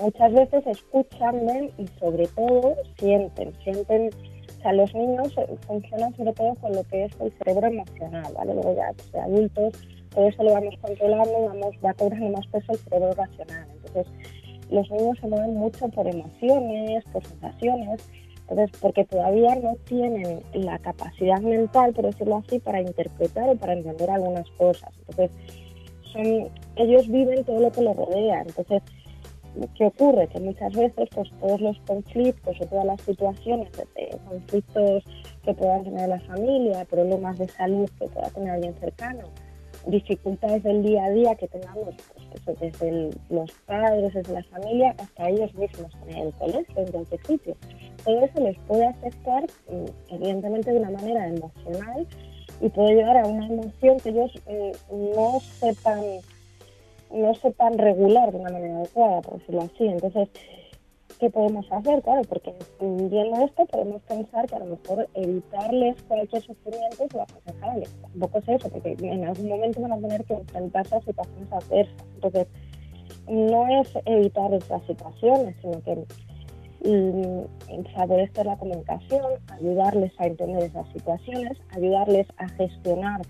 muchas 0.00 0.32
veces 0.32 0.66
escuchan, 0.66 1.46
ven 1.46 1.70
y 1.78 1.86
sobre 1.98 2.26
todo 2.28 2.74
sienten, 2.98 3.52
sienten, 3.62 4.10
o 4.58 4.62
sea, 4.62 4.72
los 4.72 4.94
niños 4.94 5.34
funcionan 5.66 6.16
sobre 6.16 6.32
todo 6.32 6.54
con 6.56 6.72
lo 6.72 6.82
que 6.84 7.04
es 7.04 7.20
el 7.20 7.32
cerebro 7.32 7.66
emocional, 7.66 8.32
¿vale? 8.34 8.54
Luego 8.54 8.74
ya 8.74 8.92
pues, 8.96 9.14
adultos 9.14 9.74
todo 10.14 10.28
eso 10.28 10.42
lo 10.42 10.52
vamos 10.52 10.74
controlando, 10.80 11.46
vamos, 11.46 11.74
va 11.84 11.94
cobrando 11.94 12.28
más 12.28 12.46
peso 12.48 12.72
el 12.72 12.78
cerebro 12.78 13.12
racional. 13.12 13.66
Entonces, 13.94 14.12
los 14.70 14.90
niños 14.90 15.18
se 15.20 15.28
mueven 15.28 15.54
mucho 15.54 15.88
por 15.88 16.06
emociones, 16.06 17.04
por 17.12 17.24
sensaciones, 17.24 18.08
entonces, 18.48 18.80
porque 18.80 19.04
todavía 19.04 19.54
no 19.56 19.76
tienen 19.84 20.40
la 20.52 20.78
capacidad 20.78 21.40
mental, 21.40 21.92
por 21.92 22.06
decirlo 22.06 22.42
así, 22.44 22.58
para 22.58 22.80
interpretar 22.80 23.48
o 23.48 23.56
para 23.56 23.74
entender 23.74 24.10
algunas 24.10 24.48
cosas. 24.52 24.90
Entonces, 25.08 25.30
ellos 26.76 27.08
viven 27.08 27.44
todo 27.44 27.60
lo 27.60 27.72
que 27.72 27.82
les 27.82 27.96
rodea. 27.96 28.42
Entonces, 28.42 28.82
¿Qué 29.76 29.84
ocurre? 29.84 30.28
Que 30.28 30.40
muchas 30.40 30.72
veces 30.72 31.08
pues, 31.14 31.30
todos 31.38 31.60
los 31.60 31.78
conflictos 31.80 32.56
o 32.58 32.66
todas 32.66 32.86
las 32.86 33.00
situaciones 33.02 33.70
de, 33.72 34.18
conflictos 34.26 35.04
que 35.44 35.52
puedan 35.52 35.84
tener 35.84 36.08
la 36.08 36.20
familia, 36.20 36.86
problemas 36.86 37.38
de 37.38 37.48
salud 37.48 37.88
que 37.98 38.08
pueda 38.08 38.30
tener 38.30 38.50
alguien 38.50 38.74
cercano, 38.80 39.24
dificultades 39.86 40.62
del 40.62 40.82
día 40.82 41.04
a 41.04 41.10
día 41.10 41.34
que 41.34 41.48
tengamos 41.48 41.94
pues, 42.14 42.21
desde 42.60 43.10
los 43.30 43.52
padres, 43.66 44.14
desde 44.14 44.32
la 44.32 44.42
familia, 44.44 44.94
hasta 44.98 45.28
ellos 45.28 45.54
mismos 45.54 45.92
en 46.08 46.18
el 46.18 46.32
colegio, 46.34 46.74
en 46.76 46.92
cualquier 46.92 47.26
sitio. 47.26 47.56
Todo 48.04 48.24
eso 48.24 48.40
les 48.40 48.58
puede 48.60 48.86
afectar, 48.86 49.44
mm, 49.68 50.14
evidentemente, 50.14 50.72
de 50.72 50.78
una 50.78 50.90
manera 50.90 51.28
emocional 51.28 52.06
y 52.60 52.68
puede 52.68 52.94
llevar 52.94 53.16
a 53.18 53.26
una 53.26 53.46
emoción 53.46 54.00
que 54.00 54.10
ellos 54.10 54.32
mm, 54.46 55.14
no 55.14 55.40
sepan 55.40 56.00
no 57.12 57.34
sepan 57.34 57.76
regular 57.76 58.32
de 58.32 58.38
una 58.38 58.50
manera 58.50 58.78
adecuada, 58.78 59.20
por 59.20 59.38
decirlo 59.38 59.62
así. 59.62 59.86
Entonces, 59.86 60.28
¿qué 61.22 61.30
podemos 61.30 61.64
hacer? 61.70 62.02
Claro, 62.02 62.22
porque 62.28 62.52
viendo 62.80 63.44
esto 63.44 63.64
podemos 63.66 64.02
pensar 64.02 64.44
que 64.48 64.56
a 64.56 64.58
lo 64.58 64.76
mejor 64.76 65.08
evitarles 65.14 66.02
cualquier 66.08 66.42
sufrimiento 66.42 67.04
es 67.04 67.14
lo 67.14 67.22
aconsejable. 67.22 67.86
Tampoco 68.02 68.38
es 68.38 68.48
eso, 68.48 68.68
porque 68.68 68.96
en 69.00 69.24
algún 69.24 69.48
momento 69.48 69.80
van 69.82 69.92
a 69.92 70.00
tener 70.00 70.24
que 70.24 70.34
enfrentarse 70.34 70.96
a 70.96 71.00
situaciones 71.00 71.52
adversas. 71.52 72.06
Entonces, 72.16 72.48
no 73.28 73.68
es 73.68 73.88
evitar 74.04 74.52
esas 74.52 74.84
situaciones, 74.84 75.54
sino 75.62 75.80
que 75.84 76.04
saber 77.94 78.18
esto 78.18 78.42
la 78.42 78.56
comunicación, 78.56 79.22
ayudarles 79.46 80.12
a 80.18 80.26
entender 80.26 80.64
esas 80.64 80.88
situaciones, 80.88 81.56
ayudarles 81.70 82.26
a 82.38 82.48
gestionar 82.48 83.22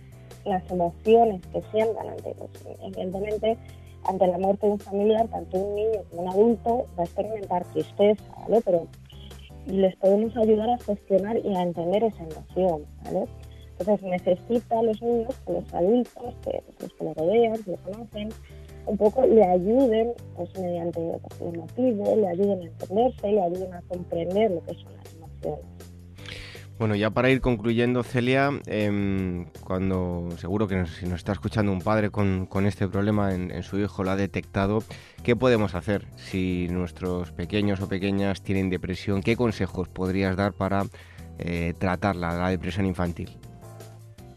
las 0.47 0.63
emociones 0.71 1.43
que 1.49 1.61
sientan 1.71 2.09
ante, 2.09 2.35
pues, 2.37 2.51
evidentemente, 2.81 3.59
ante 4.05 4.27
la 4.27 4.39
muerte 4.39 4.67
de 4.67 4.73
un 4.73 4.79
familiar, 4.79 5.29
tanto 5.29 5.59
un 5.59 5.75
niño 5.75 6.03
como 6.11 6.23
un 6.23 6.29
adulto 6.29 6.87
va 6.99 7.03
a 7.03 7.05
experimentar 7.05 7.65
tristeza, 7.67 8.25
¿vale? 8.43 8.61
Pero 8.65 8.87
les 9.67 9.95
podemos 9.97 10.37
ayudar 10.37 10.71
a 10.71 10.79
gestionar 10.79 11.37
y 11.39 11.55
a 11.55 11.63
entender 11.63 12.05
esa 12.05 12.25
emoción, 12.25 12.85
¿vale? 13.05 13.27
Entonces 13.79 14.03
necesita 14.03 14.83
los 14.83 15.01
niños 15.03 15.35
que 15.47 15.53
los 15.53 15.75
adultos, 15.75 16.35
que 16.45 16.63
los 16.81 16.93
que 16.93 17.05
le 17.05 17.15
rodean, 17.15 17.63
que 17.63 17.71
lo 17.73 17.77
conocen, 17.79 18.29
un 18.87 18.97
poco 18.97 19.27
le 19.27 19.45
ayuden, 19.45 20.13
pues 20.37 20.59
mediante 20.59 21.01
el 21.41 21.59
motivo, 21.59 22.17
le 22.17 22.29
ayuden 22.29 22.61
a 22.61 22.65
entenderse, 22.65 23.33
le 23.33 23.43
ayuden 23.43 23.75
a 23.75 23.83
comprender 23.83 24.51
lo 24.51 24.63
que 24.65 24.75
son 24.75 24.93
las 24.97 25.15
emociones. 25.15 25.82
Bueno, 26.79 26.97
ya 26.97 27.11
para 27.11 27.31
ir 27.31 27.41
concluyendo, 27.41 28.03
Celia, 28.03 28.51
em, 28.67 29.47
cuando 29.65 30.29
seguro 30.39 30.67
que 30.67 30.85
si 30.87 31.07
nos 31.07 31.17
está 31.17 31.33
escuchando 31.33 31.71
un 31.71 31.81
padre 31.81 32.11
con, 32.11 32.49
este 32.67 32.89
problema 32.89 33.35
en, 33.35 33.63
su 33.63 33.79
hijo 33.79 34.03
lo 34.03 34.11
ha 34.11 34.17
detectado, 34.17 34.83
¿qué 35.23 35.37
podemos 35.37 35.75
hacer 35.75 36.07
si 36.17 36.69
nuestros 36.71 37.31
pequeños 37.33 37.81
o 37.81 37.89
pequeñas 37.89 38.43
tienen 38.43 38.71
depresión? 38.71 39.23
¿Qué 39.23 39.37
consejos 39.37 39.89
podrías 39.89 40.37
dar 40.37 40.55
para 40.55 40.87
eh, 41.39 41.75
tratar 41.79 42.17
la 42.17 42.49
depresión 42.49 42.87
infantil? 42.87 43.31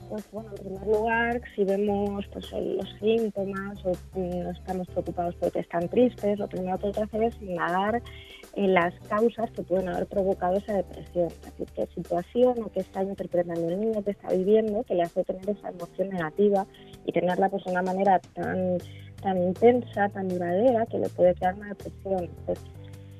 Pues 0.09 0.31
bueno, 0.31 0.49
en 0.51 0.63
primer 0.63 0.87
lugar, 0.87 1.41
si 1.55 1.63
vemos 1.63 2.25
pues, 2.31 2.51
los 2.51 2.89
síntomas 2.99 3.83
o 3.85 3.91
no 4.15 4.51
estamos 4.51 4.87
preocupados 4.87 5.35
porque 5.35 5.59
están 5.59 5.89
tristes, 5.89 6.37
lo 6.37 6.47
primero 6.47 6.77
que 6.77 6.87
hay 6.87 6.93
que 6.93 7.01
hacer 7.01 7.23
es 7.23 7.41
indagar 7.41 8.01
en 8.55 8.73
las 8.73 8.93
causas 9.09 9.51
que 9.51 9.63
pueden 9.63 9.89
haber 9.89 10.07
provocado 10.07 10.57
esa 10.57 10.73
depresión. 10.73 11.27
Es 11.27 11.41
decir, 11.41 11.67
qué 11.75 11.87
situación 11.93 12.63
o 12.63 12.71
qué 12.71 12.79
está 12.79 13.03
interpretando 13.03 13.67
el 13.69 13.79
niño 13.79 14.03
que 14.03 14.11
está 14.11 14.29
viviendo 14.29 14.83
que 14.83 14.95
le 14.95 15.03
hace 15.03 15.23
tener 15.23 15.49
esa 15.49 15.69
emoción 15.69 16.09
negativa 16.09 16.65
y 17.05 17.11
tenerla 17.11 17.49
pues, 17.49 17.63
de 17.65 17.71
una 17.71 17.81
manera 17.81 18.19
tan, 18.33 18.77
tan 19.21 19.37
intensa, 19.37 20.09
tan 20.09 20.29
duradera, 20.29 20.85
que 20.85 20.99
le 20.99 21.09
puede 21.09 21.35
crear 21.35 21.55
una 21.55 21.69
depresión 21.69 22.29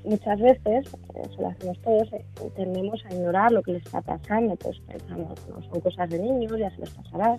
muchas 0.06 0.40
veces, 0.40 0.86
eso 0.86 1.42
lo 1.42 1.48
hacemos 1.48 1.78
todos, 1.80 2.12
eh, 2.12 2.24
tendemos 2.54 3.04
a 3.04 3.14
ignorar 3.14 3.52
lo 3.52 3.62
que 3.62 3.72
les 3.72 3.84
está 3.84 4.00
pasando, 4.00 4.54
pues 4.56 4.78
pensamos, 4.86 5.38
no 5.48 5.62
son 5.62 5.80
cosas 5.80 6.08
de 6.08 6.18
niños, 6.18 6.52
ya 6.58 6.70
se 6.70 6.80
les 6.80 6.90
pasará, 6.90 7.38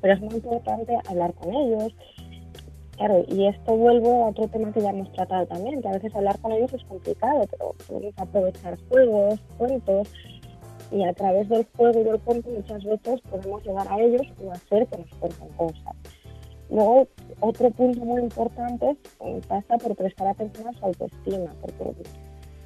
pero 0.00 0.14
es 0.14 0.20
muy 0.20 0.34
importante 0.34 0.96
hablar 1.08 1.34
con 1.34 1.54
ellos. 1.54 1.94
Claro, 3.00 3.24
y 3.28 3.46
esto 3.46 3.74
vuelvo 3.74 4.26
a 4.26 4.28
otro 4.28 4.46
tema 4.48 4.70
que 4.72 4.82
ya 4.82 4.90
hemos 4.90 5.10
tratado 5.12 5.46
también, 5.46 5.80
que 5.80 5.88
a 5.88 5.92
veces 5.92 6.14
hablar 6.14 6.38
con 6.40 6.52
ellos 6.52 6.70
es 6.74 6.84
complicado, 6.84 7.46
pero 7.50 7.74
podemos 7.88 8.12
aprovechar 8.18 8.78
juegos, 8.90 9.40
cuentos, 9.56 10.08
y 10.92 11.02
a 11.04 11.14
través 11.14 11.48
del 11.48 11.66
juego 11.78 11.98
y 11.98 12.04
del 12.04 12.20
cuento 12.20 12.50
muchas 12.50 12.84
veces 12.84 13.22
podemos 13.22 13.64
llegar 13.64 13.88
a 13.88 13.98
ellos 13.98 14.26
o 14.44 14.50
hacer 14.52 14.86
que 14.86 14.98
nos 14.98 15.14
cuenten 15.14 15.48
cosas. 15.56 15.96
Luego, 16.68 17.08
otro 17.40 17.70
punto 17.70 18.04
muy 18.04 18.20
importante 18.20 18.94
pasa 19.48 19.78
por 19.78 19.96
prestar 19.96 20.28
atención 20.28 20.68
a 20.68 20.72
su 20.74 20.84
autoestima, 20.84 21.54
porque 21.62 22.02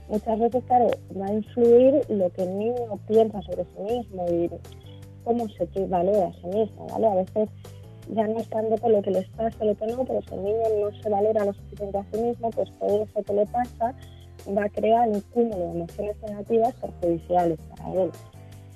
muchas 0.09 0.41
veces, 0.41 0.64
claro, 0.64 0.89
va 1.16 1.26
a 1.26 1.32
influir 1.32 2.01
lo 2.09 2.28
que 2.30 2.43
el 2.43 2.59
niño 2.59 2.99
piensa 3.07 3.41
sobre 3.43 3.66
sí 3.66 3.82
mismo 3.82 4.26
y 4.28 4.51
cómo 5.22 5.47
se 5.51 5.87
valora 5.87 6.26
a 6.26 6.32
sí 6.32 6.47
mismo, 6.49 6.89
¿vale? 6.91 7.07
A 7.07 7.14
veces 7.14 7.49
ya 8.11 8.27
no 8.27 8.39
es 8.39 8.49
tanto 8.49 8.77
por 8.77 8.91
lo 8.91 9.03
que 9.03 9.11
les 9.11 9.29
pasa, 9.31 9.65
lo 9.65 9.75
que 9.75 9.87
no, 9.87 10.05
pero 10.05 10.21
si 10.23 10.35
el 10.35 10.45
niño 10.45 10.59
no 10.81 11.03
se 11.03 11.09
valora 11.09 11.45
lo 11.45 11.53
suficiente 11.53 11.99
a 11.99 12.05
sí 12.13 12.21
mismo, 12.21 12.51
pues 12.51 12.71
todo 12.79 13.03
eso 13.03 13.23
que 13.23 13.33
le 13.33 13.47
pasa 13.47 13.95
va 14.57 14.65
a 14.65 14.69
crear 14.69 15.09
un 15.09 15.21
cúmulo 15.33 15.57
de 15.57 15.71
emociones 15.71 16.17
negativas 16.23 16.75
perjudiciales 16.75 17.59
para 17.77 17.93
él. 17.93 18.11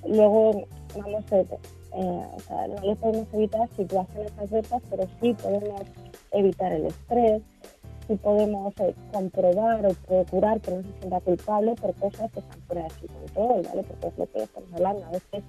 Luego, 0.07 0.63
vamos 0.95 1.23
a 1.31 1.37
eh, 1.37 2.25
o 2.35 2.39
sea, 2.39 2.67
no 2.67 2.81
le 2.81 2.95
podemos 2.95 3.27
evitar 3.33 3.67
situaciones 3.75 4.31
adversas, 4.37 4.81
pero 4.89 5.03
sí 5.19 5.33
podemos 5.33 5.81
evitar 6.31 6.71
el 6.71 6.85
estrés, 6.85 7.41
sí 8.07 8.15
podemos 8.15 8.73
eh, 8.79 8.93
comprobar 9.11 9.85
o 9.85 9.93
procurar 10.07 10.61
que 10.61 10.71
no 10.71 10.81
se 10.83 10.99
sienta 10.99 11.19
culpable 11.21 11.75
por 11.75 11.93
cosas 11.95 12.31
que 12.31 12.39
están 12.39 12.61
fuera 12.61 12.83
de 12.83 12.89
su 12.89 13.07
control, 13.07 13.61
¿vale? 13.67 13.83
Porque 13.83 14.07
es 14.07 14.17
lo 14.17 14.31
que 14.31 14.43
estamos 14.43 14.69
hablando. 14.73 15.05
A 15.05 15.11
veces, 15.11 15.43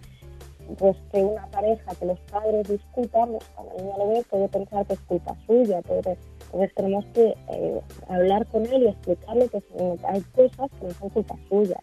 pues 0.79 0.97
que 1.13 1.23
una 1.23 1.47
pareja, 1.47 1.95
que 1.95 2.07
los 2.07 2.21
padres 2.21 2.69
discutan, 2.69 3.31
pues, 3.31 3.45
cuando 3.55 3.77
el 3.77 3.85
niño 3.85 3.99
lo 3.99 4.09
ve, 4.09 4.25
puede 4.29 4.49
pensar 4.49 4.87
que 4.87 4.95
es 4.95 5.01
culpa 5.01 5.37
suya, 5.47 5.83
puede, 5.83 6.19
entonces 6.47 6.75
tenemos 6.75 7.05
que 7.15 7.35
eh, 7.49 7.81
hablar 8.09 8.47
con 8.47 8.67
él 8.67 8.83
y 8.83 8.89
explicarle 8.89 9.49
que 9.49 9.63
hay 10.05 10.21
cosas 10.35 10.71
que 10.79 10.87
no 10.87 10.91
son 10.95 11.09
culpa 11.11 11.37
suya. 11.49 11.81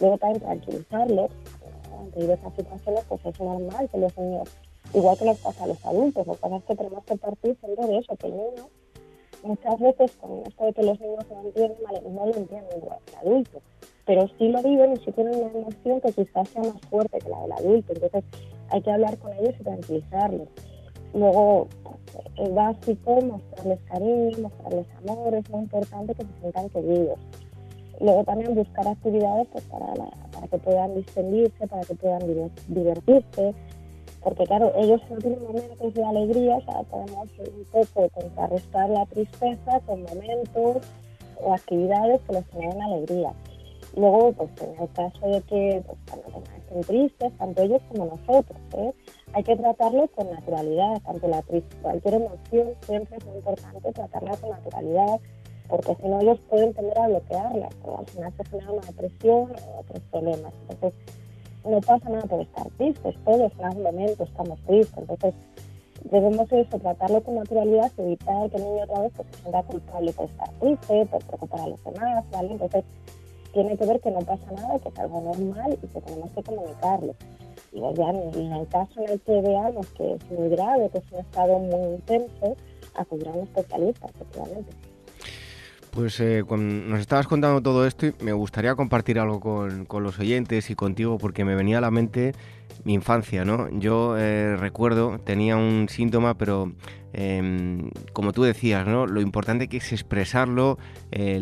Luego 0.00 0.18
también 0.18 0.40
tranquilizarle, 0.42 1.28
ante 1.98 2.20
diversas 2.20 2.54
situaciones, 2.54 3.04
pues 3.08 3.26
es 3.26 3.40
normal 3.40 3.88
que 3.90 3.98
los 3.98 4.18
niños, 4.18 4.48
igual 4.94 5.18
que 5.18 5.24
nos 5.24 5.38
pasa 5.38 5.64
a 5.64 5.66
los 5.66 5.84
adultos, 5.84 6.26
lo 6.26 6.34
que 6.34 6.40
pasa 6.40 6.56
es 6.56 6.64
que 6.64 6.76
tenemos 6.76 7.04
que 7.04 7.16
partir 7.16 7.56
siempre 7.58 7.86
de 7.86 7.98
eso, 7.98 8.16
que 8.16 8.26
el 8.26 8.34
muchas 9.42 9.78
veces 9.78 10.12
con 10.16 10.42
esto 10.46 10.64
de 10.64 10.72
que 10.72 10.82
los 10.82 11.00
niños 11.00 11.24
no 11.30 11.40
entienden, 11.42 12.14
no 12.14 12.26
lo 12.26 12.34
entienden 12.34 12.78
igual 12.78 12.98
que 13.04 13.12
el 13.12 13.18
adulto, 13.18 13.62
pero 14.06 14.28
sí 14.38 14.48
lo 14.48 14.62
viven 14.62 14.92
y 14.92 14.96
sí 14.98 15.12
tienen 15.12 15.34
una 15.34 15.50
emoción 15.50 16.00
que 16.00 16.12
quizás 16.12 16.48
sea 16.48 16.62
más 16.62 16.80
fuerte 16.88 17.18
que 17.18 17.28
la 17.28 17.40
del 17.42 17.52
adulto, 17.52 17.92
entonces 17.92 18.24
hay 18.70 18.80
que 18.80 18.90
hablar 18.90 19.18
con 19.18 19.32
ellos 19.34 19.54
y 19.60 19.64
tranquilizarlos. 19.64 20.48
Luego, 21.12 21.68
es 22.36 22.54
básico 22.54 23.20
mostrarles 23.20 23.80
cariño, 23.88 24.38
mostrarles 24.38 24.86
amor, 25.06 25.34
es 25.34 25.50
muy 25.50 25.60
importante 25.62 26.14
que 26.14 26.22
se 26.22 26.40
sientan 26.40 26.68
queridos. 26.70 27.18
Luego 28.00 28.24
también 28.24 28.54
buscar 28.54 28.86
actividades 28.86 29.48
pues, 29.52 29.64
para, 29.64 30.48
que 30.48 30.58
puedan 30.58 30.94
distendirse, 30.94 31.66
para 31.66 31.82
que 31.82 31.94
puedan 31.94 32.50
divertirse, 32.68 33.54
porque 34.22 34.44
claro, 34.44 34.72
ellos 34.76 35.00
no 35.08 35.16
tienen 35.16 35.42
momentos 35.42 35.94
de 35.94 36.04
alegría, 36.04 36.56
o 36.56 36.60
sea, 36.62 36.82
podemos 36.82 37.28
un 37.38 37.64
poco 37.72 38.08
contrarrestar 38.10 38.90
la 38.90 39.06
tristeza 39.06 39.80
con 39.86 40.02
momentos 40.02 40.82
o 41.42 41.54
actividades 41.54 42.20
que 42.22 42.32
les 42.34 42.46
generen 42.48 42.82
alegría. 42.82 43.32
Luego, 43.96 44.32
pues 44.32 44.50
en 44.60 44.82
el 44.82 44.92
caso 44.92 45.26
de 45.26 45.40
que 45.42 45.82
pues, 45.86 45.98
cuando 46.06 46.42
estén 46.58 46.80
tristes, 46.82 47.32
tanto 47.38 47.62
ellos 47.62 47.80
como 47.88 48.04
nosotros, 48.04 48.58
¿eh? 48.74 48.92
hay 49.32 49.42
que 49.42 49.56
tratarlo 49.56 50.06
con 50.08 50.30
naturalidad, 50.30 51.00
tanto 51.02 51.26
la 51.28 51.40
tristeza, 51.40 51.82
cualquier 51.82 52.14
emoción 52.14 52.68
siempre 52.82 53.16
es 53.16 53.24
muy 53.24 53.36
importante 53.36 53.92
tratarla 53.92 54.36
con 54.36 54.50
naturalidad, 54.50 55.18
porque 55.68 55.96
si 55.96 56.08
no 56.08 56.20
ellos 56.20 56.38
pueden 56.50 56.74
tender 56.74 56.98
a 56.98 57.08
bloquearla, 57.08 57.68
pero 57.82 57.98
al 57.98 58.06
final 58.06 58.32
se 58.36 58.44
genera 58.44 58.72
una 58.72 58.86
depresión 58.86 59.52
o 59.52 59.80
otros 59.80 60.02
problemas. 60.10 60.52
Entonces, 60.68 61.00
no 61.64 61.80
pasa 61.80 62.10
nada 62.10 62.26
por 62.26 62.42
estar 62.42 62.68
tristes, 62.76 63.14
todos 63.24 63.52
en 63.58 63.64
algún 63.64 63.82
momento 63.82 64.24
estamos 64.24 64.60
tristes, 64.66 64.98
entonces 64.98 65.34
debemos 66.10 66.52
eso, 66.52 66.78
tratarlo 66.78 67.22
con 67.22 67.36
naturalidad 67.36 67.90
evitar 67.96 68.50
que 68.50 68.58
el 68.58 68.64
niño 68.64 68.84
otra 68.84 69.00
vez 69.00 69.12
pues, 69.16 69.28
se 69.28 69.40
sienta 69.40 69.62
culpable 69.62 70.12
por 70.12 70.26
estar 70.26 70.50
triste, 70.60 71.06
por 71.06 71.24
preocupar 71.24 71.60
a 71.60 71.68
los 71.68 71.82
demás, 71.82 72.24
¿vale? 72.30 72.52
Entonces, 72.52 72.84
tiene 73.56 73.74
que 73.78 73.86
ver 73.86 74.00
que 74.00 74.10
no 74.10 74.18
pasa 74.18 74.52
nada, 74.52 74.78
que 74.78 74.90
es 74.90 74.98
algo 74.98 75.18
normal 75.22 75.78
y 75.82 75.86
que 75.86 76.00
tenemos 76.02 76.30
que 76.32 76.42
comunicarlo. 76.42 77.14
Y 77.72 77.80
ya 77.80 78.10
en 78.10 78.52
el 78.52 78.68
caso 78.68 79.00
en 79.00 79.12
el 79.12 79.20
que 79.22 79.40
veamos 79.40 79.86
que 79.96 80.12
es 80.12 80.30
muy 80.30 80.50
grave, 80.50 80.90
que 80.90 80.98
es 80.98 81.04
un 81.10 81.20
estado 81.20 81.58
muy 81.58 81.94
intenso, 81.94 82.54
acudir 82.94 83.28
a 83.28 83.32
un 83.32 83.44
especialista, 83.44 84.08
efectivamente. 84.08 84.72
Pues 85.96 86.20
eh, 86.20 86.44
nos 86.46 87.00
estabas 87.00 87.26
contando 87.26 87.62
todo 87.62 87.86
esto 87.86 88.04
y 88.04 88.14
me 88.20 88.34
gustaría 88.34 88.74
compartir 88.74 89.18
algo 89.18 89.40
con, 89.40 90.04
los 90.04 90.18
oyentes 90.18 90.68
y 90.68 90.74
contigo 90.74 91.16
porque 91.16 91.42
me 91.46 91.54
venía 91.54 91.78
a 91.78 91.80
la 91.80 91.90
mente 91.90 92.34
mi 92.84 92.92
infancia, 92.92 93.46
¿no? 93.46 93.70
Yo 93.70 94.14
eh, 94.18 94.56
recuerdo, 94.56 95.18
tenía 95.18 95.56
un 95.56 95.88
síntoma, 95.88 96.36
pero 96.36 96.70
em, 97.14 97.88
como 98.12 98.34
tú 98.34 98.42
decías, 98.42 98.86
¿no? 98.86 99.06
Lo 99.06 99.22
importante 99.22 99.68
que 99.68 99.78
es 99.78 99.90
expresarlo, 99.90 100.78
eh, 101.12 101.40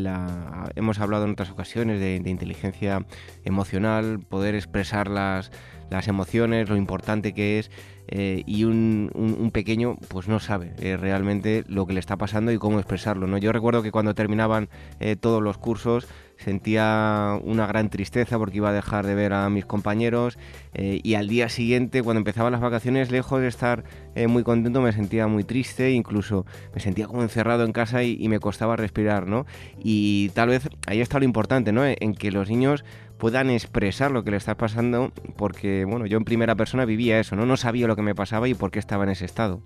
hemos 0.77 1.01
hablado 1.01 1.25
en 1.25 1.33
otras 1.33 1.51
ocasiones 1.51 1.99
de, 1.99 2.23
inteligencia 2.25 3.05
emocional, 3.43 4.21
poder 4.21 4.55
expresar 4.55 5.11
las, 5.11 5.51
las 5.95 6.09
emociones, 6.09 6.69
lo 6.69 6.77
importante 6.77 7.33
que 7.33 7.59
es 7.59 7.71
eh, 8.09 8.43
y 8.47 8.65
un, 8.65 9.51
pequeño 9.53 9.97
pues 10.09 10.29
no 10.29 10.39
sabe 10.39 10.73
eh, 10.79 10.97
realmente 10.97 11.65
lo 11.69 11.87
que 11.87 11.95
le 11.95 12.01
está 12.01 12.17
pasando 12.17 12.53
y 12.53 12.59
cómo 12.59 12.79
expresarlo. 12.79 13.27
¿no? 13.27 13.39
Yo 13.39 13.53
recuerdo 13.53 13.83
que 13.83 13.93
cuando 13.93 14.15
terminaban 14.15 14.69
eh, 15.01 15.17
todos 15.17 15.43
los 15.43 15.57
cursos 15.59 16.07
sentía 16.37 17.39
una 17.45 17.67
gran 17.67 17.89
tristeza 17.91 18.37
porque 18.39 18.57
iba 18.57 18.71
a 18.71 18.73
dejar 18.73 19.07
de 19.07 19.15
ver 19.15 19.33
a 19.33 19.49
mis 19.51 19.65
compañeros 19.65 20.37
y 20.75 21.15
al 21.15 21.29
día 21.29 21.49
siguiente 21.49 22.03
cuando 22.03 22.19
empezaban 22.19 22.51
las 22.51 22.61
vacaciones 22.61 23.13
lejos 23.13 23.41
de 23.41 23.47
estar 23.47 23.85
muy 24.27 24.43
contento 24.43 24.81
me 24.81 24.93
sentía 24.93 25.29
muy 25.29 25.45
triste 25.45 25.93
incluso 25.93 26.45
me 26.75 26.81
sentía 26.81 27.07
como 27.07 27.23
encerrado 27.23 27.65
en 27.65 27.71
casa 27.71 28.03
y, 28.03 28.17
y, 28.19 28.29
me 28.29 28.41
costaba 28.41 28.75
respirar 28.75 29.29
no 29.29 29.47
y 29.79 30.31
tal 30.31 30.49
vez 30.49 30.69
ahí 30.89 31.01
está 31.01 31.21
lo 31.21 31.25
importante 31.25 31.71
no 31.71 31.87
en 31.87 32.15
que 32.15 32.33
los 32.33 32.51
niños 32.51 32.85
puedan 33.25 33.49
expresar 33.49 34.11
lo 34.11 34.23
que 34.23 34.31
le 34.33 34.37
está 34.37 34.55
pasando, 34.55 35.11
porque 35.39 35.87
bueno, 35.87 36.05
yo 36.05 36.19
en 36.19 36.27
primera 36.27 36.57
persona 36.57 36.85
vivía 36.85 37.19
eso, 37.19 37.37
¿no? 37.37 37.47
No 37.47 37.57
sabía 37.57 37.87
lo 37.87 37.97
que 37.97 38.03
me 38.03 38.15
pasaba 38.15 38.49
y 38.49 38.53
por 38.53 38.71
qué 38.71 38.79
estaba 38.79 39.05
en 39.05 39.09
ese 39.13 39.25
estado. 39.25 39.63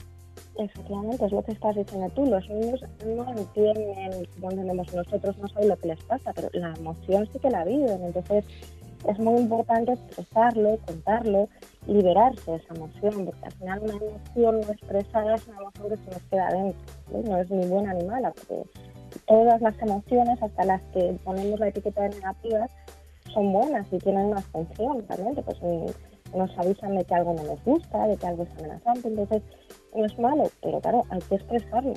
Efectivamente, 0.56 1.26
es 1.26 1.32
lo 1.32 1.42
que 1.42 1.50
estás 1.50 1.74
diciendo 1.74 2.08
tú. 2.14 2.24
Los 2.24 2.48
niños 2.48 2.80
no 3.04 3.28
entienden 3.36 4.28
cómo 4.36 4.52
entendemos 4.52 4.94
nosotros, 4.94 5.36
no 5.38 5.48
saben 5.48 5.70
lo 5.70 5.76
que 5.76 5.88
les 5.88 6.04
pasa, 6.04 6.32
pero 6.36 6.48
la 6.52 6.72
emoción 6.72 7.28
sí 7.32 7.40
que 7.40 7.50
la 7.50 7.64
viven. 7.64 8.00
Entonces, 8.04 8.44
es 9.08 9.18
muy 9.18 9.40
importante 9.40 9.90
expresarlo, 9.94 10.78
contarlo, 10.86 11.48
liberarse 11.88 12.52
de 12.52 12.58
esa 12.58 12.74
emoción, 12.76 13.24
porque 13.24 13.44
al 13.44 13.52
final 13.54 13.80
una 13.82 13.94
emoción 13.94 14.60
no 14.60 14.72
expresada 14.72 15.34
es 15.34 15.48
una 15.48 15.56
emoción 15.56 15.88
que 15.88 15.96
se 15.96 16.10
nos 16.12 16.22
queda 16.30 16.48
dentro, 16.52 16.78
no 17.24 17.38
es 17.38 17.50
ni 17.50 17.66
buena 17.66 17.92
ni 17.94 18.04
mala, 18.04 18.30
porque 18.30 18.62
todas 19.26 19.60
las 19.60 19.76
emociones, 19.82 20.40
hasta 20.40 20.64
las 20.64 20.80
que 20.94 21.18
ponemos 21.24 21.58
la 21.58 21.66
etiqueta 21.66 22.02
de 22.02 22.10
negativas, 22.10 22.70
son 23.32 23.52
buenas 23.52 23.86
y 23.92 23.98
tienen 23.98 24.26
una 24.26 24.40
función 24.40 25.04
realmente, 25.08 25.42
pues 25.42 25.58
nos 26.34 26.58
avisan 26.58 26.94
de 26.96 27.04
que 27.04 27.14
algo 27.14 27.34
no 27.34 27.42
les 27.44 27.64
gusta, 27.64 28.06
de 28.06 28.16
que 28.16 28.26
algo 28.26 28.42
es 28.42 28.50
amenazante, 28.58 29.08
entonces 29.08 29.42
no 29.94 30.04
es 30.04 30.18
malo, 30.18 30.44
pero 30.62 30.80
claro, 30.80 31.02
hay 31.10 31.20
que 31.20 31.36
expresarlo. 31.36 31.94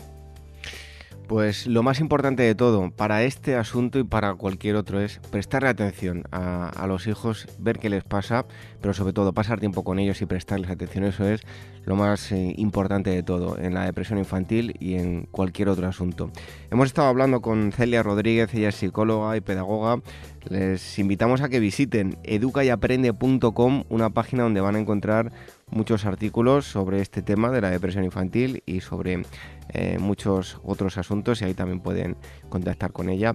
Pues 1.32 1.66
lo 1.66 1.82
más 1.82 2.02
importante 2.02 2.44
de 2.44 2.56
todo 2.56 2.92
para 2.92 3.24
este 3.24 3.56
asunto 3.56 3.98
y 4.00 4.04
para 4.04 4.36
cualquier 4.36 4.76
otro 4.76 5.00
es 5.00 5.20
prestarle 5.32 5.70
atención 5.70 6.26
a, 6.34 6.86
los 6.90 7.08
hijos, 7.08 7.48
ver 7.58 7.80
qué 7.80 7.90
les 7.90 8.04
pasa, 8.04 8.46
pero 8.82 8.94
sobre 8.94 9.14
todo 9.14 9.32
pasar 9.32 9.62
tiempo 9.62 9.86
con 9.86 9.98
ellos 9.98 10.22
y 10.22 10.26
prestarles 10.26 10.70
atención. 10.70 11.06
Eso 11.06 11.26
es 11.26 11.40
lo 11.86 11.96
más 11.96 12.34
eh, 12.34 12.54
importante 12.58 13.12
de 13.12 13.24
todo 13.24 13.58
en 13.58 13.74
la 13.74 13.86
depresión 13.86 14.20
infantil 14.20 14.76
y 14.82 14.96
en 14.96 15.26
cualquier 15.32 15.70
otro 15.70 15.88
asunto. 15.88 16.32
Hemos 16.70 16.88
estado 16.88 17.08
hablando 17.08 17.42
con 17.42 17.72
Celia 17.72 18.04
Rodríguez, 18.04 18.54
ella 18.54 18.68
es 18.68 18.76
psicóloga 18.76 19.38
y 19.38 19.40
pedagoga. 19.40 20.02
Les 20.50 21.00
invitamos 21.00 21.40
a 21.40 21.48
que 21.48 21.62
visiten 21.62 22.18
educayaprende.com, 22.24 23.86
una 23.88 24.10
página 24.10 24.44
donde 24.44 24.60
van 24.60 24.76
a 24.76 24.80
encontrar 24.80 25.32
muchos 25.72 26.06
artículos 26.06 26.66
sobre 26.66 27.02
este 27.02 27.22
tema 27.22 27.50
de 27.50 27.62
la 27.62 27.70
depresión 27.70 28.04
infantil 28.04 28.62
y 28.66 28.82
sobre 28.82 29.24
eh, 29.70 29.98
muchos 30.00 30.60
otros 30.64 30.98
asuntos 30.98 31.42
y 31.42 31.46
ahí 31.46 31.54
también 31.54 31.80
pueden 31.80 32.16
contactar 32.50 32.92
con 32.92 33.10
ella. 33.10 33.34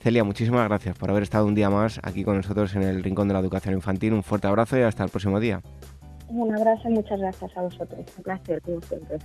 Celia, 0.00 0.24
muchísimas 0.24 0.66
gracias 0.66 0.96
por 0.96 1.10
haber 1.10 1.22
estado 1.22 1.46
un 1.46 1.54
día 1.54 1.68
más 1.68 2.00
aquí 2.02 2.24
con 2.24 2.36
nosotros 2.36 2.74
en 2.74 2.82
el 2.82 3.02
Rincón 3.02 3.28
de 3.28 3.34
la 3.34 3.40
Educación 3.40 3.74
Infantil. 3.74 4.14
Un 4.14 4.22
fuerte 4.22 4.46
abrazo 4.46 4.78
y 4.78 4.82
hasta 4.82 5.04
el 5.04 5.10
próximo 5.10 5.40
día. 5.40 5.60
Un 6.28 6.56
abrazo 6.56 6.88
y 6.88 6.92
muchas 6.92 7.20
gracias 7.20 7.56
a 7.56 7.62
vosotros. 7.62 8.06
Un 8.16 8.22
placer, 8.22 8.62
como 8.62 8.80
siempre. 8.80 9.18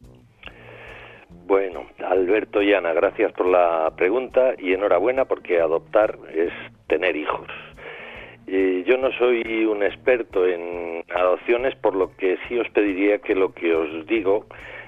Bueno, 1.46 1.86
Alberto 2.10 2.64
y 2.64 2.74
Ana, 2.74 2.94
gracias 2.94 3.32
por 3.34 3.46
la 3.46 3.94
pregunta 3.96 4.56
y 4.58 4.74
enhorabuena 4.74 5.26
porque 5.26 5.62
adoptar 5.62 6.18
es 6.34 6.52
tener 6.88 7.16
hijos. 7.16 7.48
Eh, 8.48 8.84
yo 8.86 8.98
no 8.98 9.12
soy 9.14 9.66
un 9.66 9.82
experto 9.82 10.46
en 10.46 11.04
adopciones, 11.14 11.76
por 11.76 11.96
lo 11.96 12.16
que 12.16 12.38
sí 12.48 12.58
os 12.60 12.70
pediría 12.70 13.18
que 13.18 13.34
lo 13.34 13.54
que 13.54 13.74
os 13.74 14.06
digo 14.06 14.46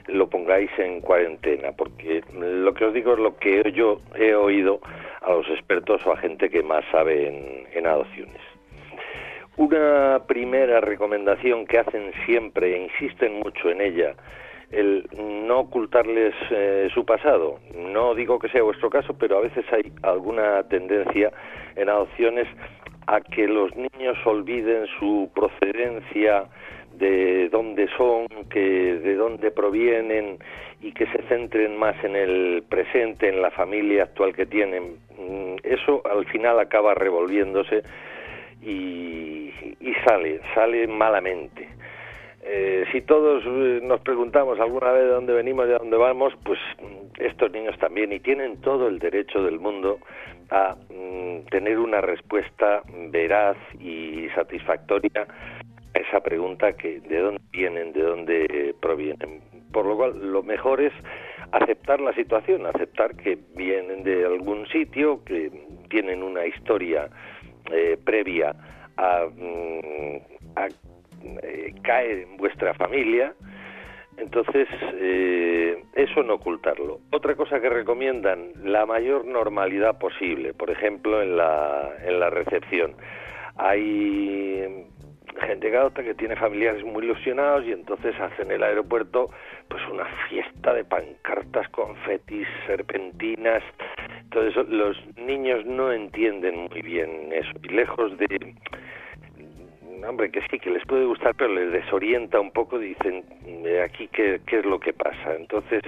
lo 0.08 0.30
pongáis 0.30 0.70
en 0.78 1.02
cuarentena, 1.02 1.72
porque 1.74 2.22
lo 2.34 2.74
que 2.74 2.86
os 2.86 2.94
digo 2.94 3.14
es 3.14 3.20
lo 3.20 3.36
que 3.38 3.72
yo 3.74 4.00
he 4.16 4.34
oído 4.36 4.80
a 5.22 5.32
los 5.32 5.48
expertos 5.50 6.06
o 6.06 6.14
a 6.14 6.18
gente 6.18 6.50
que 6.50 6.64
más 6.64 6.86
sabe 6.92 7.28
en, 7.74 7.86
adopciones. 7.86 8.42
Una 9.58 10.22
primera 10.28 10.82
recomendación 10.82 11.66
que 11.66 11.80
hacen 11.80 12.12
siempre, 12.26 12.76
e 12.76 12.84
insisten 12.84 13.40
mucho 13.40 13.70
en 13.70 13.82
ella, 13.82 14.16
el 14.72 15.08
no 15.18 15.62
ocultarles 15.62 16.34
eh, 16.52 16.90
su 16.94 17.06
pasado. 17.06 17.60
No 17.76 18.14
digo 18.14 18.40
que 18.40 18.50
sea 18.50 18.64
vuestro 18.64 18.90
caso, 18.90 19.16
pero 19.18 19.38
a 19.38 19.42
veces 19.42 19.66
hay 19.72 19.92
alguna 20.04 20.64
tendencia 20.64 21.32
en 21.76 21.90
adopciones 21.90 22.48
a 23.08 23.22
que 23.22 23.48
los 23.48 23.76
niños 23.76 24.18
olviden 24.26 24.86
su 25.00 25.30
procedencia, 25.34 26.46
de 26.98 27.50
dónde 27.50 27.88
son, 27.96 28.28
que 28.50 28.60
de 28.60 29.16
dónde 29.16 29.52
provienen 29.52 30.40
y 30.82 30.92
que 30.92 31.06
se 31.08 31.22
centren 31.24 31.78
más 31.78 31.96
en 32.04 32.16
el 32.16 32.64
presente, 32.68 33.30
en 33.30 33.42
la 33.42 33.52
familia 33.52 34.04
actual 34.04 34.36
que 34.36 34.46
tienen. 34.46 34.98
Mm, 35.18 35.56
eso 35.64 36.02
al 36.10 36.26
final 36.26 36.60
acaba 36.60 36.94
revolviéndose 36.96 37.84
y, 38.62 39.52
sale, 40.06 40.40
sale 40.54 40.88
malamente. 40.88 41.68
Eh, 42.44 42.86
si 42.92 43.02
todos 43.02 43.44
eh, 43.46 43.80
nos 43.84 44.00
preguntamos 44.02 44.60
alguna 44.60 44.92
vez 44.92 45.04
de 45.04 45.10
dónde 45.10 45.34
venimos 45.34 45.66
y 45.66 45.70
de 45.70 45.78
dónde 45.78 45.98
vamos, 45.98 46.34
pues 46.44 46.60
mm, 46.82 47.22
estos 47.22 47.52
niños 47.52 47.78
también 47.80 48.12
y 48.12 48.20
tienen 48.20 48.62
todo 48.62 48.88
el 48.88 49.00
derecho 49.00 49.44
del 49.44 49.60
mundo 49.60 50.00
a 50.50 50.76
mm, 50.90 51.48
tener 51.50 51.80
una 51.80 52.02
respuesta 52.02 52.82
veraz 53.10 53.58
y 53.80 54.28
satisfactoria 54.36 55.28
a 55.94 56.00
esa 56.00 56.20
pregunta 56.22 56.74
que 56.74 57.00
de 57.02 57.20
dónde 57.20 57.42
vienen, 57.52 57.94
de 57.94 58.02
dónde 58.02 58.76
provienen. 58.82 59.42
Por 59.72 59.86
lo 59.86 59.98
cual, 59.98 60.32
lo 60.32 60.44
mejor 60.44 60.82
es 60.82 60.94
aceptar 61.52 62.00
la 62.00 62.14
situación, 62.14 62.66
aceptar 62.66 63.16
que 63.16 63.38
vienen 63.56 64.04
de 64.04 64.26
algún 64.26 64.68
sitio, 64.68 65.24
que 65.24 65.52
tienen 65.90 66.24
una 66.24 66.46
historia 66.46 67.10
eh, 67.72 67.98
previa 68.04 68.56
a, 68.98 69.26
mm, 69.26 70.18
eh, 71.44 71.74
caer 71.84 72.20
en 72.20 72.38
vuestra 72.38 72.74
familia 72.74 73.34
Entonces, 74.18 74.68
eh, 74.96 75.84
eso 75.94 76.24
no 76.24 76.36
ocultarlo. 76.36 77.00
Otra 77.12 77.36
cosa 77.36 77.60
que 77.60 77.70
recomiendan, 77.70 78.52
la 78.64 78.86
mayor 78.86 79.26
normalidad 79.26 79.98
posible, 80.00 80.54
por 80.54 80.70
ejemplo, 80.72 81.22
en 81.22 81.38
la, 81.38 81.92
en 82.04 82.20
la 82.20 82.30
recepción. 82.30 82.96
Hay 83.58 84.88
gente 85.42 85.72
que 86.04 86.14
tiene 86.16 86.36
familiares 86.36 86.84
muy 86.84 87.04
ilusionados 87.04 87.66
y 87.66 87.72
entonces 87.72 88.16
hacen 88.20 88.48
en 88.48 88.54
el 88.54 88.64
aeropuerto 88.64 89.30
pues 89.68 89.82
una 89.92 90.06
fiesta 90.30 90.74
de 90.74 90.84
pancartas, 90.84 91.70
confetis, 91.70 92.48
serpentinas. 92.66 93.64
Eso, 94.32 94.64
los 94.64 94.98
niños 95.18 95.66
no 95.66 95.92
entienden 95.92 96.68
muy 96.70 96.82
bien 96.82 97.32
eso. 97.32 97.52
Y 97.64 97.70
lejos 97.70 98.18
de 98.18 98.56
hombre, 100.06 100.32
que 100.32 100.42
sí, 100.50 100.60
que 100.60 100.70
les 100.70 100.86
puede 100.86 101.06
gustar, 101.06 101.36
pero 101.36 101.54
les 101.54 101.72
desorienta 101.72 102.40
un 102.40 102.52
poco, 102.52 102.80
dicen, 102.80 103.24
eh, 103.46 103.82
aquí 103.82 104.08
qué, 104.10 104.42
qué 104.46 104.60
es 104.60 104.66
lo 104.66 104.80
que 104.80 104.94
pasa. 104.94 105.36
Entonces, 105.36 105.82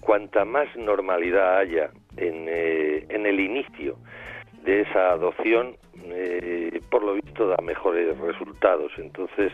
cuanta 0.00 0.44
más 0.44 0.68
normalidad 0.76 1.58
haya 1.58 1.90
en, 2.16 2.46
eh, 2.48 3.06
en 3.08 3.26
el 3.26 3.40
inicio 3.40 3.96
de 4.64 4.82
esa 4.82 5.10
adopción, 5.12 5.76
eh, 6.06 6.80
por 6.90 7.02
lo 7.02 7.14
visto 7.14 7.48
da 7.48 7.56
mejores 7.62 8.16
resultados. 8.18 8.92
Entonces, 8.98 9.52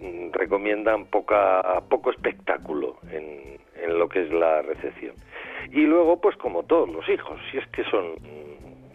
mm, 0.00 0.32
recomiendan 0.32 1.06
poca, 1.06 1.62
poco 1.88 2.10
espectáculo 2.10 2.96
en, 3.10 3.58
en 3.82 3.98
lo 3.98 4.08
que 4.08 4.22
es 4.22 4.32
la 4.32 4.62
recepción. 4.62 5.14
Y 5.70 5.82
luego, 5.82 6.20
pues 6.20 6.36
como 6.36 6.62
todos 6.64 6.88
los 6.88 7.08
hijos, 7.08 7.38
si 7.50 7.58
es 7.58 7.66
que 7.68 7.84
son 7.84 8.14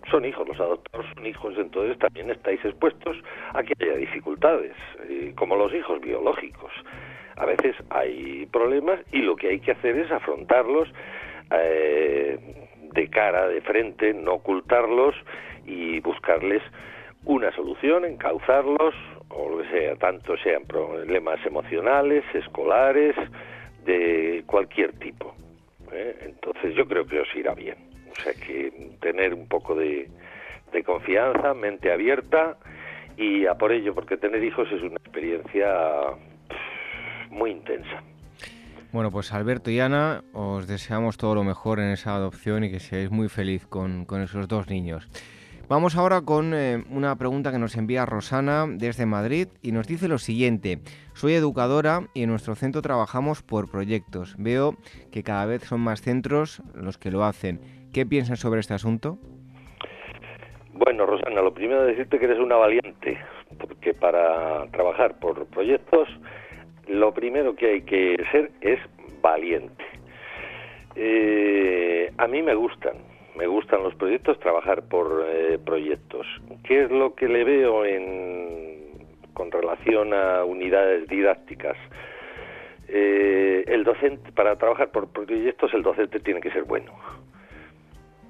son 0.09 0.25
hijos, 0.25 0.47
los 0.47 0.59
adoptados 0.59 1.05
son 1.13 1.25
hijos, 1.25 1.53
entonces 1.57 1.97
también 1.99 2.29
estáis 2.29 2.63
expuestos 2.63 3.17
a 3.53 3.63
que 3.63 3.73
haya 3.79 3.95
dificultades, 3.95 4.73
eh, 5.09 5.33
como 5.35 5.55
los 5.55 5.73
hijos 5.73 5.99
biológicos. 6.01 6.71
A 7.37 7.45
veces 7.45 7.75
hay 7.89 8.45
problemas 8.47 8.99
y 9.11 9.19
lo 9.19 9.35
que 9.35 9.49
hay 9.49 9.59
que 9.59 9.71
hacer 9.71 9.97
es 9.97 10.11
afrontarlos 10.11 10.87
eh, 11.51 12.39
de 12.93 13.09
cara, 13.09 13.47
de 13.47 13.61
frente, 13.61 14.13
no 14.13 14.35
ocultarlos 14.35 15.15
y 15.65 15.99
buscarles 15.99 16.61
una 17.25 17.51
solución, 17.53 18.05
encauzarlos, 18.05 18.93
o 19.29 19.49
lo 19.49 19.57
que 19.63 19.69
sea, 19.69 19.95
tanto 19.95 20.37
sean 20.37 20.63
problemas 20.65 21.43
emocionales, 21.45 22.23
escolares, 22.33 23.15
de 23.83 24.43
cualquier 24.45 24.93
tipo. 24.93 25.35
¿eh? 25.91 26.15
Entonces 26.21 26.75
yo 26.75 26.87
creo 26.87 27.05
que 27.05 27.19
os 27.19 27.35
irá 27.35 27.53
bien. 27.53 27.84
O 28.17 28.21
sea 28.21 28.33
que 28.33 28.95
tener 29.01 29.33
un 29.33 29.47
poco 29.47 29.75
de, 29.75 30.09
confianza, 30.85 31.53
mente 31.53 31.91
abierta 31.91 32.57
y 33.17 33.45
a 33.45 33.55
por 33.55 33.71
ello, 33.71 33.95
porque 33.95 34.17
tener 34.17 34.43
hijos 34.43 34.67
es 34.71 34.81
una 34.81 34.97
experiencia 34.97 35.67
muy 37.29 37.51
intensa. 37.51 38.03
Bueno, 38.91 39.11
pues 39.11 39.33
Alberto 39.33 39.71
y 39.71 39.79
Ana, 39.79 40.23
os 40.33 40.67
deseamos 40.67 41.17
todo 41.17 41.35
lo 41.35 41.43
mejor 41.43 41.79
en 41.79 41.91
esa 41.91 42.15
adopción 42.15 42.63
y 42.63 42.71
que 42.71 42.79
seáis 42.79 43.11
muy 43.11 43.29
feliz 43.29 43.65
con, 43.67 44.05
esos 44.21 44.47
dos 44.47 44.69
niños. 44.69 45.07
Vamos 45.67 45.95
ahora 45.95 46.21
con 46.21 46.53
eh, 46.53 46.83
una 46.91 47.15
pregunta 47.15 47.51
que 47.51 47.57
nos 47.57 47.75
envía 47.75 48.05
Rosana 48.05 48.65
desde 48.69 49.05
Madrid 49.05 49.47
y 49.61 49.71
nos 49.71 49.87
dice 49.87 50.07
lo 50.07 50.19
siguiente. 50.19 50.79
Soy 51.13 51.33
educadora 51.33 52.07
y 52.13 52.23
en 52.23 52.29
nuestro 52.29 52.55
centro 52.55 52.81
trabajamos 52.81 53.41
por 53.41 53.69
proyectos. 53.69 54.35
Veo 54.37 54.77
que 55.11 55.23
cada 55.23 55.45
vez 55.45 55.63
son 55.63 55.81
más 55.81 56.01
centros 56.01 56.61
los 56.75 56.97
que 56.97 57.11
lo 57.11 57.23
hacen. 57.23 57.59
¿Qué 57.95 58.05
piensas 58.05 58.41
sobre 58.41 58.59
este 58.59 58.73
asunto? 58.73 59.17
Bueno, 60.73 61.05
Rosana, 61.05 61.41
lo 61.41 61.53
primero 61.53 61.83
es 61.83 61.95
decirte 61.95 62.19
que 62.19 62.25
eres 62.25 62.39
una 62.39 62.57
valiente, 62.57 63.17
porque 63.57 63.93
para 63.93 64.65
trabajar 64.71 65.17
por 65.17 65.45
proyectos, 65.45 66.09
lo 66.89 67.13
primero 67.13 67.55
que 67.55 67.67
hay 67.67 67.81
que 67.83 68.17
ser 68.33 68.51
es 68.59 68.79
valiente. 69.21 69.85
Eh, 70.97 72.11
a 72.17 72.27
mí 72.27 72.41
me 72.43 72.53
gustan, 72.53 72.97
me 73.37 73.47
gustan 73.47 73.81
los 73.81 73.95
proyectos, 73.95 74.41
trabajar 74.41 74.89
por 74.89 75.25
eh, 75.29 75.57
proyectos. 75.57 76.27
¿Qué 76.65 76.83
es 76.83 76.91
lo 76.91 77.15
que 77.15 77.29
le 77.29 77.45
veo 77.45 77.85
en, 77.85 78.89
con 79.33 79.49
relación 79.53 80.13
a 80.13 80.43
unidades 80.43 81.07
didácticas? 81.07 81.77
Eh, 82.89 83.63
el 83.67 83.85
docente, 83.85 84.33
para 84.33 84.57
trabajar 84.57 84.89
por 84.91 85.07
proyectos, 85.07 85.73
el 85.73 85.81
docente 85.81 86.19
tiene 86.19 86.41
que 86.41 86.51
ser 86.51 86.65
bueno 86.65 86.91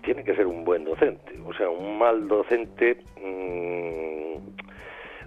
tiene 0.05 0.23
que 0.23 0.35
ser 0.35 0.47
un 0.47 0.63
buen 0.63 0.85
docente. 0.85 1.33
O 1.45 1.53
sea, 1.53 1.69
un 1.69 1.97
mal 1.97 2.27
docente 2.27 2.97
mm, 3.21 4.35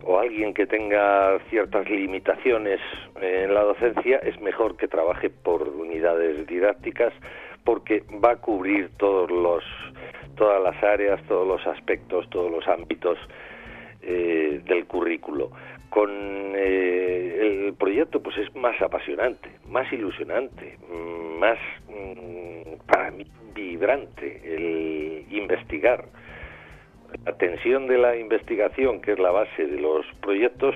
o 0.05 0.18
alguien 0.18 0.55
que 0.55 0.66
tenga 0.66 1.39
ciertas 1.51 1.91
limitaciones 1.91 2.81
en 3.20 3.53
la 3.53 3.62
docencia 3.62 4.18
es 4.18 4.41
mejor 4.41 4.76
que 4.76 4.89
trabaje 4.89 5.29
por 5.29 5.68
unidades 5.68 6.47
didácticas 6.47 7.12
porque 7.64 8.05
va 8.24 8.33
a 8.33 8.37
cubrir 8.37 8.91
todos 8.97 9.31
los 9.31 9.64
todas 10.37 10.62
las 10.62 10.81
áreas, 10.85 11.20
todos 11.26 11.47
los 11.47 11.66
aspectos, 11.66 12.31
todos 12.31 12.51
los 12.51 12.66
ámbitos 12.68 13.18
eh, 14.03 14.62
del 14.64 14.87
currículo. 14.87 15.51
Con 15.91 16.11
eh, 16.55 17.39
el 17.41 17.74
proyecto 17.74 18.22
pues 18.22 18.36
es 18.39 18.55
más 18.55 18.80
apasionante, 18.80 19.51
más 19.68 19.91
ilusionante, 19.93 20.78
mm, 20.89 21.39
más 21.39 21.59
mm, 21.89 22.86
para 22.86 23.11
mí 23.11 23.26
vibrante 23.55 24.41
el 24.45 25.24
investigar. 25.30 26.05
La 27.24 27.32
tensión 27.39 27.86
de 27.86 27.99
la 27.99 28.16
investigación, 28.16 29.01
que 29.01 29.12
es 29.12 29.18
la 29.18 29.30
base 29.30 29.66
de 29.66 29.80
los 29.80 30.05
proyectos, 30.20 30.74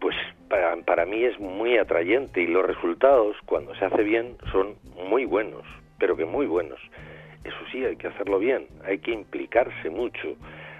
pues 0.00 0.16
para, 0.48 0.76
para 0.76 1.06
mí 1.06 1.24
es 1.24 1.38
muy 1.38 1.78
atrayente 1.78 2.40
y 2.40 2.46
los 2.46 2.66
resultados, 2.66 3.36
cuando 3.46 3.74
se 3.76 3.84
hace 3.84 4.02
bien, 4.02 4.36
son 4.50 4.74
muy 5.08 5.24
buenos, 5.24 5.62
pero 5.98 6.16
que 6.16 6.24
muy 6.24 6.46
buenos. 6.46 6.80
Eso 7.44 7.56
sí, 7.70 7.84
hay 7.84 7.96
que 7.96 8.08
hacerlo 8.08 8.38
bien, 8.38 8.66
hay 8.84 8.98
que 8.98 9.12
implicarse 9.12 9.90
mucho, 9.90 10.36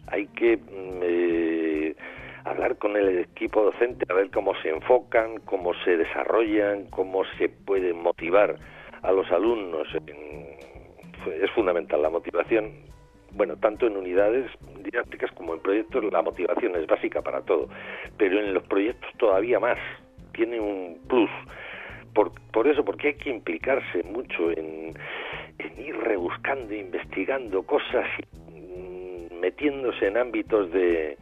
hay 0.07 0.27
que 0.29 0.57
mm, 0.57 1.01
eh, 1.03 1.58
hablar 2.51 2.77
con 2.79 2.97
el 2.97 3.19
equipo 3.19 3.63
docente 3.63 4.07
a 4.09 4.15
ver 4.15 4.31
cómo 4.31 4.55
se 4.63 4.71
enfocan, 4.71 5.41
cómo 5.45 5.73
se 5.85 5.97
desarrollan, 5.97 6.87
cómo 6.91 7.25
se 7.39 7.49
puede 7.49 7.93
motivar 7.93 8.57
a 9.03 9.13
los 9.13 9.31
alumnos 9.31 9.87
en, 9.95 10.59
es 11.43 11.51
fundamental 11.53 12.03
la 12.03 12.11
motivación. 12.11 12.73
Bueno, 13.33 13.57
tanto 13.57 13.87
en 13.87 13.97
unidades 13.97 14.51
didácticas 14.83 15.31
como 15.33 15.55
en 15.55 15.61
proyectos 15.61 16.05
la 16.13 16.23
motivación 16.23 16.77
es 16.77 16.87
básica 16.87 17.23
para 17.23 17.43
todo, 17.43 17.69
pero 18.17 18.39
en 18.41 18.55
los 18.55 18.63
proyectos 18.65 19.11
todavía 19.19 19.61
más, 19.61 19.79
tiene 20.33 20.61
un 20.61 20.99
plus. 21.09 21.31
Por, 22.15 22.33
por 22.53 22.67
eso, 22.67 22.85
porque 22.85 23.09
hay 23.09 23.15
que 23.15 23.31
implicarse 23.31 24.03
mucho 24.03 24.51
en, 24.51 24.95
ir 25.77 25.97
rebuscando, 25.97 26.75
investigando 26.75 27.63
cosas, 27.63 28.07
mm, 28.51 29.39
metiéndose 29.41 30.07
en 30.07 30.17
ámbitos 30.17 30.73
de, 30.73 31.19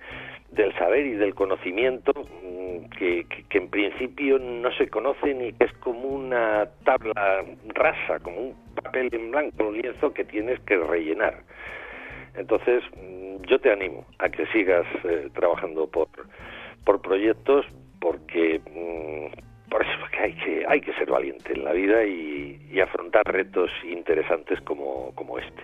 del 0.50 0.72
saber 0.74 1.06
y 1.06 1.12
del 1.12 1.34
conocimiento 1.34 2.12
mm, 2.14 2.88
que, 2.90 3.26
en 3.50 3.68
principio 3.68 4.38
no 4.38 4.70
se 4.72 4.88
conocen 4.88 5.42
y 5.42 5.52
que 5.54 5.64
es 5.64 5.72
como 5.74 6.08
una 6.08 6.68
tabla 6.84 7.44
rasa, 7.74 8.18
como 8.20 8.38
un 8.38 8.56
papel 8.74 9.08
en 9.12 9.30
blanco, 9.30 9.68
un 9.68 9.80
lienzo 9.80 10.12
que 10.12 10.24
tienes 10.24 10.60
que 10.60 10.76
rellenar. 10.76 11.42
Entonces, 12.34 12.82
mm, 12.96 13.42
yo 13.48 13.58
te 13.58 13.72
animo 13.72 14.04
a 14.18 14.28
que 14.28 14.46
sigas 14.46 14.86
eh, 15.04 15.28
trabajando 15.34 15.86
por, 15.86 16.08
por 16.84 17.00
proyectos 17.00 17.64
porque 18.00 18.60
mm, 18.60 19.70
por 19.70 19.82
eso 19.82 20.06
que 20.12 20.18
hay 20.18 20.32
que 20.34 20.64
hay 20.68 20.80
que 20.80 20.92
ser 20.94 21.10
valiente 21.10 21.52
en 21.52 21.64
la 21.64 21.72
vida 21.72 22.04
y, 22.04 22.60
y 22.70 22.80
afrontar 22.80 23.24
retos 23.26 23.70
interesantes 23.84 24.60
como, 24.60 25.12
como 25.14 25.38
este. 25.38 25.62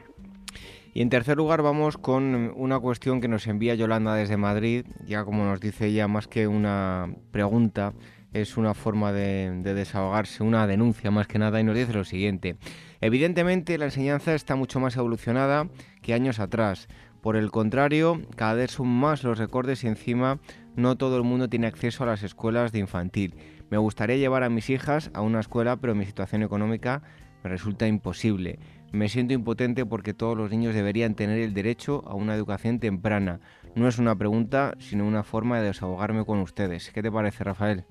Y 0.95 1.01
en 1.01 1.09
tercer 1.09 1.39
lugar 1.39 1.63
vamos 1.63 1.97
con 1.97 2.53
una 2.55 2.79
cuestión 2.79 3.21
que 3.23 3.29
nos 3.29 3.47
envía 3.47 3.75
Yolanda 3.75 4.15
desde 4.15 4.37
Madrid, 4.37 4.85
ya 5.07 5.25
como 5.25 5.45
nos 5.45 5.59
dice 5.61 5.87
ella, 5.87 6.07
más 6.07 6.29
que 6.29 6.47
una 6.47 7.15
pregunta, 7.31 7.95
es 8.35 8.59
una 8.59 8.75
forma 8.75 9.11
de, 9.11 9.63
desahogarse, 9.63 10.43
una 10.43 10.67
denuncia 10.67 11.11
más 11.11 11.27
que 11.27 11.39
nada, 11.39 11.61
y 11.61 11.65
nos 11.65 11.77
dice 11.77 11.95
lo 11.95 12.05
siguiente. 12.05 12.57
Evidentemente 13.01 13.79
la 13.79 13.87
enseñanza 13.87 14.35
está 14.35 14.55
mucho 14.55 14.81
más 14.81 14.97
evolucionada 14.97 15.69
que 16.03 16.13
años 16.13 16.41
atrás. 16.41 16.89
Por 17.23 17.37
el 17.37 17.51
contrario, 17.51 18.21
cada 18.37 18.55
vez 18.55 18.73
son 18.73 18.89
más 18.89 19.23
los 19.23 19.39
recortes 19.39 19.85
y 19.85 19.87
encima 19.87 20.41
no 20.77 20.97
todo 20.97 21.17
el 21.17 21.23
mundo 21.23 21.49
tiene 21.49 21.69
acceso 21.69 22.05
a 22.05 22.07
las 22.07 22.23
escuelas 22.23 22.73
de 22.73 22.81
infantil. 22.81 23.35
Me 23.71 23.79
gustaría 23.79 24.17
llevar 24.17 24.43
a 24.43 24.51
mis 24.51 24.69
hijas 24.69 25.11
a 25.15 25.23
una 25.23 25.41
escuela, 25.41 25.77
pero 25.77 25.95
mi 25.95 26.05
situación 26.05 26.43
económica 26.43 27.03
me 27.43 27.51
resulta 27.51 27.87
imposible. 27.87 28.59
Me 28.93 29.09
siento 29.09 29.33
impotente 29.33 29.87
porque 29.87 30.13
todos 30.13 30.37
los 30.37 30.51
niños 30.51 30.75
deberían 30.75 31.15
tener 31.15 31.39
el 31.39 31.55
derecho 31.55 32.03
a 32.07 32.15
una 32.15 32.35
educación 32.35 32.79
temprana. 32.79 33.41
No 33.75 33.89
es 33.89 33.99
una 33.99 34.15
pregunta, 34.17 34.75
sino 34.79 35.07
una 35.07 35.23
forma 35.23 35.59
de 35.59 35.69
desahogarme 35.69 36.27
con 36.27 36.41
ustedes. 36.41 36.91
¿Qué 36.93 37.03
te 37.03 37.11
parece, 37.11 37.43
Rafael? 37.43 37.85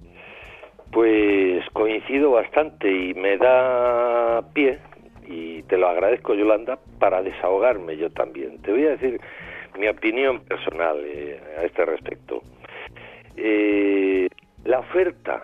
Pues 0.92 1.64
coincido 1.74 2.32
bastante 2.32 2.92
y 2.92 3.16
me 3.16 3.38
da 3.38 4.44
pie, 4.54 4.78
y 5.28 5.64
te 5.64 5.78
lo 5.78 5.88
agradezco, 5.88 6.36
Yolanda, 6.36 6.78
para 7.00 7.24
desahogarme 7.24 7.98
yo 7.98 8.12
también. 8.12 8.62
Te 8.62 8.72
voy 8.72 8.86
a 8.86 8.92
decir 8.92 9.20
mi 9.80 9.88
opinión 9.88 10.42
personal 10.42 10.98
eh, 11.04 11.40
a 11.58 11.64
este 11.64 11.84
respecto. 11.86 12.44
Eh, 13.38 14.28
la 14.66 14.80
oferta 14.80 15.42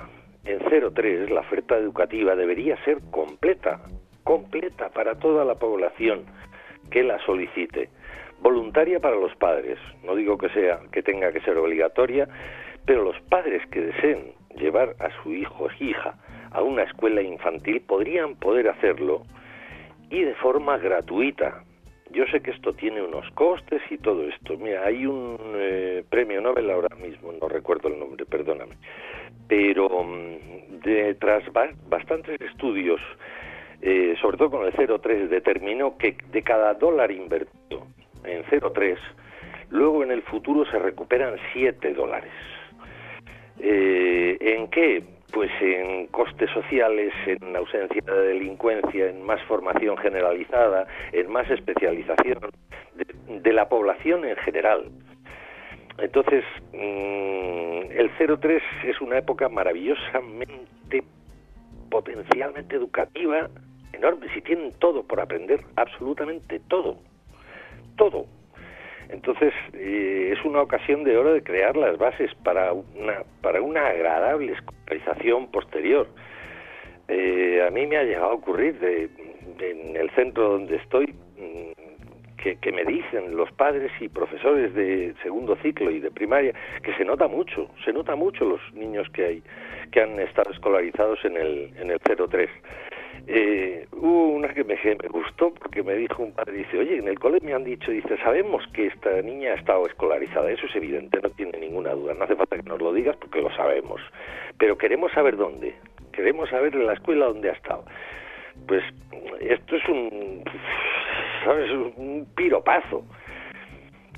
en 0.47 0.59
03 0.93 1.29
la 1.29 1.41
oferta 1.41 1.77
educativa 1.77 2.35
debería 2.35 2.77
ser 2.85 2.99
completa, 3.11 3.81
completa 4.27 4.89
para 4.89 5.15
toda 5.15 5.45
la 5.45 5.55
población 5.55 6.25
que 6.91 7.01
la 7.01 7.17
solicite, 7.25 7.87
voluntaria 8.41 8.99
para 8.99 9.15
los 9.15 9.33
padres. 9.37 9.79
No 10.03 10.15
digo 10.15 10.37
que 10.37 10.49
sea 10.49 10.81
que 10.91 11.01
tenga 11.01 11.31
que 11.31 11.39
ser 11.39 11.57
obligatoria, 11.57 12.27
pero 12.85 13.03
los 13.03 13.17
padres 13.29 13.65
que 13.71 13.79
deseen 13.79 14.33
llevar 14.57 14.97
a 14.99 15.09
su 15.23 15.33
hijo 15.33 15.63
o 15.63 15.83
hija 15.83 16.15
a 16.51 16.61
una 16.61 16.83
escuela 16.83 17.21
infantil 17.21 17.79
podrían 17.87 18.35
poder 18.35 18.67
hacerlo 18.67 19.23
y 20.09 20.21
de 20.23 20.35
forma 20.35 20.77
gratuita. 20.77 21.63
Yo 22.11 22.25
sé 22.25 22.41
que 22.41 22.51
esto 22.51 22.73
tiene 22.73 23.01
unos 23.01 23.29
costes 23.31 23.81
y 23.89 23.97
todo 23.97 24.27
esto. 24.27 24.57
Mira, 24.57 24.85
hay 24.85 25.05
un 25.05 25.37
eh, 25.55 26.03
premio 26.09 26.41
Nobel 26.41 26.69
ahora 26.69 26.93
mismo, 26.97 27.31
no 27.31 27.47
recuerdo 27.47 27.87
el 27.87 27.97
nombre, 27.97 28.25
perdóname, 28.25 28.75
pero 29.47 29.87
mm, 29.87 30.79
de, 30.83 31.15
tras 31.15 31.43
bastantes 31.89 32.41
estudios, 32.41 32.99
eh, 33.81 34.15
sobre 34.21 34.37
todo 34.37 34.51
con 34.51 34.65
el 34.65 34.73
0,3, 34.73 35.27
determinó 35.27 35.97
que 35.97 36.17
de 36.31 36.41
cada 36.41 36.73
dólar 36.73 37.11
invertido 37.11 37.85
en 38.23 38.43
0,3, 38.45 38.97
luego 39.69 40.03
en 40.03 40.11
el 40.11 40.21
futuro 40.23 40.65
se 40.71 40.79
recuperan 40.79 41.35
7 41.53 41.93
dólares. 41.93 42.31
Eh, 43.59 44.37
¿En 44.39 44.67
qué? 44.69 45.03
Pues 45.31 45.51
en 45.61 46.07
costes 46.07 46.49
sociales, 46.51 47.13
en 47.25 47.55
ausencia 47.55 48.01
de 48.01 48.27
delincuencia, 48.29 49.09
en 49.09 49.23
más 49.23 49.41
formación 49.43 49.97
generalizada, 49.97 50.87
en 51.11 51.29
más 51.29 51.49
especialización 51.49 52.39
de, 53.27 53.53
la 53.53 53.67
población 53.67 54.25
en 54.25 54.35
general. 54.37 54.89
Entonces, 55.97 56.43
mm, 56.73 57.91
el 57.91 58.11
03 58.39 58.61
es 58.85 59.01
una 59.01 59.17
época 59.17 59.49
maravillosamente, 59.49 61.03
potencialmente 61.89 62.75
educativa, 62.75 63.49
enorme, 63.93 64.27
si 64.33 64.41
tienen 64.41 64.73
todo 64.79 65.03
por 65.03 65.19
aprender, 65.19 65.61
absolutamente 65.75 66.59
todo, 66.67 66.97
todo. 67.97 68.25
Entonces, 69.09 69.53
eh, 69.73 70.33
es 70.37 70.43
una 70.43 70.61
ocasión 70.61 71.03
de 71.03 71.17
oro 71.17 71.33
de 71.33 71.41
crear 71.41 71.77
las 71.77 71.97
bases 71.97 72.33
para 72.43 72.73
una, 72.73 73.23
para 73.41 73.61
una 73.61 73.87
agradable 73.87 74.53
escolarización 74.53 75.49
posterior. 75.49 76.07
Eh, 77.07 77.63
a 77.65 77.71
mí 77.71 77.87
me 77.87 77.97
ha 77.97 78.03
llegado 78.03 78.31
a 78.31 78.33
ocurrir 78.33 78.77
de, 78.79 79.09
en 79.59 79.95
el 79.95 80.09
centro 80.11 80.49
donde 80.49 80.75
estoy 80.75 81.15
mm, 81.37 82.37
que, 82.43 82.57
que, 82.57 82.71
me 82.73 82.83
dicen 82.83 83.37
los 83.37 83.49
padres 83.53 83.91
y 84.01 84.09
profesores 84.09 84.73
de 84.73 85.15
segundo 85.23 85.55
ciclo 85.63 85.89
y 85.89 86.01
de 86.01 86.11
primaria 86.11 86.53
que 86.83 86.93
se 86.95 87.05
nota 87.05 87.29
mucho, 87.29 87.69
se 87.85 87.93
nota 87.93 88.15
mucho 88.15 88.43
los 88.43 88.61
niños 88.73 89.09
que 89.11 89.25
hay 89.25 89.43
que 89.91 90.01
han 90.01 90.19
estado 90.19 90.51
escolarizados 90.51 91.23
en 91.23 91.37
el 91.37 91.71
en 91.77 91.91
el 91.91 91.99
03. 91.99 92.49
Eh, 93.25 93.87
hubo 93.93 94.29
una 94.29 94.49
que 94.49 94.63
me, 94.63 94.75
gustó 95.09 95.53
porque 95.53 95.83
me 95.83 95.95
dijo 95.95 96.23
un 96.23 96.33
padre, 96.33 96.53
dice, 96.53 96.77
oye, 96.77 96.97
en 96.97 97.07
el 97.07 97.19
cole 97.19 97.39
me 97.41 97.53
han 97.53 97.63
dicho, 97.63 97.91
dice, 97.91 98.17
sabemos 98.17 98.63
que 98.73 98.87
esta 98.87 99.21
niña 99.21 99.51
ha 99.51 99.55
estado 99.55 99.85
escolarizada, 99.87 100.51
eso 100.51 100.65
es 100.65 100.75
evidente, 100.75 101.19
no 101.21 101.29
tiene 101.31 101.57
ninguna 101.57 101.91
duda, 101.91 102.13
no 102.13 102.23
hace 102.23 102.35
falta 102.35 102.57
que 102.57 102.63
nos 102.63 102.81
lo 102.81 102.93
digas 102.93 103.17
porque 103.17 103.41
lo 103.41 103.49
sabemos, 103.55 104.01
pero 104.57 104.77
queremos 104.77 105.11
saber 105.11 105.35
dónde, 105.35 105.73
queremos 106.11 106.49
saber 106.49 106.75
en 106.75 106.85
la 106.85 106.93
escuela 106.93 107.25
dónde 107.25 107.49
ha 107.49 107.53
estado. 107.53 107.85
Pues 108.67 108.83
esto 109.39 109.75
es 109.75 109.89
un, 109.89 110.43
¿sabes? 111.43 111.71
Un 111.71 112.27
piropazo. 112.35 113.05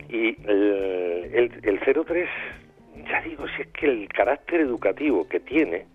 Y 0.07 0.35
el, 0.47 1.51
el, 1.63 1.79
03, 1.79 2.29
ya 3.07 3.21
digo, 3.21 3.45
si 3.49 3.61
es 3.61 3.67
que 3.67 3.85
el 3.85 4.07
carácter 4.09 4.61
educativo 4.61 5.27
que 5.27 5.39
tiene 5.39 5.85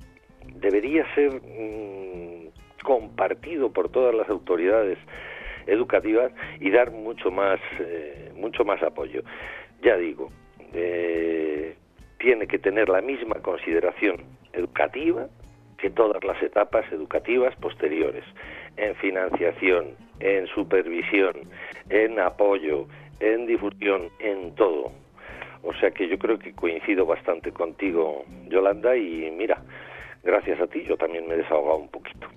debería 0.56 1.04
ser... 1.14 1.32
Mm, 1.32 2.48
compartido 2.84 3.72
por 3.72 3.88
todas 3.88 4.14
las 4.14 4.28
autoridades 4.28 4.98
educativas 5.66 6.30
y 6.60 6.70
dar 6.70 6.92
mucho 6.92 7.30
más 7.32 7.58
eh, 7.80 8.30
mucho 8.36 8.64
más 8.64 8.80
apoyo. 8.82 9.22
Ya 9.82 9.96
digo 9.96 10.30
eh, 10.72 11.74
tiene 12.18 12.46
que 12.46 12.58
tener 12.58 12.88
la 12.88 13.00
misma 13.00 13.36
consideración 13.36 14.16
educativa 14.52 15.26
que 15.78 15.90
todas 15.90 16.22
las 16.22 16.40
etapas 16.42 16.84
educativas 16.92 17.56
posteriores 17.56 18.24
en 18.76 18.94
financiación 18.96 19.96
en 20.20 20.46
supervisión 20.48 21.34
en 21.88 22.20
apoyo 22.20 22.86
en 23.20 23.46
difusión 23.46 24.10
en 24.20 24.54
todo. 24.54 24.92
O 25.62 25.72
sea 25.74 25.90
que 25.90 26.06
yo 26.08 26.18
creo 26.18 26.38
que 26.38 26.52
coincido 26.52 27.06
bastante 27.06 27.50
contigo 27.50 28.24
Yolanda 28.48 28.94
y 28.96 29.30
mira 29.30 29.62
gracias 30.24 30.60
a 30.60 30.66
ti 30.66 30.84
yo 30.88 30.96
también 30.96 31.26
me 31.26 31.34
he 31.34 31.38
desahogado 31.38 31.78
un 31.78 31.88
poquito 31.88 32.28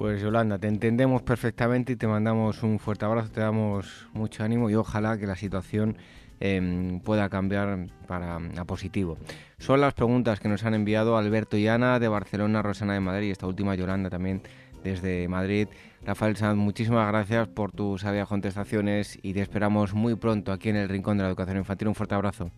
pues 0.00 0.22
Yolanda, 0.22 0.58
te 0.58 0.66
entendemos 0.66 1.20
perfectamente 1.20 1.92
y 1.92 1.96
te 1.96 2.06
mandamos 2.06 2.62
un 2.62 2.78
fuerte 2.78 3.04
abrazo, 3.04 3.30
te 3.34 3.40
damos 3.40 4.08
mucho 4.14 4.42
ánimo 4.42 4.70
y 4.70 4.74
ojalá 4.74 5.18
que 5.18 5.26
la 5.26 5.34
situación 5.34 5.98
em, 6.40 7.00
pueda 7.00 7.28
cambiar 7.28 7.80
para 8.08 8.36
a 8.36 8.64
positivo. 8.64 9.18
Son 9.58 9.78
las 9.78 9.92
preguntas 9.92 10.40
que 10.40 10.48
nos 10.48 10.64
han 10.64 10.72
enviado 10.72 11.18
Alberto 11.18 11.58
y 11.58 11.68
Ana 11.68 11.98
de 11.98 12.08
Barcelona, 12.08 12.62
Rosana 12.62 12.94
de 12.94 13.00
Madrid 13.00 13.28
y 13.28 13.30
esta 13.32 13.46
última 13.46 13.74
Yolanda 13.74 14.08
también 14.08 14.40
desde 14.82 15.28
Madrid. 15.28 15.68
Rafael 16.02 16.34
Sanz, 16.36 16.56
muchísimas 16.56 17.06
gracias 17.12 17.48
por 17.48 17.70
tus 17.70 18.00
sabias 18.00 18.26
contestaciones 18.26 19.18
y 19.22 19.34
te 19.34 19.42
esperamos 19.42 19.92
muy 19.92 20.14
pronto 20.14 20.50
aquí 20.50 20.70
en 20.70 20.76
el 20.76 20.88
Rincón 20.88 21.18
de 21.18 21.24
la 21.24 21.28
Educación 21.28 21.58
Infantil. 21.58 21.88
Un 21.88 21.94
fuerte 21.94 22.14
abrazo. 22.14 22.50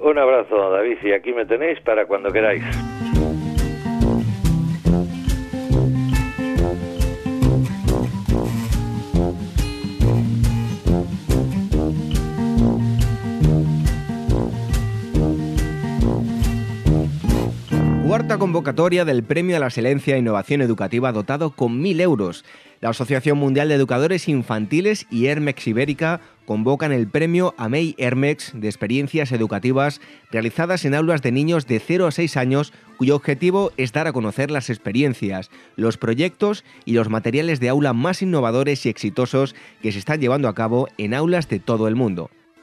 Un 0.00 0.18
abrazo, 0.18 0.70
David, 0.70 0.98
y 1.02 1.12
aquí 1.12 1.32
me 1.32 1.46
tenéis 1.46 1.80
para 1.80 2.04
cuando 2.04 2.30
queráis. 2.30 2.62
Cuarta 18.14 18.38
convocatoria 18.38 19.04
del 19.04 19.24
Premio 19.24 19.56
a 19.56 19.58
la 19.58 19.66
Excelencia 19.66 20.14
e 20.14 20.20
Innovación 20.20 20.62
Educativa 20.62 21.10
dotado 21.10 21.50
con 21.50 21.82
1.000 21.82 22.00
euros. 22.00 22.44
La 22.80 22.90
Asociación 22.90 23.38
Mundial 23.38 23.68
de 23.68 23.74
Educadores 23.74 24.28
Infantiles 24.28 25.08
y 25.10 25.26
Hermex 25.26 25.66
Ibérica 25.66 26.20
convocan 26.46 26.92
el 26.92 27.08
premio 27.08 27.56
AMEI 27.58 27.96
Hermex 27.98 28.52
de 28.54 28.68
experiencias 28.68 29.32
educativas 29.32 30.00
realizadas 30.30 30.84
en 30.84 30.94
aulas 30.94 31.22
de 31.22 31.32
niños 31.32 31.66
de 31.66 31.80
0 31.80 32.06
a 32.06 32.12
6 32.12 32.36
años 32.36 32.72
cuyo 32.98 33.16
objetivo 33.16 33.72
es 33.76 33.90
dar 33.90 34.06
a 34.06 34.12
conocer 34.12 34.48
las 34.52 34.70
experiencias, 34.70 35.50
los 35.74 35.98
proyectos 35.98 36.62
y 36.84 36.92
los 36.92 37.08
materiales 37.08 37.58
de 37.58 37.68
aula 37.68 37.94
más 37.94 38.22
innovadores 38.22 38.86
y 38.86 38.90
exitosos 38.90 39.56
que 39.82 39.90
se 39.90 39.98
están 39.98 40.20
llevando 40.20 40.46
a 40.46 40.54
cabo 40.54 40.86
en 40.98 41.14
aulas 41.14 41.48
de 41.48 41.58
todo 41.58 41.88
el 41.88 41.96
mundo. 41.96 42.30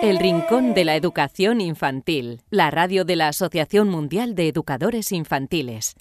El 0.00 0.20
Rincón 0.20 0.74
de 0.74 0.84
la 0.84 0.94
Educación 0.94 1.60
Infantil, 1.60 2.40
la 2.50 2.70
radio 2.70 3.04
de 3.04 3.16
la 3.16 3.26
Asociación 3.26 3.88
Mundial 3.88 4.36
de 4.36 4.46
Educadores 4.46 5.10
Infantiles. 5.10 5.96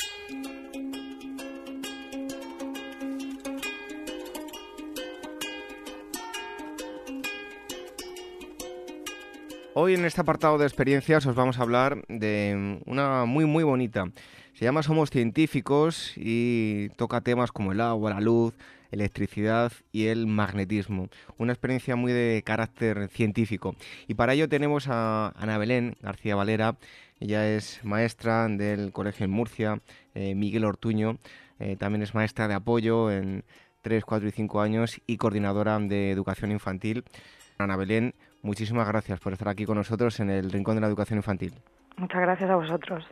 Hoy 9.73 9.95
en 9.95 10.05
este 10.05 10.21
apartado 10.21 10.59
de 10.59 10.67
experiencias 10.67 11.25
os 11.25 11.33
vamos 11.33 11.57
a 11.57 11.63
hablar 11.63 12.03
de 12.07 12.79
una 12.85 13.25
muy 13.25 13.45
muy 13.45 13.63
bonita. 13.63 14.11
Se 14.53 14.65
llama 14.65 14.83
Somos 14.83 15.09
Científicos 15.09 16.13
y 16.15 16.89
toca 16.97 17.21
temas 17.21 17.51
como 17.51 17.71
el 17.71 17.81
agua, 17.81 18.11
la 18.11 18.21
luz, 18.21 18.53
electricidad 18.91 19.71
y 19.91 20.07
el 20.07 20.27
magnetismo. 20.27 21.09
Una 21.37 21.53
experiencia 21.53 21.95
muy 21.95 22.13
de 22.13 22.43
carácter 22.45 23.09
científico. 23.09 23.75
Y 24.07 24.13
para 24.13 24.33
ello 24.33 24.49
tenemos 24.49 24.87
a 24.87 25.33
Ana 25.35 25.57
Belén 25.57 25.95
García 26.01 26.35
Valera. 26.35 26.77
Ella 27.19 27.47
es 27.49 27.83
maestra 27.83 28.47
del 28.47 28.91
Colegio 28.91 29.25
en 29.25 29.31
Murcia, 29.31 29.81
eh, 30.13 30.35
Miguel 30.35 30.65
Ortuño. 30.65 31.17
Eh, 31.59 31.75
también 31.77 32.03
es 32.03 32.13
maestra 32.13 32.47
de 32.47 32.53
apoyo 32.53 33.11
en 33.11 33.43
3, 33.81 34.05
4 34.05 34.27
y 34.27 34.31
5 34.31 34.61
años 34.61 35.01
y 35.07 35.17
coordinadora 35.17 35.79
de 35.79 36.11
educación 36.11 36.51
infantil. 36.51 37.03
Ana 37.57 37.75
Belén, 37.75 38.13
muchísimas 38.43 38.87
gracias 38.87 39.19
por 39.19 39.33
estar 39.33 39.49
aquí 39.49 39.65
con 39.65 39.77
nosotros 39.77 40.19
en 40.19 40.29
el 40.29 40.51
Rincón 40.51 40.75
de 40.75 40.81
la 40.81 40.87
Educación 40.87 41.17
Infantil. 41.17 41.53
Muchas 41.97 42.21
gracias 42.21 42.49
a 42.49 42.55
vosotros. 42.55 43.05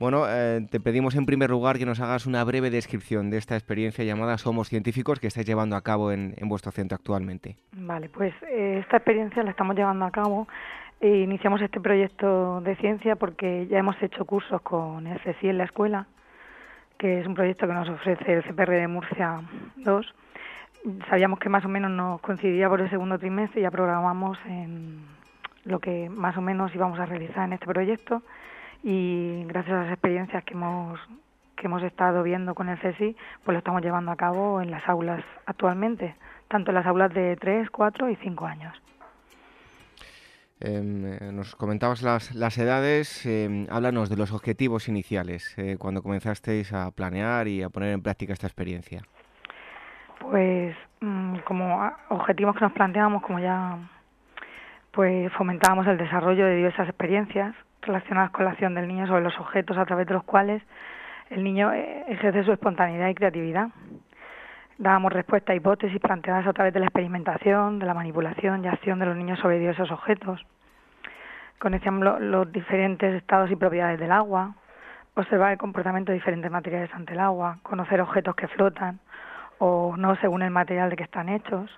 Bueno, 0.00 0.24
eh, 0.26 0.66
te 0.70 0.80
pedimos 0.80 1.14
en 1.14 1.26
primer 1.26 1.50
lugar 1.50 1.76
que 1.76 1.84
nos 1.84 2.00
hagas 2.00 2.24
una 2.24 2.42
breve 2.42 2.70
descripción 2.70 3.28
de 3.28 3.36
esta 3.36 3.54
experiencia 3.54 4.02
llamada 4.02 4.38
Somos 4.38 4.70
Científicos 4.70 5.20
que 5.20 5.26
estáis 5.26 5.46
llevando 5.46 5.76
a 5.76 5.82
cabo 5.82 6.10
en, 6.10 6.34
vuestro 6.44 6.72
centro 6.72 6.96
actualmente. 6.96 7.56
Vale, 7.72 8.08
pues 8.08 8.32
eh, 8.48 8.78
esta 8.80 8.96
experiencia 8.96 9.42
la 9.42 9.50
estamos 9.50 9.76
llevando 9.76 10.06
a 10.06 10.10
cabo 10.10 10.48
e 11.02 11.18
iniciamos 11.18 11.60
este 11.60 11.80
proyecto 11.80 12.62
de 12.62 12.76
ciencia 12.76 13.14
porque 13.16 13.66
ya 13.66 13.76
hemos 13.76 14.02
hecho 14.02 14.24
cursos 14.24 14.62
con 14.62 15.06
el 15.06 15.20
en 15.42 15.58
la 15.58 15.64
escuela, 15.64 16.06
que 16.96 17.20
es 17.20 17.26
un 17.26 17.34
proyecto 17.34 17.66
que 17.66 17.74
nos 17.74 17.90
ofrece 17.90 18.32
el 18.32 18.42
CPR 18.42 18.70
de 18.70 18.88
Murcia 18.88 19.42
2. 19.76 20.14
Sabíamos 21.10 21.38
que 21.40 21.50
más 21.50 21.66
o 21.66 21.68
menos 21.68 21.90
nos 21.90 22.22
coincidía 22.22 22.70
por 22.70 22.80
el 22.80 22.88
segundo 22.88 23.18
trimestre 23.18 23.60
y 23.60 23.64
ya 23.64 23.70
programamos 23.70 24.38
en 24.46 25.02
lo 25.64 25.78
que 25.78 26.08
más 26.08 26.38
o 26.38 26.40
menos 26.40 26.74
íbamos 26.74 26.98
a 26.98 27.04
realizar 27.04 27.44
en 27.44 27.52
este 27.52 27.66
proyecto 27.66 28.22
y 28.82 29.44
gracias 29.46 29.74
a 29.76 29.82
las 29.84 29.92
experiencias 29.92 30.44
que 30.44 30.54
hemos 30.54 30.98
que 31.60 31.66
hemos 31.66 31.82
estado 31.82 32.22
viendo 32.22 32.54
con 32.54 32.70
el 32.70 32.78
CSI, 32.78 33.14
pues 33.44 33.52
lo 33.52 33.58
estamos 33.58 33.82
llevando 33.82 34.10
a 34.10 34.16
cabo 34.16 34.62
en 34.62 34.70
las 34.70 34.88
aulas 34.88 35.22
actualmente, 35.44 36.16
tanto 36.48 36.70
en 36.70 36.76
las 36.76 36.86
aulas 36.86 37.12
de 37.12 37.36
3, 37.36 37.68
4 37.70 38.08
y 38.08 38.16
5 38.16 38.46
años. 38.46 38.82
Em, 40.58 41.06
eh, 41.06 41.32
nos 41.32 41.54
comentabas 41.56 42.02
las, 42.02 42.34
las 42.34 42.56
edades, 42.58 43.24
eh, 43.26 43.66
háblanos 43.70 44.08
de 44.08 44.16
los 44.16 44.32
objetivos 44.32 44.88
iniciales 44.88 45.54
eh, 45.58 45.76
cuando 45.78 46.02
comenzasteis 46.02 46.72
a 46.72 46.90
planear 46.90 47.46
y 47.46 47.62
a 47.62 47.68
poner 47.68 47.92
en 47.92 48.02
práctica 48.02 48.32
esta 48.32 48.46
experiencia. 48.46 49.02
Pues 50.18 50.74
mm, 51.00 51.38
como 51.46 51.90
objetivos 52.08 52.56
que 52.56 52.60
nos 52.62 52.72
planteamos, 52.72 53.22
como 53.22 53.38
ya 53.38 53.78
pues 54.92 55.32
fomentábamos 55.34 55.86
el 55.86 55.96
desarrollo 55.96 56.46
de 56.46 56.56
diversas 56.56 56.88
experiencias 56.88 57.54
relacionadas 57.82 58.30
con 58.30 58.44
la 58.44 58.52
acción 58.52 58.74
del 58.74 58.88
niño 58.88 59.06
sobre 59.06 59.22
los 59.22 59.38
objetos 59.38 59.76
a 59.78 59.86
través 59.86 60.06
de 60.06 60.14
los 60.14 60.24
cuales 60.24 60.62
el 61.30 61.44
niño 61.44 61.72
eh, 61.72 62.04
ejerce 62.08 62.44
su 62.44 62.52
espontaneidad 62.52 63.08
y 63.08 63.14
creatividad. 63.14 63.68
Dábamos 64.78 65.12
respuesta 65.12 65.52
a 65.52 65.56
hipótesis 65.56 66.00
planteadas 66.00 66.46
a 66.46 66.52
través 66.52 66.72
de 66.72 66.80
la 66.80 66.86
experimentación, 66.86 67.78
de 67.78 67.86
la 67.86 67.94
manipulación 67.94 68.64
y 68.64 68.68
acción 68.68 68.98
de 68.98 69.06
los 69.06 69.16
niños 69.16 69.38
sobre 69.38 69.58
diversos 69.58 69.90
objetos. 69.90 70.44
Conocíamos 71.58 72.20
los 72.20 72.50
diferentes 72.50 73.14
estados 73.14 73.50
y 73.50 73.56
propiedades 73.56 74.00
del 74.00 74.10
agua, 74.10 74.54
observar 75.14 75.52
el 75.52 75.58
comportamiento 75.58 76.12
de 76.12 76.18
diferentes 76.18 76.50
materiales 76.50 76.90
ante 76.94 77.12
el 77.12 77.20
agua, 77.20 77.58
conocer 77.62 78.00
objetos 78.00 78.34
que 78.34 78.48
flotan 78.48 79.00
o 79.58 79.94
no 79.98 80.16
según 80.16 80.40
el 80.42 80.50
material 80.50 80.88
de 80.88 80.96
que 80.96 81.04
están 81.04 81.28
hechos, 81.28 81.70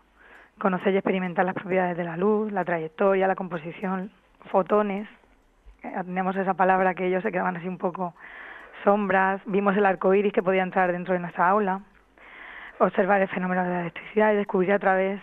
conocer 0.59 0.95
y 0.95 0.99
experimentar 0.99 1.45
las 1.45 1.55
propiedades 1.55 1.97
de 1.97 2.05
la 2.05 2.17
luz, 2.17 2.53
la 2.53 2.65
trayectoria, 2.65 3.27
la 3.27 3.35
composición, 3.35 4.13
fotones, 4.51 5.09
tenemos 5.83 6.37
esa 6.37 6.55
palabra 6.55 6.95
que 6.95 7.07
ellos 7.07 7.23
se 7.23 7.33
quedaban 7.33 7.57
así 7.57 7.69
un 7.69 7.79
poco 7.79 8.15
sombras, 8.85 9.41
vimos 9.47 9.77
el 9.77 9.87
arco 9.87 10.15
iris 10.15 10.33
que 10.33 10.43
podía 10.43 10.63
entrar 10.63 10.93
dentro 10.93 11.15
de 11.15 11.21
nuestra 11.21 11.49
aula, 11.49 11.81
observar 12.79 13.21
el 13.21 13.29
fenómeno 13.29 13.63
de 13.65 13.71
la 13.71 13.81
electricidad 13.83 14.33
y 14.33 14.37
descubrir 14.37 14.73
a 14.73 14.79
través 14.79 15.21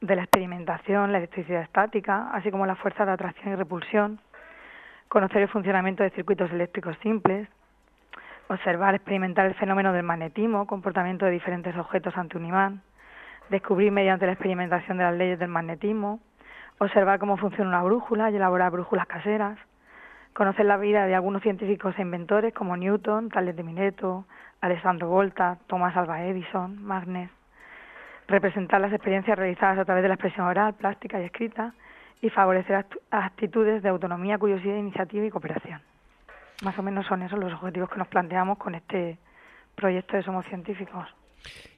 de 0.00 0.16
la 0.16 0.22
experimentación 0.22 1.12
la 1.12 1.18
electricidad 1.18 1.62
estática, 1.62 2.30
así 2.32 2.50
como 2.50 2.66
la 2.66 2.76
fuerza 2.76 3.04
de 3.04 3.12
atracción 3.12 3.52
y 3.52 3.56
repulsión, 3.56 4.20
conocer 5.08 5.42
el 5.42 5.48
funcionamiento 5.48 6.02
de 6.02 6.10
circuitos 6.10 6.50
eléctricos 6.50 6.96
simples, 6.98 7.48
observar, 8.48 8.94
experimentar 8.94 9.46
el 9.46 9.54
fenómeno 9.54 9.92
del 9.92 10.02
magnetismo, 10.02 10.66
comportamiento 10.66 11.26
de 11.26 11.32
diferentes 11.32 11.76
objetos 11.76 12.16
ante 12.16 12.36
un 12.36 12.46
imán, 12.46 12.82
descubrir 13.50 13.92
mediante 13.92 14.26
la 14.26 14.32
experimentación 14.32 14.98
de 14.98 15.04
las 15.04 15.14
leyes 15.14 15.38
del 15.38 15.48
magnetismo, 15.48 16.20
observar 16.78 17.18
cómo 17.18 17.36
funciona 17.36 17.70
una 17.70 17.82
brújula 17.82 18.30
y 18.30 18.36
elaborar 18.36 18.70
brújulas 18.70 19.06
caseras, 19.06 19.58
conocer 20.36 20.66
la 20.66 20.76
vida 20.76 21.06
de 21.06 21.14
algunos 21.14 21.42
científicos 21.42 21.94
e 21.96 22.02
inventores 22.02 22.52
como 22.52 22.76
Newton, 22.76 23.30
Tales 23.30 23.56
de 23.56 23.62
Mileto, 23.62 24.26
Alessandro 24.60 25.08
Volta, 25.08 25.56
Thomas 25.66 25.96
Alva 25.96 26.24
Edison, 26.24 26.76
Magnes, 26.82 27.30
representar 28.28 28.82
las 28.82 28.92
experiencias 28.92 29.38
realizadas 29.38 29.78
a 29.78 29.86
través 29.86 30.02
de 30.02 30.08
la 30.08 30.14
expresión 30.16 30.46
oral, 30.46 30.74
plástica 30.74 31.18
y 31.18 31.24
escrita 31.24 31.72
y 32.20 32.28
favorecer 32.28 32.84
actitudes 33.10 33.82
de 33.82 33.88
autonomía, 33.88 34.36
curiosidad, 34.36 34.76
iniciativa 34.76 35.24
y 35.24 35.30
cooperación. 35.30 35.80
Más 36.62 36.78
o 36.78 36.82
menos 36.82 37.06
son 37.06 37.22
esos 37.22 37.38
los 37.38 37.54
objetivos 37.54 37.88
que 37.88 37.96
nos 37.96 38.08
planteamos 38.08 38.58
con 38.58 38.74
este 38.74 39.16
proyecto 39.74 40.18
de 40.18 40.22
Somos 40.22 40.44
Científicos. 40.46 41.08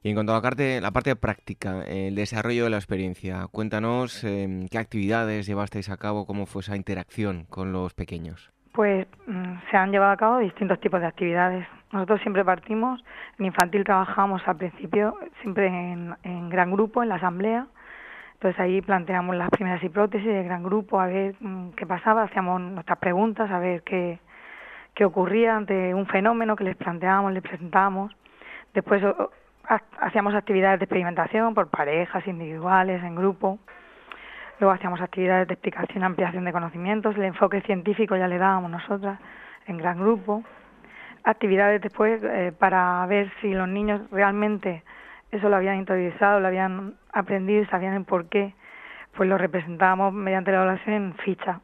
Y 0.02 0.10
en 0.10 0.14
cuanto 0.14 0.32
a 0.32 0.36
la 0.36 0.42
parte, 0.42 0.80
la 0.80 0.90
parte 0.90 1.16
práctica, 1.16 1.82
el 1.86 2.14
desarrollo 2.14 2.64
de 2.64 2.70
la 2.70 2.76
experiencia, 2.76 3.46
cuéntanos 3.50 4.24
em, 4.24 4.68
qué 4.68 4.78
actividades 4.78 5.46
llevasteis 5.46 5.90
a 5.90 5.96
cabo, 5.96 6.26
cómo 6.26 6.46
fue 6.46 6.62
esa 6.62 6.76
interacción 6.76 7.44
con 7.48 7.72
los 7.72 7.94
pequeños. 7.94 8.50
Pues 8.72 9.06
mm, 9.26 9.54
se 9.70 9.76
han 9.76 9.90
llevado 9.90 10.12
a 10.12 10.16
cabo 10.16 10.38
distintos 10.38 10.80
tipos 10.80 11.00
de 11.00 11.06
actividades. 11.06 11.66
Nosotros 11.90 12.20
siempre 12.20 12.44
partimos, 12.44 13.02
en 13.38 13.46
infantil 13.46 13.82
trabajamos 13.82 14.40
al 14.46 14.56
principio 14.56 15.16
siempre 15.42 15.66
en, 15.66 16.48
gran 16.48 16.70
grupo, 16.70 17.02
en 17.02 17.08
la 17.08 17.16
asamblea. 17.16 17.66
Entonces 18.34 18.60
ahí 18.60 18.80
planteamos 18.80 19.34
las 19.34 19.50
primeras 19.50 19.82
hipótesis 19.82 20.28
de 20.28 20.44
gran 20.44 20.62
grupo, 20.62 21.00
a 21.00 21.06
ver 21.06 21.34
mm, 21.40 21.70
qué 21.70 21.86
pasaba, 21.86 22.22
hacíamos 22.22 22.60
nuestras 22.60 22.98
preguntas, 22.98 23.50
a 23.50 23.58
ver 23.58 23.82
qué, 23.82 24.20
qué 24.94 25.04
ocurría 25.04 25.56
ante 25.56 25.92
un 25.92 26.06
fenómeno 26.06 26.54
que 26.54 26.64
les 26.64 26.76
planteábamos, 26.76 27.32
les 27.32 27.42
presentábamos. 27.42 28.14
Después 28.74 29.02
hacíamos 30.00 30.34
actividades 30.34 30.78
de 30.78 30.84
experimentación 30.84 31.54
por 31.54 31.68
parejas, 31.68 32.26
individuales, 32.26 33.02
en 33.02 33.14
grupo. 33.14 33.58
Luego 34.60 34.74
hacíamos 34.74 35.00
actividades 35.00 35.46
de 35.46 35.54
explicación, 35.54 36.02
ampliación 36.02 36.44
de 36.44 36.52
conocimientos. 36.52 37.16
El 37.16 37.24
enfoque 37.24 37.60
científico 37.62 38.16
ya 38.16 38.28
le 38.28 38.38
dábamos 38.38 38.70
nosotras 38.70 39.20
en 39.66 39.76
gran 39.76 39.98
grupo. 39.98 40.42
Actividades 41.24 41.82
después 41.82 42.20
eh, 42.24 42.52
para 42.58 43.04
ver 43.06 43.30
si 43.40 43.52
los 43.52 43.68
niños 43.68 44.00
realmente 44.10 44.82
eso 45.30 45.48
lo 45.48 45.56
habían 45.56 45.76
interiorizado, 45.76 46.40
lo 46.40 46.48
habían 46.48 46.94
aprendido 47.12 47.62
y 47.62 47.66
sabían 47.66 47.94
el 47.94 48.04
por 48.04 48.28
qué. 48.28 48.54
Pues 49.16 49.28
lo 49.28 49.36
representábamos 49.36 50.12
mediante 50.14 50.50
la 50.50 50.58
evaluación 50.58 50.94
en 50.94 51.14
ficha. 51.14 51.60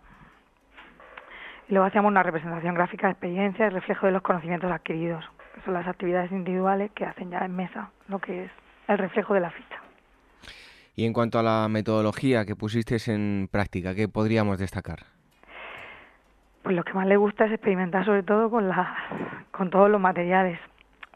Y 1.68 1.72
luego 1.72 1.86
hacíamos 1.86 2.10
una 2.10 2.22
representación 2.22 2.74
gráfica 2.74 3.06
de 3.06 3.12
experiencia 3.12 3.66
y 3.66 3.70
reflejo 3.70 4.06
de 4.06 4.12
los 4.12 4.22
conocimientos 4.22 4.70
adquiridos 4.70 5.24
son 5.64 5.74
las 5.74 5.86
actividades 5.86 6.32
individuales 6.32 6.90
que 6.92 7.04
hacen 7.04 7.30
ya 7.30 7.44
en 7.44 7.54
mesa 7.54 7.90
lo 8.08 8.18
que 8.18 8.44
es 8.44 8.50
el 8.88 8.98
reflejo 8.98 9.34
de 9.34 9.40
la 9.40 9.50
ficha. 9.50 9.80
Y 10.96 11.06
en 11.06 11.12
cuanto 11.12 11.38
a 11.38 11.42
la 11.42 11.68
metodología 11.68 12.44
que 12.44 12.54
pusiste 12.54 12.96
en 13.12 13.48
práctica, 13.50 13.94
¿qué 13.94 14.08
podríamos 14.08 14.58
destacar? 14.58 15.00
Pues 16.62 16.76
lo 16.76 16.84
que 16.84 16.92
más 16.92 17.06
le 17.06 17.16
gusta 17.16 17.46
es 17.46 17.52
experimentar 17.52 18.04
sobre 18.04 18.22
todo 18.22 18.48
con, 18.48 18.68
la, 18.68 18.96
con 19.50 19.70
todos 19.70 19.90
los 19.90 20.00
materiales. 20.00 20.58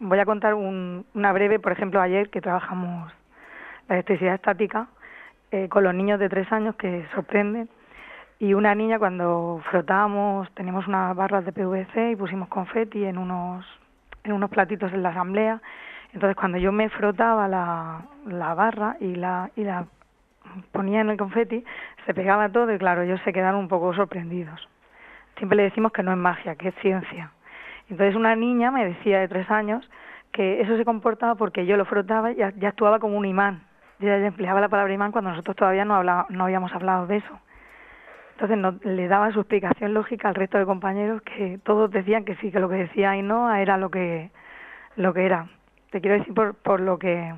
Voy 0.00 0.18
a 0.18 0.24
contar 0.24 0.54
una 0.54 1.32
breve, 1.32 1.58
por 1.58 1.72
ejemplo, 1.72 2.00
ayer 2.00 2.28
que 2.30 2.40
trabajamos 2.40 3.12
la 3.88 3.96
electricidad 3.96 4.34
estática 4.34 4.88
eh, 5.50 5.68
con 5.68 5.84
los 5.84 5.94
niños 5.94 6.20
de 6.20 6.28
tres 6.28 6.50
años 6.52 6.74
que 6.76 7.06
sorprenden 7.14 7.68
y 8.38 8.54
una 8.54 8.74
niña 8.74 8.98
cuando 8.98 9.60
frotábamos, 9.70 10.48
teníamos 10.54 10.86
unas 10.86 11.16
barras 11.16 11.44
de 11.44 11.52
PVC 11.52 12.12
y 12.12 12.16
pusimos 12.16 12.48
confeti 12.48 13.04
en 13.04 13.18
unos 13.18 13.64
en 14.24 14.32
unos 14.32 14.50
platitos 14.50 14.92
en 14.92 15.02
la 15.02 15.10
asamblea. 15.10 15.60
Entonces 16.12 16.36
cuando 16.36 16.58
yo 16.58 16.72
me 16.72 16.88
frotaba 16.88 17.48
la, 17.48 18.02
la 18.26 18.54
barra 18.54 18.96
y 19.00 19.14
la, 19.14 19.50
y 19.56 19.64
la 19.64 19.86
ponía 20.72 21.00
en 21.00 21.10
el 21.10 21.16
confeti, 21.16 21.64
se 22.06 22.14
pegaba 22.14 22.48
todo 22.48 22.72
y 22.72 22.78
claro, 22.78 23.02
ellos 23.02 23.20
se 23.24 23.32
quedaron 23.32 23.60
un 23.60 23.68
poco 23.68 23.94
sorprendidos. 23.94 24.68
Siempre 25.36 25.56
le 25.56 25.64
decimos 25.64 25.92
que 25.92 26.02
no 26.02 26.12
es 26.12 26.18
magia, 26.18 26.56
que 26.56 26.68
es 26.68 26.74
ciencia. 26.76 27.30
Entonces 27.90 28.16
una 28.16 28.34
niña 28.34 28.70
me 28.70 28.84
decía 28.84 29.20
de 29.20 29.28
tres 29.28 29.50
años 29.50 29.88
que 30.32 30.60
eso 30.60 30.76
se 30.76 30.84
comportaba 30.84 31.34
porque 31.36 31.66
yo 31.66 31.76
lo 31.76 31.84
frotaba 31.84 32.32
y 32.32 32.36
ya, 32.36 32.52
actuaba 32.68 32.98
como 32.98 33.16
un 33.16 33.26
imán. 33.26 33.62
Ya 34.00 34.16
empleaba 34.16 34.60
la 34.60 34.68
palabra 34.68 34.92
imán 34.92 35.12
cuando 35.12 35.30
nosotros 35.30 35.56
todavía 35.56 35.84
no, 35.84 35.94
hablaba, 35.94 36.26
no 36.28 36.44
habíamos 36.44 36.72
hablado 36.72 37.06
de 37.06 37.16
eso. 37.16 37.40
Entonces 38.40 38.56
no, 38.56 38.78
le 38.88 39.08
daba 39.08 39.32
su 39.32 39.40
explicación 39.40 39.94
lógica 39.94 40.28
al 40.28 40.36
resto 40.36 40.58
de 40.58 40.64
compañeros 40.64 41.22
que 41.22 41.58
todos 41.64 41.90
decían 41.90 42.24
que 42.24 42.36
sí, 42.36 42.52
que 42.52 42.60
lo 42.60 42.68
que 42.68 42.76
decía 42.76 43.10
Ainhoa 43.10 43.60
era 43.60 43.76
lo 43.76 43.90
que, 43.90 44.30
lo 44.94 45.12
que 45.12 45.26
era. 45.26 45.48
Te 45.90 46.00
quiero 46.00 46.18
decir 46.18 46.32
por, 46.32 46.54
por 46.54 46.78
lo 46.78 47.00
que, 47.00 47.34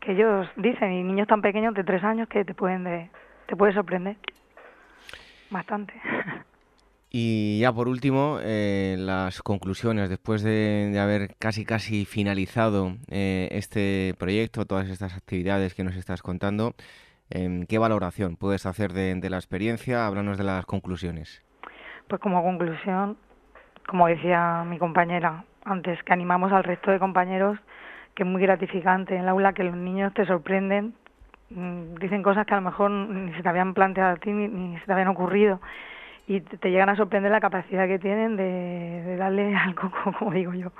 que 0.00 0.10
ellos 0.10 0.48
dicen, 0.56 0.92
y 0.92 1.04
niños 1.04 1.28
tan 1.28 1.40
pequeños 1.40 1.72
de 1.74 1.84
tres 1.84 2.02
años 2.02 2.26
que 2.28 2.44
te 2.44 2.52
pueden 2.52 2.82
de, 2.82 3.10
te 3.46 3.54
puede 3.54 3.72
sorprender 3.74 4.16
bastante. 5.50 5.94
Y 7.12 7.58
ya 7.58 7.72
por 7.72 7.88
último, 7.88 8.38
eh, 8.40 8.94
las 8.96 9.42
conclusiones, 9.42 10.08
después 10.08 10.44
de, 10.44 10.96
haber 10.96 11.34
casi 11.40 11.64
casi 11.64 12.04
finalizado 12.04 12.98
eh, 13.08 13.48
este 13.50 14.14
proyecto, 14.16 14.64
todas 14.64 14.88
estas 14.88 15.16
actividades 15.16 15.74
que 15.74 15.82
nos 15.82 15.96
estás 15.96 16.22
contando, 16.22 16.76
¿Qué 17.30 17.78
valoración 17.78 18.36
puedes 18.36 18.66
hacer 18.66 18.92
de, 18.92 19.30
la 19.30 19.36
experiencia? 19.36 20.04
Háblanos 20.04 20.36
de 20.36 20.42
las 20.42 20.66
conclusiones. 20.66 21.44
Pues 22.08 22.20
como 22.20 22.42
conclusión, 22.42 23.16
como 23.86 24.08
decía 24.08 24.64
mi 24.66 24.78
compañera 24.78 25.44
antes, 25.64 26.02
que 26.02 26.12
animamos 26.12 26.50
al 26.50 26.64
resto 26.64 26.90
de 26.90 26.98
compañeros, 26.98 27.56
que 28.16 28.24
es 28.24 28.28
muy 28.28 28.42
gratificante 28.42 29.14
en 29.14 29.22
el 29.22 29.28
aula 29.28 29.52
que 29.52 29.62
los 29.62 29.76
niños 29.76 30.12
te 30.12 30.26
sorprenden, 30.26 30.94
mm, 31.50 31.94
dicen 32.00 32.24
cosas 32.24 32.46
que 32.46 32.54
a 32.54 32.56
lo 32.56 32.62
mejor 32.62 32.90
ni 32.90 33.32
se 33.34 33.44
te 33.44 33.48
habían 33.48 33.74
planteado 33.74 34.14
a 34.14 34.16
ti 34.16 34.32
ni, 34.32 34.76
se 34.80 34.86
te 34.86 34.92
habían 34.92 35.08
ocurrido. 35.08 35.60
y 36.26 36.40
te 36.40 36.70
llegan 36.70 36.88
a 36.88 36.96
sorprender 36.96 37.32
la 37.32 37.40
capacidad 37.40 37.88
que 37.88 37.98
tienen 37.98 38.36
de, 38.36 39.16
darle 39.16 39.54
al 39.56 39.74
como 39.74 40.32
digo 40.32 40.52
yo. 40.54 40.72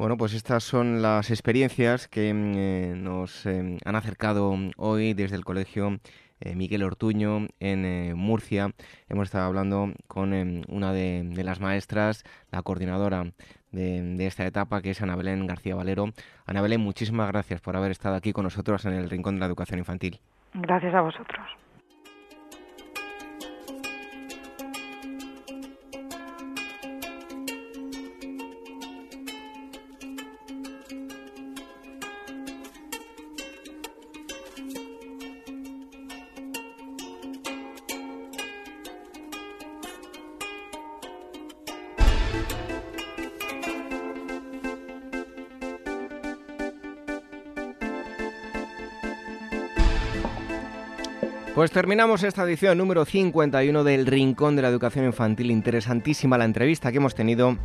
Bueno, 0.00 0.16
pues 0.16 0.32
estas 0.32 0.64
son 0.64 1.02
las 1.02 1.30
experiencias 1.30 2.08
que 2.08 2.32
mm, 2.32 2.52
eh, 2.56 2.94
nos 2.96 3.44
eh, 3.44 3.76
han 3.84 3.96
acercado 3.96 4.56
hoy 4.78 5.12
desde 5.12 5.36
el 5.36 5.44
Colegio 5.44 5.98
eh, 6.40 6.54
Miguel 6.56 6.84
Ortuño 6.84 7.48
en 7.60 8.16
Murcia. 8.16 8.70
Hemos 9.10 9.24
estado 9.24 9.44
hablando 9.44 9.92
con 10.06 10.32
una 10.70 10.94
de, 10.94 11.42
las 11.44 11.60
maestras, 11.60 12.24
la 12.50 12.62
coordinadora 12.62 13.32
de, 13.72 14.26
esta 14.26 14.46
etapa, 14.46 14.80
que 14.80 14.92
es 14.92 15.02
Ana 15.02 15.16
Belén 15.16 15.46
García 15.46 15.74
Valero. 15.74 16.06
Ana 16.46 16.62
Belén, 16.62 16.80
muchísimas 16.80 17.28
gracias 17.28 17.60
por 17.60 17.76
haber 17.76 17.90
estado 17.90 18.14
aquí 18.14 18.32
con 18.32 18.44
nosotros 18.44 18.86
en 18.86 18.94
el 18.94 19.10
Rincón 19.10 19.34
de 19.34 19.40
la 19.40 19.46
Educación 19.48 19.80
Infantil. 19.80 20.18
Gracias 20.54 20.94
a 20.94 21.02
vosotros. 21.02 21.44
Pues 51.60 51.72
terminamos 51.72 52.22
esta 52.22 52.44
edición 52.44 52.78
número 52.78 53.04
51 53.04 53.84
del 53.84 54.06
Rincón 54.06 54.56
de 54.56 54.62
la 54.62 54.68
Educación 54.68 55.04
Infantil. 55.04 55.50
Interesantísima 55.50 56.38
la 56.38 56.46
entrevista 56.46 56.90
que 56.90 56.96
hemos 56.96 57.14
tenido 57.14 57.58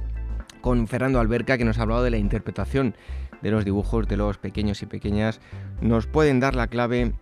con 0.60 0.89
Fernando 0.89 1.22
Alberca, 1.22 1.58
que 1.58 1.64
nos 1.64 1.80
ha 1.80 1.84
hablado 1.84 2.04
de 2.04 2.12
la 2.12 2.18
interpretación 2.18 2.93
de 3.41 3.52
los 3.52 3.64
dibujos 3.64 4.06
de 4.10 4.18
los 4.18 4.38
pequeños 4.38 4.82
y 4.82 4.86
pequeñas. 4.86 5.39
Nos 5.80 6.08
pueden 6.08 6.41
dar 6.41 6.56
la 6.56 6.68
clave 6.68 7.14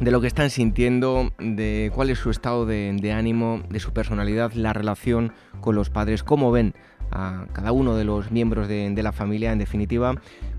de 0.00 0.10
lo 0.10 0.22
que 0.22 0.26
están 0.26 0.48
sintiendo, 0.48 1.34
de 1.38 1.92
cuál 1.94 2.08
es 2.08 2.18
su 2.18 2.30
estado 2.30 2.64
de, 2.64 3.12
ánimo, 3.12 3.62
de 3.68 3.78
su 3.78 3.92
personalidad, 3.92 4.52
la 4.54 4.72
relación 4.72 5.34
con 5.60 5.74
los 5.74 5.90
padres, 5.90 6.22
cómo 6.22 6.50
ven 6.50 6.74
a 7.10 7.44
cada 7.52 7.72
uno 7.72 7.94
de 7.94 8.04
los 8.04 8.30
miembros 8.30 8.68
de, 8.68 9.02
la 9.02 9.12
familia, 9.12 9.52
en 9.52 9.58
definitiva, 9.58 10.14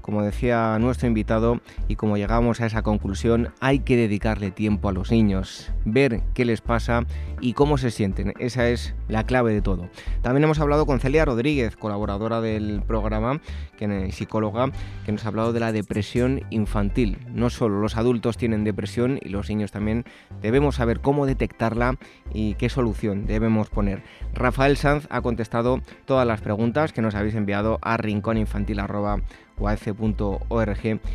como 0.08 0.24
decía 0.24 0.80
nuestro 0.80 1.06
invitado 1.06 1.60
y 1.90 1.98
como 1.98 2.16
llegamos 2.16 2.62
a 2.62 2.66
esa 2.66 2.82
conclusión, 2.82 3.54
hay 3.60 3.80
que 3.80 3.98
dedicarle 3.98 4.52
tiempo 4.52 4.88
a 4.88 4.94
los 4.94 5.12
niños, 5.12 5.70
ver 5.84 6.22
qué 6.34 6.46
les 6.46 6.62
pasa 6.62 7.06
y 7.42 7.52
cómo 7.52 7.78
se 7.78 7.92
sienten. 7.92 8.34
Esa 8.40 8.70
es 8.70 8.96
la 9.10 9.26
clave 9.26 9.54
de 9.54 9.62
todo. 9.62 9.90
También 10.22 10.46
hemos 10.46 10.62
hablado 10.62 10.86
con 10.86 11.02
Celia 11.02 11.26
Rodríguez, 11.26 11.76
colaboradora 11.76 12.40
del 12.40 12.82
programa, 12.88 13.42
que 13.76 14.10
psicóloga, 14.14 14.72
que 15.06 15.12
nos 15.12 15.26
ha 15.26 15.28
hablado 15.28 15.52
de 15.52 15.60
la 15.60 15.74
depresión 15.74 16.40
infantil. 16.52 17.18
No 17.34 17.50
solo 17.50 17.82
los 17.82 17.98
adultos 17.98 18.38
tienen 18.38 18.64
depresión 18.64 19.20
y 19.22 19.28
los 19.28 19.50
niños 19.50 19.74
también 19.74 20.06
debemos 20.42 20.76
saber 20.76 21.02
cómo 21.02 21.26
detectarla 21.26 21.98
y 22.34 22.54
qué 22.54 22.70
solución 22.70 23.26
debemos 23.26 23.70
poner. 23.70 24.04
Rafael 24.34 24.78
Sanz 24.78 25.06
ha 25.10 25.20
contestado 25.20 25.82
todas 26.06 26.26
las 26.26 26.40
preguntas 26.40 26.94
que 26.94 27.02
nos 27.02 27.14
habéis 27.14 27.36
enviado 27.36 27.78
a 27.82 27.98
rincóninfantil.com 27.98 29.24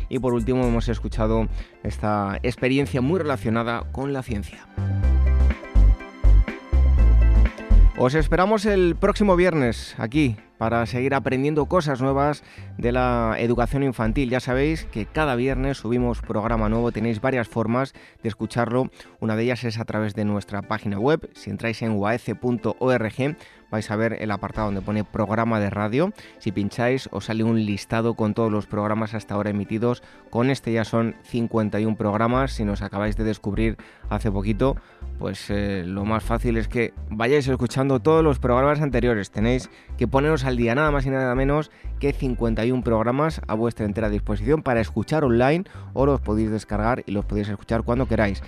y 0.09 0.19
por 0.19 0.33
último 0.33 0.65
hemos 0.65 0.89
escuchado 0.89 1.47
esta 1.83 2.39
experiencia 2.43 3.01
muy 3.01 3.19
relacionada 3.19 3.91
con 3.91 4.13
la 4.13 4.21
ciencia. 4.23 4.67
Os 7.95 8.15
esperamos 8.15 8.65
el 8.65 8.95
próximo 8.95 9.35
viernes 9.35 9.93
aquí 9.99 10.35
para 10.57 10.85
seguir 10.87 11.13
aprendiendo 11.13 11.67
cosas 11.67 12.01
nuevas 12.01 12.43
de 12.77 12.91
la 12.91 13.35
educación 13.37 13.83
infantil. 13.83 14.31
Ya 14.31 14.39
sabéis 14.39 14.85
que 14.85 15.05
cada 15.05 15.35
viernes 15.35 15.77
subimos 15.77 16.21
programa 16.21 16.69
nuevo, 16.69 16.91
tenéis 16.91 17.21
varias 17.21 17.47
formas 17.47 17.93
de 18.23 18.29
escucharlo. 18.29 18.89
Una 19.19 19.35
de 19.35 19.43
ellas 19.43 19.63
es 19.63 19.77
a 19.77 19.85
través 19.85 20.15
de 20.15 20.25
nuestra 20.25 20.63
página 20.63 20.97
web. 20.97 21.29
Si 21.33 21.51
entráis 21.51 21.83
en 21.83 21.91
uaf.org 21.91 23.35
vais 23.69 23.91
a 23.91 23.95
ver 23.95 24.17
el 24.21 24.31
apartado 24.31 24.67
donde 24.67 24.81
pone 24.81 25.03
programa 25.03 25.59
de 25.59 25.69
radio. 25.69 26.13
Si 26.39 26.51
pincháis 26.51 27.09
os 27.11 27.25
sale 27.25 27.43
un 27.43 27.65
listado 27.65 28.15
con 28.15 28.33
todos 28.33 28.51
los 28.51 28.65
programas 28.65 29.13
hasta 29.13 29.35
ahora 29.35 29.49
emitidos. 29.49 30.01
Con 30.29 30.49
este 30.49 30.71
ya 30.73 30.85
son 30.85 31.15
51 31.23 31.95
programas. 31.95 32.53
Si 32.53 32.65
nos 32.65 32.81
acabáis 32.81 33.17
de 33.17 33.23
descubrir 33.23 33.77
hace 34.09 34.31
poquito, 34.31 34.77
pues 35.19 35.49
eh, 35.49 35.83
lo 35.85 36.05
más 36.05 36.23
fácil 36.23 36.57
es 36.57 36.67
que 36.67 36.93
vayáis 37.09 37.47
escuchando 37.47 37.99
todos 37.99 38.23
los 38.23 38.39
programas 38.39 38.81
anteriores. 38.81 39.31
Tenéis 39.31 39.69
que 39.97 40.07
poneros 40.07 40.43
al 40.43 40.57
día 40.57 40.75
nada 40.75 40.91
más 40.91 41.05
y 41.05 41.09
nada 41.09 41.33
menos 41.35 41.71
que 41.99 42.13
51 42.13 42.83
programas 42.83 43.41
a 43.47 43.53
vuestra 43.53 43.85
entera 43.85 44.09
disposición 44.09 44.63
para 44.63 44.81
escuchar 44.81 45.23
online 45.23 45.65
o 45.93 46.05
los 46.05 46.21
podéis 46.21 46.51
descargar 46.51 47.03
y 47.05 47.11
los 47.11 47.25
podéis 47.25 47.49
escuchar 47.49 47.83
cuando 47.83 48.07
queráis. 48.07 48.41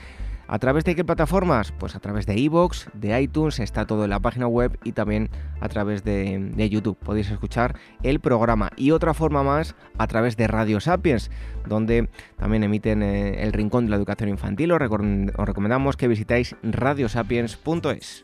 ¿A 0.48 0.60
través 0.60 0.84
de 0.84 0.96
qué 0.96 1.04
plataformas? 1.04 1.72
Pues 1.72 1.96
a 1.96 2.00
través 2.00 2.26
de 2.26 2.38
iVoox, 2.40 2.88
de 2.94 3.20
iTunes, 3.20 3.60
está 3.60 3.86
todo 3.86 4.04
en 4.04 4.12
la 4.12 4.20
página 4.20 4.48
web 4.48 4.78
y 4.84 4.92
también 4.92 5.30
a 5.60 5.70
través 5.70 6.04
de, 6.04 6.70
YouTube. 6.70 6.98
Podéis 6.98 7.32
escuchar 7.32 7.76
el 8.04 8.20
programa. 8.20 8.70
Y 8.78 8.92
otra 8.92 9.14
forma 9.14 9.44
más 9.44 9.76
a 9.98 10.08
través 10.08 10.38
de 10.38 10.48
Radio 10.48 10.80
Sapiens, 10.80 11.32
donde 11.68 12.10
también 12.38 12.64
emiten 12.64 13.02
eh, 13.02 13.44
el 13.44 13.54
Rincón 13.54 13.86
de 13.86 13.92
la 13.92 13.98
Educación 13.98 14.30
Infantil. 14.30 14.72
Os, 14.72 14.82
os 14.82 15.48
recomendamos 15.48 15.98
que 15.98 16.08
visitáis 16.08 16.56
radiosapiens.es. 16.62 18.22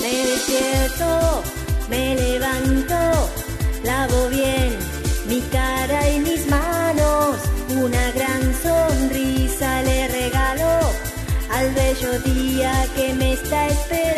Me 0.00 0.26
despierto, 0.26 1.42
me 1.88 2.14
levanto, 2.14 3.30
lavo 3.84 4.28
bien 4.28 4.76
mi 5.30 5.40
cara 5.50 6.10
y 6.10 6.20
mis 6.20 6.46
manos. 6.46 7.36
Una 7.70 8.10
gran 8.12 8.54
sonrisa 8.54 9.80
le 9.80 10.08
regalo 10.08 10.80
al 11.50 11.72
bello 11.72 12.20
día 12.20 12.86
que 12.94 13.14
me 13.14 13.32
está 13.32 13.68
esperando. 13.68 14.15